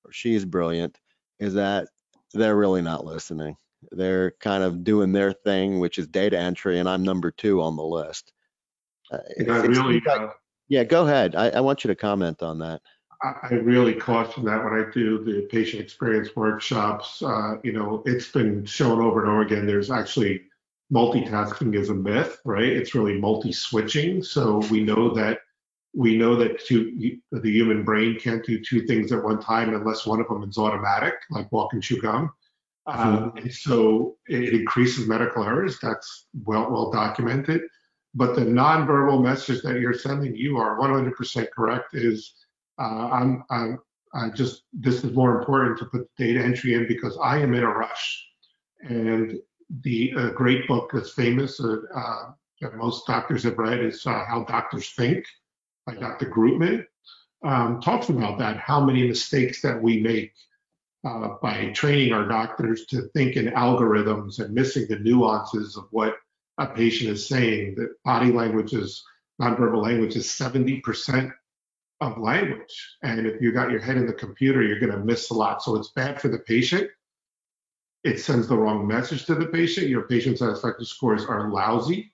or 0.04 0.12
she's 0.12 0.44
brilliant, 0.44 0.98
is 1.38 1.54
that 1.54 1.88
they're 2.36 2.56
really 2.56 2.82
not 2.82 3.04
listening. 3.04 3.56
They're 3.92 4.32
kind 4.40 4.62
of 4.62 4.84
doing 4.84 5.12
their 5.12 5.32
thing, 5.32 5.78
which 5.78 5.98
is 5.98 6.06
data 6.08 6.38
entry, 6.38 6.78
and 6.78 6.88
I'm 6.88 7.02
number 7.02 7.30
two 7.30 7.62
on 7.62 7.76
the 7.76 7.84
list. 7.84 8.32
Uh, 9.10 9.18
it- 9.36 9.46
really, 9.48 10.00
like- 10.00 10.08
uh, 10.08 10.28
yeah, 10.68 10.84
go 10.84 11.04
ahead. 11.06 11.36
I, 11.36 11.50
I 11.50 11.60
want 11.60 11.84
you 11.84 11.88
to 11.88 11.94
comment 11.94 12.42
on 12.42 12.58
that. 12.58 12.80
I, 13.22 13.34
I 13.50 13.54
really 13.54 13.94
caution 13.94 14.44
that 14.46 14.62
when 14.64 14.74
I 14.74 14.90
do 14.92 15.22
the 15.24 15.42
patient 15.50 15.82
experience 15.82 16.34
workshops. 16.34 17.22
Uh, 17.22 17.54
you 17.62 17.72
know, 17.72 18.02
it's 18.04 18.30
been 18.32 18.64
shown 18.64 19.00
over 19.00 19.22
and 19.22 19.30
over 19.30 19.42
again. 19.42 19.66
There's 19.66 19.90
actually 19.90 20.42
multitasking 20.92 21.74
is 21.76 21.88
a 21.88 21.94
myth, 21.94 22.40
right? 22.44 22.64
It's 22.64 22.94
really 22.94 23.18
multi-switching. 23.18 24.22
So 24.22 24.58
we 24.70 24.82
know 24.82 25.14
that 25.14 25.40
We 25.96 26.16
know 26.16 26.36
that 26.36 26.64
two, 26.64 27.18
the 27.32 27.50
human 27.50 27.82
brain 27.82 28.18
can't 28.20 28.44
do 28.44 28.62
two 28.62 28.86
things 28.86 29.12
at 29.12 29.24
one 29.24 29.40
time 29.40 29.74
unless 29.74 30.06
one 30.06 30.20
of 30.20 30.28
them 30.28 30.42
is 30.48 30.58
automatic, 30.58 31.14
like 31.30 31.50
walk 31.50 31.72
and 31.72 31.82
chew 31.82 32.00
gum. 32.00 32.30
Um, 32.86 33.32
and 33.36 33.52
so 33.52 34.16
it 34.28 34.54
increases 34.54 35.08
medical 35.08 35.42
errors. 35.42 35.78
That's 35.80 36.26
well 36.44 36.70
well 36.70 36.90
documented. 36.90 37.62
But 38.14 38.34
the 38.34 38.42
nonverbal 38.42 39.22
message 39.22 39.62
that 39.62 39.80
you're 39.80 39.92
sending, 39.92 40.36
you 40.36 40.56
are 40.56 40.78
100% 40.78 41.50
correct. 41.50 41.94
Is 41.94 42.34
uh, 42.78 43.08
I'm, 43.10 43.44
I'm 43.50 43.78
I 44.14 44.30
just 44.30 44.62
this 44.72 45.04
is 45.04 45.12
more 45.12 45.38
important 45.38 45.78
to 45.78 45.86
put 45.86 46.08
data 46.16 46.40
entry 46.42 46.74
in 46.74 46.86
because 46.86 47.18
I 47.22 47.38
am 47.38 47.54
in 47.54 47.64
a 47.64 47.68
rush. 47.68 48.26
And 48.80 49.38
the 49.82 50.12
uh, 50.16 50.30
great 50.30 50.68
book 50.68 50.90
that's 50.92 51.12
famous 51.12 51.60
uh, 51.60 51.78
uh, 51.94 52.30
that 52.60 52.76
most 52.76 53.06
doctors 53.06 53.42
have 53.42 53.58
read 53.58 53.80
is 53.80 54.06
uh, 54.06 54.24
How 54.26 54.44
Doctors 54.44 54.92
Think 54.92 55.24
by 55.86 55.94
Dr. 55.94 56.26
Groopman. 56.30 56.84
Um, 57.44 57.80
talks 57.80 58.08
about 58.08 58.38
that, 58.38 58.56
how 58.56 58.80
many 58.80 59.06
mistakes 59.06 59.62
that 59.62 59.80
we 59.80 60.00
make 60.00 60.32
uh, 61.06 61.36
by 61.40 61.70
training 61.72 62.12
our 62.12 62.26
doctors 62.26 62.86
to 62.86 63.02
think 63.14 63.36
in 63.36 63.46
algorithms 63.46 64.40
and 64.40 64.52
missing 64.52 64.86
the 64.88 64.98
nuances 64.98 65.76
of 65.76 65.86
what 65.90 66.16
a 66.58 66.66
patient 66.66 67.10
is 67.10 67.28
saying. 67.28 67.76
That 67.76 67.94
body 68.04 68.32
language 68.32 68.72
is 68.72 69.04
nonverbal 69.40 69.82
language 69.82 70.16
is 70.16 70.26
70% 70.26 71.32
of 72.00 72.18
language. 72.18 72.96
And 73.02 73.26
if 73.26 73.40
you 73.40 73.52
got 73.52 73.70
your 73.70 73.80
head 73.80 73.96
in 73.96 74.06
the 74.06 74.12
computer, 74.12 74.62
you're 74.62 74.80
going 74.80 74.92
to 74.92 75.04
miss 75.04 75.30
a 75.30 75.34
lot. 75.34 75.62
So 75.62 75.76
it's 75.76 75.92
bad 75.92 76.20
for 76.20 76.28
the 76.28 76.38
patient. 76.38 76.90
It 78.04 78.20
sends 78.20 78.48
the 78.48 78.56
wrong 78.56 78.86
message 78.86 79.26
to 79.26 79.34
the 79.34 79.46
patient. 79.46 79.88
Your 79.88 80.02
patient 80.02 80.38
satisfaction 80.38 80.84
scores 80.84 81.24
are 81.24 81.50
lousy. 81.50 82.12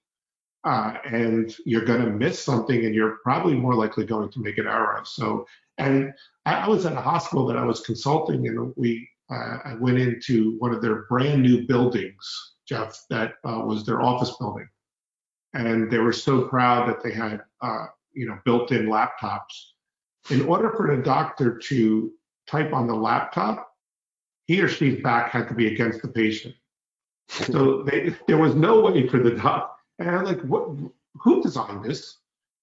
Uh, 0.64 0.94
and 1.04 1.56
you're 1.66 1.84
going 1.84 2.00
to 2.00 2.10
miss 2.10 2.42
something 2.42 2.84
and 2.84 2.94
you're 2.94 3.18
probably 3.24 3.54
more 3.54 3.74
likely 3.74 4.04
going 4.04 4.30
to 4.30 4.40
make 4.40 4.58
an 4.58 4.66
error. 4.66 5.02
So, 5.04 5.44
and 5.78 6.12
I, 6.46 6.54
I 6.54 6.68
was 6.68 6.86
at 6.86 6.92
a 6.92 7.00
hospital 7.00 7.46
that 7.46 7.56
I 7.56 7.64
was 7.64 7.80
consulting 7.80 8.46
and 8.46 8.72
we, 8.76 9.08
uh, 9.28 9.58
I 9.64 9.74
went 9.80 9.98
into 9.98 10.56
one 10.58 10.72
of 10.72 10.80
their 10.80 11.02
brand 11.06 11.42
new 11.42 11.66
buildings, 11.66 12.54
Jeff, 12.68 12.96
that 13.10 13.34
uh, 13.44 13.62
was 13.64 13.84
their 13.84 14.02
office 14.02 14.36
building. 14.38 14.68
And 15.54 15.90
they 15.90 15.98
were 15.98 16.12
so 16.12 16.42
proud 16.42 16.88
that 16.88 17.02
they 17.02 17.12
had, 17.12 17.40
uh, 17.60 17.86
you 18.12 18.26
know, 18.26 18.38
built-in 18.44 18.86
laptops 18.86 19.72
in 20.30 20.42
order 20.42 20.70
for 20.76 20.94
the 20.94 21.02
doctor 21.02 21.58
to 21.58 22.12
type 22.46 22.72
on 22.72 22.86
the 22.86 22.94
laptop, 22.94 23.68
he 24.46 24.60
or 24.60 24.68
she's 24.68 25.02
back 25.02 25.30
had 25.30 25.48
to 25.48 25.54
be 25.54 25.68
against 25.68 26.02
the 26.02 26.08
patient. 26.08 26.54
So 27.28 27.82
they, 27.82 28.14
there 28.26 28.38
was 28.38 28.54
no 28.54 28.80
way 28.80 29.08
for 29.08 29.18
the 29.18 29.32
doc. 29.32 29.71
And 30.06 30.16
I'm 30.16 30.24
like, 30.24 30.40
what? 30.42 30.68
Who 31.22 31.42
designed 31.42 31.84
this? 31.84 32.18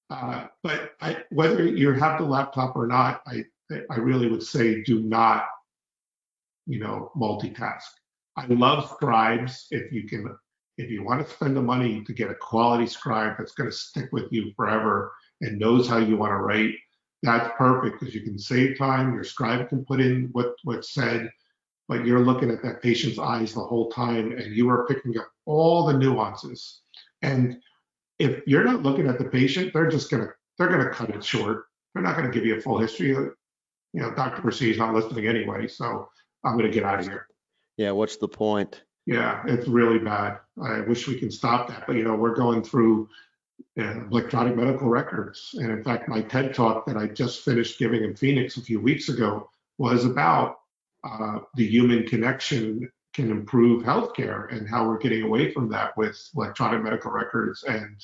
Uh, 0.10 0.48
but 0.64 0.92
I, 1.02 1.18
whether 1.30 1.66
you 1.66 1.92
have 1.94 2.20
the 2.20 2.26
laptop 2.26 2.76
or 2.76 2.88
not, 2.88 3.22
I 3.28 3.44
I 3.90 3.98
really 3.98 4.30
would 4.30 4.44
say 4.44 4.82
do 4.84 5.02
not, 5.02 5.46
you 6.66 6.80
know, 6.80 7.12
multitask. 7.16 7.84
I 8.36 8.48
love 8.48 8.90
scribes 8.90 9.68
if 9.72 9.92
you 9.92 10.08
can 10.08 10.36
if 10.78 10.90
you 10.90 11.04
want 11.04 11.26
to 11.26 11.34
spend 11.34 11.56
the 11.56 11.62
money 11.62 12.04
to 12.06 12.14
get 12.14 12.32
a 12.32 12.36
quality 12.36 12.88
scribe 12.88 13.36
that's 13.38 13.54
going 13.54 13.70
to 13.70 13.76
stick 13.76 14.10
with 14.12 14.32
you 14.32 14.54
forever 14.56 15.14
and 15.42 15.60
knows 15.60 15.88
how 15.88 15.98
you 15.98 16.16
want 16.16 16.32
to 16.32 16.38
write 16.38 16.74
that's 17.24 17.50
perfect 17.58 18.00
because 18.00 18.16
you 18.16 18.22
can 18.22 18.40
save 18.40 18.78
time. 18.78 19.14
Your 19.14 19.24
scribe 19.24 19.70
can 19.70 19.84
put 19.86 20.00
in 20.00 20.30
what 20.32 20.56
what's 20.64 20.94
said, 20.94 21.30
but 21.88 22.06
you're 22.06 22.24
looking 22.24 22.50
at 22.50 22.64
that 22.64 22.82
patient's 22.82 23.20
eyes 23.20 23.54
the 23.54 23.60
whole 23.60 23.90
time, 23.92 24.32
and 24.32 24.56
you 24.56 24.70
are 24.70 24.88
picking 24.88 25.18
up 25.18 25.28
all 25.46 25.86
the 25.86 25.94
nuances. 25.94 26.82
And 27.22 27.62
if 28.18 28.42
you're 28.48 28.64
not 28.64 28.84
looking 28.84 29.08
at 29.08 29.18
the 29.18 29.26
patient, 29.26 29.74
they're 29.74 29.90
just 29.90 30.10
gonna 30.10 30.30
they're 30.58 30.70
gonna 30.70 30.90
cut 30.90 31.10
it 31.10 31.24
short. 31.24 31.66
They're 31.94 32.04
not 32.04 32.16
gonna 32.16 32.32
give 32.32 32.46
you 32.46 32.58
a 32.58 32.62
full 32.62 32.80
history. 32.80 33.10
You 33.10 33.36
know, 33.94 34.14
Dr. 34.14 34.44
Mercy 34.44 34.76
not 34.76 34.94
listening 34.94 35.28
anyway, 35.28 35.68
so 35.68 36.10
I'm 36.44 36.58
gonna 36.58 36.70
get 36.70 36.84
out 36.84 37.00
of 37.00 37.06
here. 37.06 37.28
Yeah, 37.78 37.92
what's 37.92 38.18
the 38.18 38.28
point? 38.28 38.84
Yeah, 39.06 39.42
it's 39.48 39.68
really 39.68 40.00
bad. 40.00 40.40
I 40.62 40.82
wish 40.82 41.08
we 41.08 41.18
can 41.18 41.32
stop 41.32 41.68
that, 41.70 41.88
but 41.88 41.96
you 41.96 42.04
know, 42.04 42.16
we're 42.16 42.36
going 42.36 42.62
through 42.62 43.10
and 43.76 44.12
electronic 44.12 44.56
medical 44.56 44.90
records. 44.90 45.56
And 45.58 45.72
in 45.72 45.84
fact, 45.84 46.08
my 46.08 46.22
TED 46.22 46.54
talk 46.54 46.86
that 46.86 46.98
I 46.98 47.08
just 47.08 47.44
finished 47.44 47.80
giving 47.80 48.04
in 48.04 48.16
Phoenix 48.16 48.58
a 48.58 48.62
few 48.62 48.80
weeks 48.80 49.10
ago 49.10 49.50
was 49.78 50.06
about 50.06 50.60
uh, 51.04 51.40
the 51.56 51.66
human 51.66 52.06
connection 52.06 52.92
can 53.14 53.32
improve 53.32 53.84
healthcare 53.84 54.52
and 54.56 54.70
how 54.70 54.88
we're 54.88 54.98
getting 54.98 55.24
away 55.24 55.52
from 55.52 55.70
that 55.70 55.96
with 55.98 56.18
electronic 56.36 56.84
medical 56.84 57.12
records 57.12 57.64
and 57.64 57.96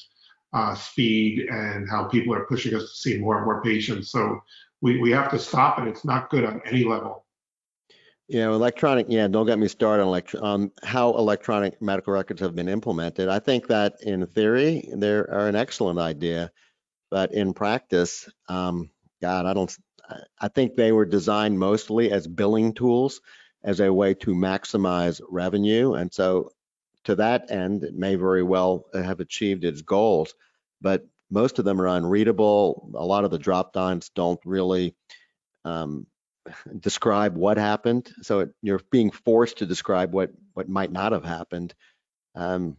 uh, 0.53 0.73
speed 0.73 1.47
and 1.49 1.89
how 1.89 2.05
people 2.05 2.33
are 2.33 2.45
pushing 2.45 2.73
us 2.73 2.81
to 2.83 2.95
see 2.97 3.17
more 3.17 3.37
and 3.37 3.45
more 3.45 3.61
patients. 3.61 4.09
So 4.09 4.39
we, 4.81 4.99
we 4.99 5.11
have 5.11 5.29
to 5.31 5.39
stop 5.39 5.79
it. 5.79 5.87
It's 5.87 6.05
not 6.05 6.29
good 6.29 6.45
on 6.45 6.61
any 6.65 6.83
level. 6.83 7.25
Yeah, 8.27 8.47
electronic, 8.47 9.05
yeah, 9.07 9.27
don't 9.27 9.45
get 9.45 9.59
me 9.59 9.67
started 9.67 10.01
on, 10.01 10.07
elect- 10.07 10.35
on 10.35 10.71
how 10.83 11.09
electronic 11.09 11.79
medical 11.79 12.13
records 12.13 12.41
have 12.41 12.55
been 12.55 12.67
implemented. 12.69 13.29
I 13.29 13.37
think 13.37 13.67
that 13.67 14.01
in 14.01 14.25
theory, 14.25 14.89
they 14.91 15.11
are 15.11 15.47
an 15.47 15.55
excellent 15.55 15.99
idea, 15.99 16.51
but 17.11 17.33
in 17.33 17.53
practice, 17.53 18.27
um, 18.49 18.89
God, 19.21 19.45
I 19.45 19.53
don't, 19.53 19.75
I 20.39 20.47
think 20.47 20.75
they 20.75 20.91
were 20.91 21.05
designed 21.05 21.59
mostly 21.59 22.11
as 22.11 22.25
billing 22.25 22.73
tools 22.73 23.21
as 23.65 23.79
a 23.79 23.91
way 23.91 24.13
to 24.13 24.33
maximize 24.33 25.19
revenue. 25.27 25.93
And 25.93 26.13
so 26.13 26.51
to 27.05 27.15
that 27.15 27.49
end, 27.51 27.83
it 27.83 27.95
may 27.95 28.15
very 28.15 28.43
well 28.43 28.85
have 28.93 29.19
achieved 29.19 29.65
its 29.65 29.81
goals, 29.81 30.35
but 30.81 31.05
most 31.31 31.57
of 31.57 31.65
them 31.65 31.81
are 31.81 31.87
unreadable. 31.87 32.91
A 32.95 33.03
lot 33.03 33.25
of 33.25 33.31
the 33.31 33.39
drop 33.39 33.73
downs 33.73 34.11
don't 34.13 34.39
really 34.45 34.95
um, 35.65 36.05
describe 36.79 37.35
what 37.35 37.57
happened. 37.57 38.11
So 38.21 38.41
it, 38.41 38.49
you're 38.61 38.81
being 38.91 39.09
forced 39.09 39.57
to 39.57 39.65
describe 39.65 40.13
what 40.13 40.31
what 40.53 40.69
might 40.69 40.91
not 40.91 41.11
have 41.11 41.25
happened. 41.25 41.73
Um, 42.35 42.77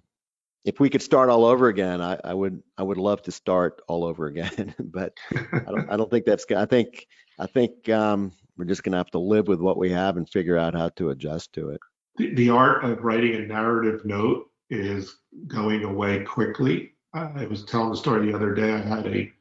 if 0.65 0.81
we 0.81 0.89
could 0.89 1.03
start 1.03 1.31
all 1.31 1.45
over 1.45 1.69
again, 1.69 2.01
I, 2.01 2.19
I, 2.23 2.35
would 2.35 2.63
I 2.77 2.83
would 2.83 2.97
love 2.97 3.23
to 3.23 3.33
start 3.33 3.81
all 3.87 4.05
over 4.05 4.27
again. 4.27 4.75
but 4.81 5.15
I 5.33 5.71
don't 5.71 5.91
I 5.91 5.97
don't 5.97 6.11
think 6.11 6.27
that's 6.27 6.47
I 6.51 6.67
think 6.67 7.07
I 7.39 7.47
think 7.47 7.89
um, 7.89 8.33
we're 8.57 8.65
just 8.65 8.83
gonna 8.83 8.97
have 8.97 9.11
to 9.11 9.19
live 9.19 9.49
with 9.49 9.61
what 9.61 9.77
we 9.77 9.91
have 9.91 10.17
and 10.17 10.29
figure 10.29 10.57
out 10.57 10.75
how 10.75 10.89
to 10.91 11.11
adjust 11.11 11.53
to 11.55 11.71
it. 11.71 11.81
The, 12.17 12.35
the 12.35 12.51
art 12.51 12.85
of 12.85 13.05
writing 13.05 13.35
a 13.35 13.47
narrative 13.47 14.05
note 14.05 14.51
is 14.71 15.19
going 15.47 15.85
away 15.85 16.25
quickly. 16.25 16.93
I 17.15 17.47
was 17.47 17.65
telling 17.65 17.91
the 17.91 17.97
story 17.97 18.27
the 18.27 18.37
other 18.37 18.55
day. 18.55 18.73
I 18.73 18.79
had 18.79 19.07
a 19.07 19.33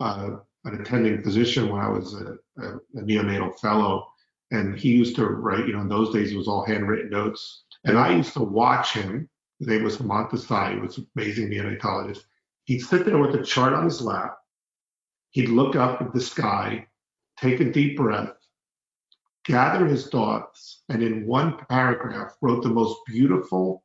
uh, 0.00 0.36
an 0.64 0.80
attending 0.80 1.22
physician 1.22 1.68
when 1.68 1.80
I 1.80 1.88
was 1.88 2.14
a, 2.14 2.36
a, 2.58 2.76
a, 2.96 3.02
neonatal 3.02 3.58
fellow, 3.58 4.06
and 4.50 4.78
he 4.78 4.90
used 4.90 5.16
to 5.16 5.26
write. 5.26 5.66
You 5.66 5.74
know, 5.74 5.80
in 5.80 5.88
those 5.88 6.12
days 6.12 6.32
it 6.32 6.36
was 6.36 6.48
all 6.48 6.64
handwritten 6.64 7.10
notes, 7.10 7.64
and 7.84 7.98
I 7.98 8.14
used 8.14 8.32
to 8.34 8.42
watch 8.42 8.92
him. 8.92 9.28
His 9.58 9.68
name 9.68 9.84
was 9.84 9.98
Montesai, 9.98 10.74
he 10.74 10.80
was 10.80 10.98
an 10.98 11.06
amazing 11.16 11.48
neonatologist. 11.48 12.24
He'd 12.64 12.80
sit 12.80 13.04
there 13.04 13.18
with 13.18 13.34
a 13.34 13.44
chart 13.44 13.72
on 13.72 13.84
his 13.84 14.00
lap. 14.00 14.36
He'd 15.30 15.48
look 15.48 15.76
up 15.76 16.02
at 16.02 16.12
the 16.12 16.20
sky, 16.20 16.86
take 17.38 17.60
a 17.60 17.70
deep 17.70 17.96
breath, 17.96 18.32
gather 19.44 19.86
his 19.86 20.08
thoughts, 20.08 20.82
and 20.88 21.02
in 21.02 21.26
one 21.26 21.56
paragraph 21.68 22.36
wrote 22.40 22.62
the 22.62 22.68
most 22.68 22.98
beautiful, 23.06 23.82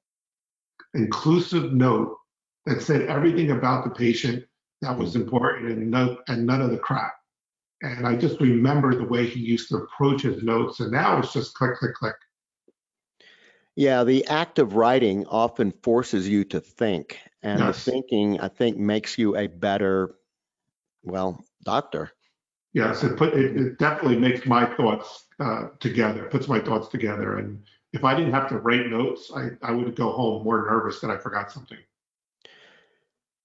inclusive 0.93 1.73
note 1.73 2.15
that 2.65 2.81
said 2.81 3.03
everything 3.03 3.51
about 3.51 3.83
the 3.83 3.89
patient 3.89 4.43
that 4.81 4.97
was 4.97 5.15
important 5.15 5.71
and, 5.71 5.89
no, 5.89 6.17
and 6.27 6.45
none 6.45 6.61
of 6.61 6.71
the 6.71 6.77
crap. 6.77 7.13
And 7.81 8.07
I 8.07 8.15
just 8.15 8.39
remember 8.39 8.95
the 8.95 9.05
way 9.05 9.27
he 9.27 9.39
used 9.39 9.69
to 9.69 9.77
approach 9.77 10.23
his 10.23 10.43
notes, 10.43 10.79
and 10.79 10.91
now 10.91 11.19
it's 11.19 11.33
just 11.33 11.53
click, 11.53 11.75
click, 11.77 11.93
click. 11.95 12.15
Yeah, 13.75 14.03
the 14.03 14.25
act 14.25 14.57
of 14.57 14.75
writing 14.75 15.27
often 15.27 15.71
forces 15.83 16.27
you 16.27 16.43
to 16.45 16.59
think, 16.59 17.19
and 17.43 17.59
yes. 17.59 17.85
the 17.85 17.91
thinking, 17.91 18.39
I 18.39 18.47
think, 18.47 18.77
makes 18.77 19.19
you 19.19 19.37
a 19.37 19.45
better, 19.45 20.15
well, 21.03 21.43
doctor. 21.63 22.11
Yes, 22.73 23.03
it 23.03 23.17
put 23.17 23.33
it, 23.33 23.57
it 23.57 23.79
definitely 23.79 24.17
makes 24.17 24.45
my 24.45 24.65
thoughts 24.65 25.25
uh, 25.39 25.69
together, 25.79 26.25
puts 26.25 26.47
my 26.47 26.59
thoughts 26.59 26.89
together. 26.89 27.37
And 27.37 27.63
if 27.93 28.03
I 28.03 28.15
didn't 28.15 28.33
have 28.33 28.49
to 28.49 28.57
write 28.57 28.87
notes, 28.87 29.31
I, 29.35 29.49
I 29.61 29.71
would 29.71 29.95
go 29.95 30.11
home 30.11 30.43
more 30.43 30.65
nervous 30.69 30.99
that 30.99 31.09
I 31.09 31.17
forgot 31.17 31.51
something. 31.51 31.77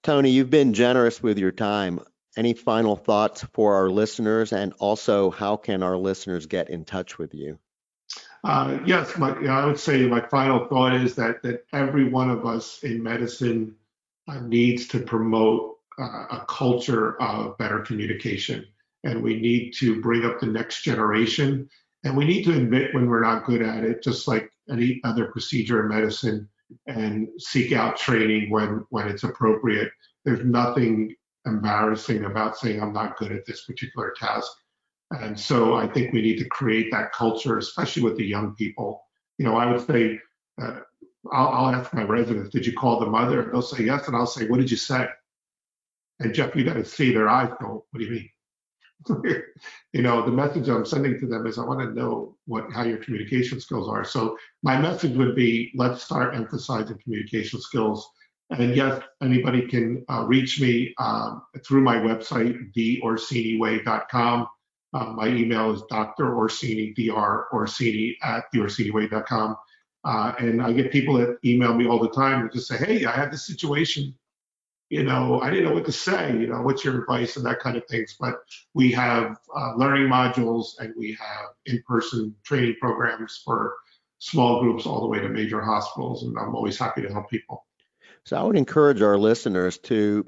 Tony, 0.02 0.30
you've 0.30 0.50
been 0.50 0.74
generous 0.74 1.22
with 1.22 1.38
your 1.38 1.52
time. 1.52 2.00
Any 2.36 2.54
final 2.54 2.96
thoughts 2.96 3.44
for 3.52 3.74
our 3.76 3.88
listeners? 3.88 4.52
And 4.52 4.72
also, 4.78 5.30
how 5.30 5.56
can 5.56 5.82
our 5.82 5.96
listeners 5.96 6.46
get 6.46 6.70
in 6.70 6.84
touch 6.84 7.18
with 7.18 7.34
you? 7.34 7.58
Uh, 8.42 8.78
yes, 8.84 9.16
my, 9.16 9.30
I 9.30 9.64
would 9.64 9.78
say 9.78 10.06
my 10.06 10.20
final 10.20 10.66
thought 10.66 10.94
is 10.94 11.14
that, 11.14 11.42
that 11.42 11.64
every 11.72 12.08
one 12.08 12.30
of 12.30 12.44
us 12.44 12.82
in 12.82 13.02
medicine 13.02 13.76
uh, 14.26 14.40
needs 14.40 14.88
to 14.88 15.00
promote 15.00 15.78
uh, 15.98 16.26
a 16.30 16.44
culture 16.48 17.20
of 17.22 17.56
better 17.58 17.80
communication. 17.80 18.66
And 19.04 19.22
we 19.22 19.40
need 19.40 19.72
to 19.78 20.00
bring 20.00 20.24
up 20.24 20.40
the 20.40 20.46
next 20.46 20.82
generation. 20.82 21.68
And 22.04 22.16
we 22.16 22.24
need 22.24 22.44
to 22.44 22.56
admit 22.56 22.94
when 22.94 23.06
we're 23.06 23.22
not 23.22 23.44
good 23.44 23.62
at 23.62 23.84
it, 23.84 24.02
just 24.02 24.28
like 24.28 24.50
any 24.70 25.00
other 25.04 25.26
procedure 25.26 25.82
in 25.82 25.88
medicine 25.88 26.48
and 26.86 27.28
seek 27.38 27.72
out 27.72 27.96
training 27.96 28.50
when 28.50 28.84
when 28.90 29.08
it's 29.08 29.24
appropriate. 29.24 29.90
There's 30.24 30.44
nothing 30.44 31.14
embarrassing 31.46 32.24
about 32.24 32.56
saying 32.56 32.80
I'm 32.80 32.92
not 32.92 33.16
good 33.16 33.32
at 33.32 33.44
this 33.46 33.64
particular 33.64 34.14
task. 34.16 34.50
And 35.10 35.38
so 35.38 35.74
I 35.74 35.86
think 35.86 36.12
we 36.12 36.22
need 36.22 36.38
to 36.38 36.48
create 36.48 36.90
that 36.92 37.12
culture, 37.12 37.58
especially 37.58 38.02
with 38.02 38.16
the 38.16 38.24
young 38.24 38.54
people. 38.54 39.02
You 39.38 39.44
know, 39.44 39.56
I 39.56 39.70
would 39.70 39.86
say, 39.86 40.18
uh, 40.60 40.80
I'll, 41.32 41.48
I'll 41.48 41.74
ask 41.74 41.92
my 41.92 42.04
residents, 42.04 42.50
did 42.50 42.64
you 42.64 42.72
call 42.72 43.00
the 43.00 43.06
mother? 43.06 43.50
They'll 43.50 43.62
say 43.62 43.84
yes. 43.84 44.06
And 44.06 44.16
I'll 44.16 44.26
say, 44.26 44.46
what 44.46 44.58
did 44.60 44.70
you 44.70 44.76
say? 44.76 45.06
And 46.20 46.32
Jeff, 46.32 46.54
you 46.56 46.64
got 46.64 46.74
to 46.74 46.84
see 46.84 47.12
their 47.12 47.28
eyes 47.28 47.50
go, 47.60 47.84
what 47.90 47.98
do 47.98 48.04
you 48.04 48.12
mean? 48.12 48.30
you 49.92 50.02
know, 50.02 50.24
the 50.24 50.32
message 50.32 50.68
I'm 50.68 50.84
sending 50.84 51.18
to 51.20 51.26
them 51.26 51.46
is 51.46 51.58
I 51.58 51.64
want 51.64 51.80
to 51.80 51.94
know 51.94 52.36
what 52.46 52.72
how 52.72 52.84
your 52.84 52.98
communication 52.98 53.60
skills 53.60 53.88
are. 53.88 54.04
So 54.04 54.36
my 54.62 54.78
message 54.80 55.16
would 55.16 55.34
be 55.34 55.72
let's 55.74 56.02
start 56.02 56.34
emphasizing 56.34 56.98
communication 57.02 57.60
skills. 57.60 58.08
And 58.50 58.76
yes, 58.76 59.02
anybody 59.22 59.66
can 59.66 60.04
uh, 60.10 60.24
reach 60.26 60.60
me 60.60 60.94
um, 60.98 61.42
through 61.66 61.82
my 61.82 61.96
website, 61.96 62.74
theorsiniway.com. 62.76 64.46
Um, 64.94 65.16
my 65.16 65.28
email 65.28 65.72
is 65.72 65.82
Dr. 65.88 66.36
Orsini, 66.36 66.92
Dr. 66.94 67.46
Orsini 67.52 68.16
at 68.22 68.44
theorsiniway.com. 68.54 69.56
Uh, 70.04 70.32
and 70.38 70.60
I 70.60 70.72
get 70.72 70.92
people 70.92 71.14
that 71.14 71.38
email 71.44 71.72
me 71.74 71.86
all 71.86 71.98
the 71.98 72.10
time 72.10 72.42
and 72.42 72.52
just 72.52 72.68
say, 72.68 72.76
hey, 72.76 73.04
I 73.06 73.12
had 73.12 73.32
this 73.32 73.46
situation 73.46 74.14
you 74.92 75.02
know, 75.02 75.40
I 75.40 75.48
didn't 75.48 75.64
know 75.64 75.72
what 75.72 75.86
to 75.86 75.92
say, 75.92 76.32
you 76.32 76.48
know, 76.48 76.60
what's 76.60 76.84
your 76.84 77.00
advice 77.00 77.38
and 77.38 77.46
that 77.46 77.60
kind 77.60 77.78
of 77.78 77.86
things. 77.86 78.14
But 78.20 78.42
we 78.74 78.92
have 78.92 79.38
uh, 79.56 79.74
learning 79.74 80.06
modules 80.08 80.78
and 80.80 80.92
we 80.98 81.16
have 81.18 81.46
in-person 81.64 82.36
training 82.44 82.76
programs 82.78 83.40
for 83.42 83.76
small 84.18 84.60
groups 84.60 84.84
all 84.84 85.00
the 85.00 85.06
way 85.06 85.18
to 85.20 85.30
major 85.30 85.62
hospitals. 85.62 86.24
And 86.24 86.38
I'm 86.38 86.54
always 86.54 86.78
happy 86.78 87.00
to 87.00 87.08
help 87.08 87.30
people. 87.30 87.64
So 88.26 88.36
I 88.36 88.42
would 88.42 88.58
encourage 88.58 89.00
our 89.00 89.16
listeners 89.16 89.78
to 89.78 90.26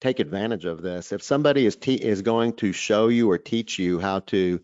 take 0.00 0.18
advantage 0.18 0.64
of 0.64 0.80
this. 0.80 1.12
If 1.12 1.22
somebody 1.22 1.66
is 1.66 1.76
te- 1.76 2.02
is 2.02 2.22
going 2.22 2.54
to 2.54 2.72
show 2.72 3.08
you 3.08 3.30
or 3.30 3.36
teach 3.36 3.78
you 3.78 4.00
how 4.00 4.20
to 4.20 4.62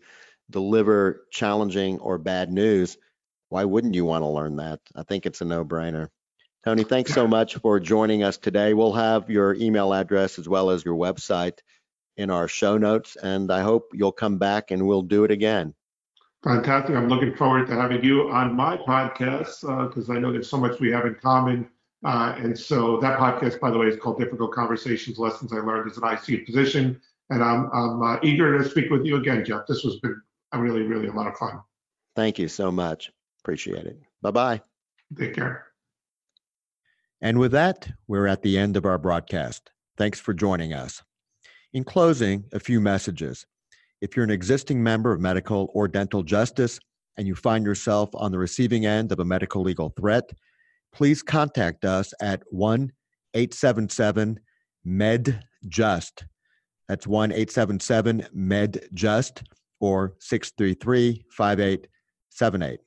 deliver 0.49 1.27
challenging 1.29 1.99
or 1.99 2.17
bad 2.17 2.51
news, 2.51 2.97
why 3.49 3.65
wouldn't 3.65 3.93
you 3.93 4.03
want 4.03 4.23
to 4.23 4.29
learn 4.29 4.55
that? 4.55 4.79
I 4.95 5.03
think 5.03 5.27
it's 5.27 5.41
a 5.41 5.45
no-brainer. 5.45 6.09
Tony, 6.63 6.83
thanks 6.83 7.13
so 7.13 7.27
much 7.27 7.55
for 7.55 7.79
joining 7.79 8.23
us 8.23 8.37
today. 8.37 8.73
We'll 8.73 8.93
have 8.93 9.29
your 9.29 9.53
email 9.53 9.93
address 9.93 10.39
as 10.39 10.47
well 10.47 10.69
as 10.69 10.85
your 10.85 10.95
website 10.95 11.59
in 12.15 12.29
our 12.29 12.47
show 12.47 12.77
notes, 12.77 13.17
and 13.17 13.51
I 13.51 13.61
hope 13.61 13.89
you'll 13.93 14.13
come 14.13 14.37
back 14.37 14.71
and 14.71 14.87
we'll 14.87 15.01
do 15.01 15.25
it 15.25 15.31
again. 15.31 15.73
Fantastic. 16.43 16.95
I'm 16.95 17.07
looking 17.07 17.35
forward 17.35 17.67
to 17.67 17.75
having 17.75 18.03
you 18.03 18.29
on 18.29 18.55
my 18.55 18.77
podcast 18.77 19.61
because 19.87 20.09
uh, 20.09 20.13
I 20.13 20.19
know 20.19 20.31
there's 20.31 20.49
so 20.49 20.57
much 20.57 20.79
we 20.79 20.91
have 20.91 21.05
in 21.05 21.15
common. 21.15 21.69
Uh, 22.05 22.35
and 22.37 22.57
so 22.57 22.99
that 22.99 23.17
podcast, 23.17 23.61
by 23.61 23.71
the 23.71 23.77
way, 23.77 23.87
is 23.87 23.97
called 23.97 24.19
Difficult 24.19 24.51
Conversations 24.51 25.17
Lessons 25.17 25.53
I 25.53 25.57
Learned 25.57 25.89
as 25.89 25.97
an 25.97 26.03
IC 26.03 26.45
Physician. 26.45 26.99
And 27.29 27.41
I'm, 27.41 27.69
I'm 27.71 28.01
uh, 28.01 28.19
eager 28.23 28.57
to 28.57 28.69
speak 28.69 28.91
with 28.91 29.05
you 29.05 29.15
again, 29.15 29.45
Jeff. 29.45 29.61
This 29.67 29.85
was 29.85 29.99
been 30.01 30.21
a 30.51 30.59
really, 30.59 30.83
really 30.83 31.07
a 31.07 31.13
lot 31.13 31.27
of 31.27 31.37
fun. 31.37 31.61
Thank 32.15 32.39
you 32.39 32.49
so 32.49 32.71
much. 32.71 33.11
Appreciate 33.41 33.85
it. 33.85 34.01
Bye 34.21 34.31
bye. 34.31 34.61
Take 35.17 35.33
care. 35.35 35.72
And 37.23 37.39
with 37.39 37.53
that, 37.53 37.89
we're 38.05 38.27
at 38.27 38.41
the 38.41 38.57
end 38.57 38.75
of 38.75 38.85
our 38.85 38.97
broadcast. 38.97 39.71
Thanks 39.97 40.19
for 40.19 40.33
joining 40.33 40.73
us. 40.73 41.01
In 41.71 41.85
closing, 41.85 42.43
a 42.51 42.59
few 42.59 42.81
messages. 42.81 43.45
If 44.01 44.17
you're 44.17 44.25
an 44.25 44.29
existing 44.29 44.83
member 44.83 45.13
of 45.13 45.21
medical 45.21 45.71
or 45.73 45.87
dental 45.87 46.21
justice 46.21 46.81
and 47.15 47.25
you 47.25 47.33
find 47.33 47.65
yourself 47.65 48.09
on 48.13 48.33
the 48.33 48.37
receiving 48.37 48.85
end 48.85 49.13
of 49.13 49.21
a 49.21 49.25
medical 49.25 49.61
legal 49.61 49.93
threat, 49.97 50.29
please 50.91 51.23
contact 51.23 51.85
us 51.85 52.13
at 52.21 52.43
1 52.51 52.91
877 53.33 54.37
MedJust. 54.85 56.23
That's 56.89 57.07
1 57.07 57.31
877 57.31 58.27
MedJust 58.35 59.43
or 59.79 60.13
633 60.19 61.23
5878. 61.31 62.79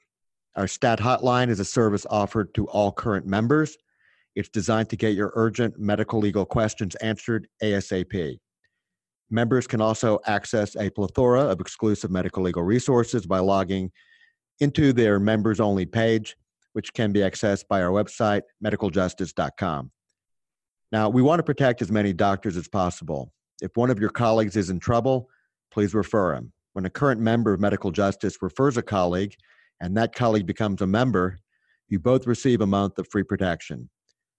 Our 0.57 0.69
STAT 0.69 0.99
hotline 0.99 1.49
is 1.49 1.59
a 1.59 1.65
service 1.65 2.05
offered 2.11 2.53
to 2.55 2.69
all 2.69 2.93
current 2.93 3.27
members. 3.27 3.79
It's 4.37 4.51
designed 4.51 4.91
to 4.91 4.97
get 4.97 5.15
your 5.15 5.33
urgent 5.35 5.79
medical 5.79 6.21
legal 6.21 6.45
questions 6.45 6.95
answered 6.97 7.49
ASAP. 7.63 8.39
Members 9.31 9.67
can 9.67 9.81
also 9.81 10.21
access 10.27 10.77
a 10.77 10.91
plethora 10.91 11.41
of 11.41 11.59
exclusive 11.61 12.11
medical 12.11 12.43
legal 12.43 12.63
resources 12.63 13.27
by 13.27 13.39
logging 13.39 13.91
into 14.61 14.93
their 14.93 15.19
members 15.19 15.59
only 15.59 15.87
page, 15.87 16.37
which 16.75 16.93
can 16.93 17.13
be 17.13 17.21
accessed 17.21 17.65
by 17.69 17.83
our 17.83 17.91
website, 17.91 18.43
medicaljustice.com. 18.65 19.91
Now, 20.93 21.09
we 21.09 21.23
want 21.23 21.39
to 21.41 21.43
protect 21.43 21.81
as 21.81 21.91
many 21.91 22.13
doctors 22.13 22.59
as 22.59 22.69
possible. 22.69 23.33
If 23.63 23.73
one 23.75 23.91
of 23.91 23.99
your 23.99 24.11
colleagues 24.11 24.55
is 24.55 24.69
in 24.69 24.79
trouble, 24.79 25.29
please 25.73 25.95
refer 25.95 26.35
him. 26.35 26.53
When 26.75 26.85
a 26.85 26.91
current 26.91 27.23
member 27.23 27.55
of 27.55 27.61
medical 27.61 27.91
justice 27.91 28.37
refers 28.43 28.77
a 28.77 28.83
colleague 28.83 29.35
and 29.81 29.97
that 29.97 30.15
colleague 30.15 30.47
becomes 30.47 30.83
a 30.83 30.87
member, 30.87 31.39
you 31.89 31.99
both 31.99 32.27
receive 32.27 32.61
a 32.61 32.67
month 32.67 32.99
of 32.99 33.09
free 33.11 33.23
protection. 33.23 33.89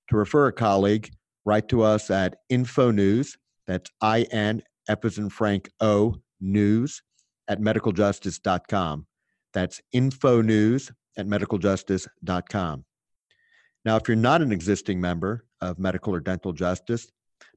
To 0.10 0.18
refer 0.18 0.48
a 0.48 0.54
colleague, 0.54 1.12
write 1.46 1.68
to 1.70 1.84
us 1.84 2.10
at 2.10 2.38
info 2.50 2.92
news, 2.92 3.38
that's 3.66 3.90
I 4.02 4.22
N 4.32 4.62
F 4.88 5.04
as 5.04 5.18
in 5.18 5.30
Frank 5.30 5.70
O 5.82 6.16
news 6.40 7.02
at 7.48 7.60
medicaljustice.com. 7.60 9.06
That's 9.54 9.82
info 9.92 10.42
news 10.42 10.92
at 11.18 11.28
medicaljustice.com. 11.28 12.86
Now, 13.86 13.96
if 13.96 14.08
you're 14.08 14.18
not 14.18 14.42
an 14.42 14.52
existing 14.52 15.00
member 15.02 15.46
of 15.62 15.80
medical 15.80 16.14
or 16.14 16.20
dental 16.20 16.54
justice, 16.54 17.08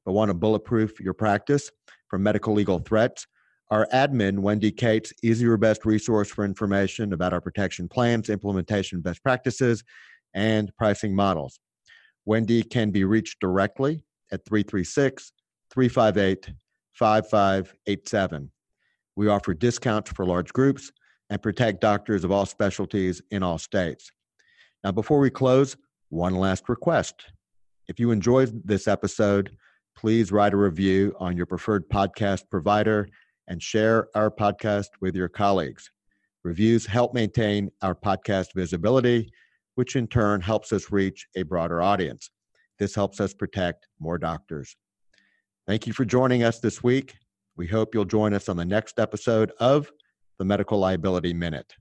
but 0.05 0.13
want 0.13 0.29
to 0.29 0.33
bulletproof 0.33 0.99
your 0.99 1.13
practice 1.13 1.71
from 2.07 2.23
medical 2.23 2.53
legal 2.53 2.79
threats, 2.79 3.27
our 3.69 3.87
admin, 3.93 4.39
Wendy 4.39 4.71
Cates, 4.71 5.13
is 5.23 5.41
your 5.41 5.57
best 5.57 5.85
resource 5.85 6.29
for 6.29 6.43
information 6.43 7.13
about 7.13 7.31
our 7.31 7.39
protection 7.39 7.87
plans, 7.87 8.29
implementation 8.29 8.99
best 8.99 9.23
practices, 9.23 9.83
and 10.33 10.75
pricing 10.77 11.15
models. 11.15 11.59
Wendy 12.25 12.63
can 12.63 12.91
be 12.91 13.03
reached 13.03 13.39
directly 13.39 14.03
at 14.31 14.45
336 14.45 15.31
358 15.71 16.53
5587. 16.93 18.51
We 19.15 19.27
offer 19.27 19.53
discounts 19.53 20.11
for 20.11 20.25
large 20.25 20.53
groups 20.53 20.91
and 21.29 21.41
protect 21.41 21.81
doctors 21.81 22.23
of 22.23 22.31
all 22.31 22.45
specialties 22.45 23.21
in 23.31 23.43
all 23.43 23.57
states. 23.57 24.11
Now, 24.83 24.91
before 24.91 25.19
we 25.19 25.29
close, 25.29 25.77
one 26.09 26.35
last 26.35 26.67
request. 26.69 27.25
If 27.87 27.99
you 27.99 28.11
enjoyed 28.11 28.61
this 28.65 28.87
episode, 28.87 29.55
please 29.95 30.31
write 30.31 30.53
a 30.53 30.57
review 30.57 31.15
on 31.19 31.37
your 31.37 31.45
preferred 31.45 31.87
podcast 31.89 32.43
provider 32.49 33.07
and 33.47 33.61
share 33.61 34.07
our 34.15 34.29
podcast 34.29 34.87
with 34.99 35.15
your 35.15 35.29
colleagues. 35.29 35.89
Reviews 36.43 36.85
help 36.85 37.13
maintain 37.13 37.69
our 37.81 37.95
podcast 37.95 38.47
visibility 38.55 39.31
which 39.75 39.95
in 39.95 40.07
turn 40.07 40.41
helps 40.41 40.71
us 40.71 40.91
reach 40.91 41.27
a 41.35 41.43
broader 41.43 41.81
audience. 41.81 42.29
This 42.79 42.95
helps 42.95 43.19
us 43.19 43.33
protect 43.33 43.87
more 43.99 44.17
doctors. 44.17 44.75
Thank 45.67 45.87
you 45.87 45.93
for 45.93 46.05
joining 46.05 46.43
us 46.43 46.59
this 46.59 46.83
week. 46.83 47.15
We 47.55 47.67
hope 47.67 47.93
you'll 47.93 48.05
join 48.05 48.33
us 48.33 48.49
on 48.49 48.57
the 48.57 48.65
next 48.65 48.99
episode 48.99 49.51
of 49.59 49.91
the 50.39 50.45
Medical 50.45 50.79
Liability 50.79 51.33
Minute. 51.33 51.73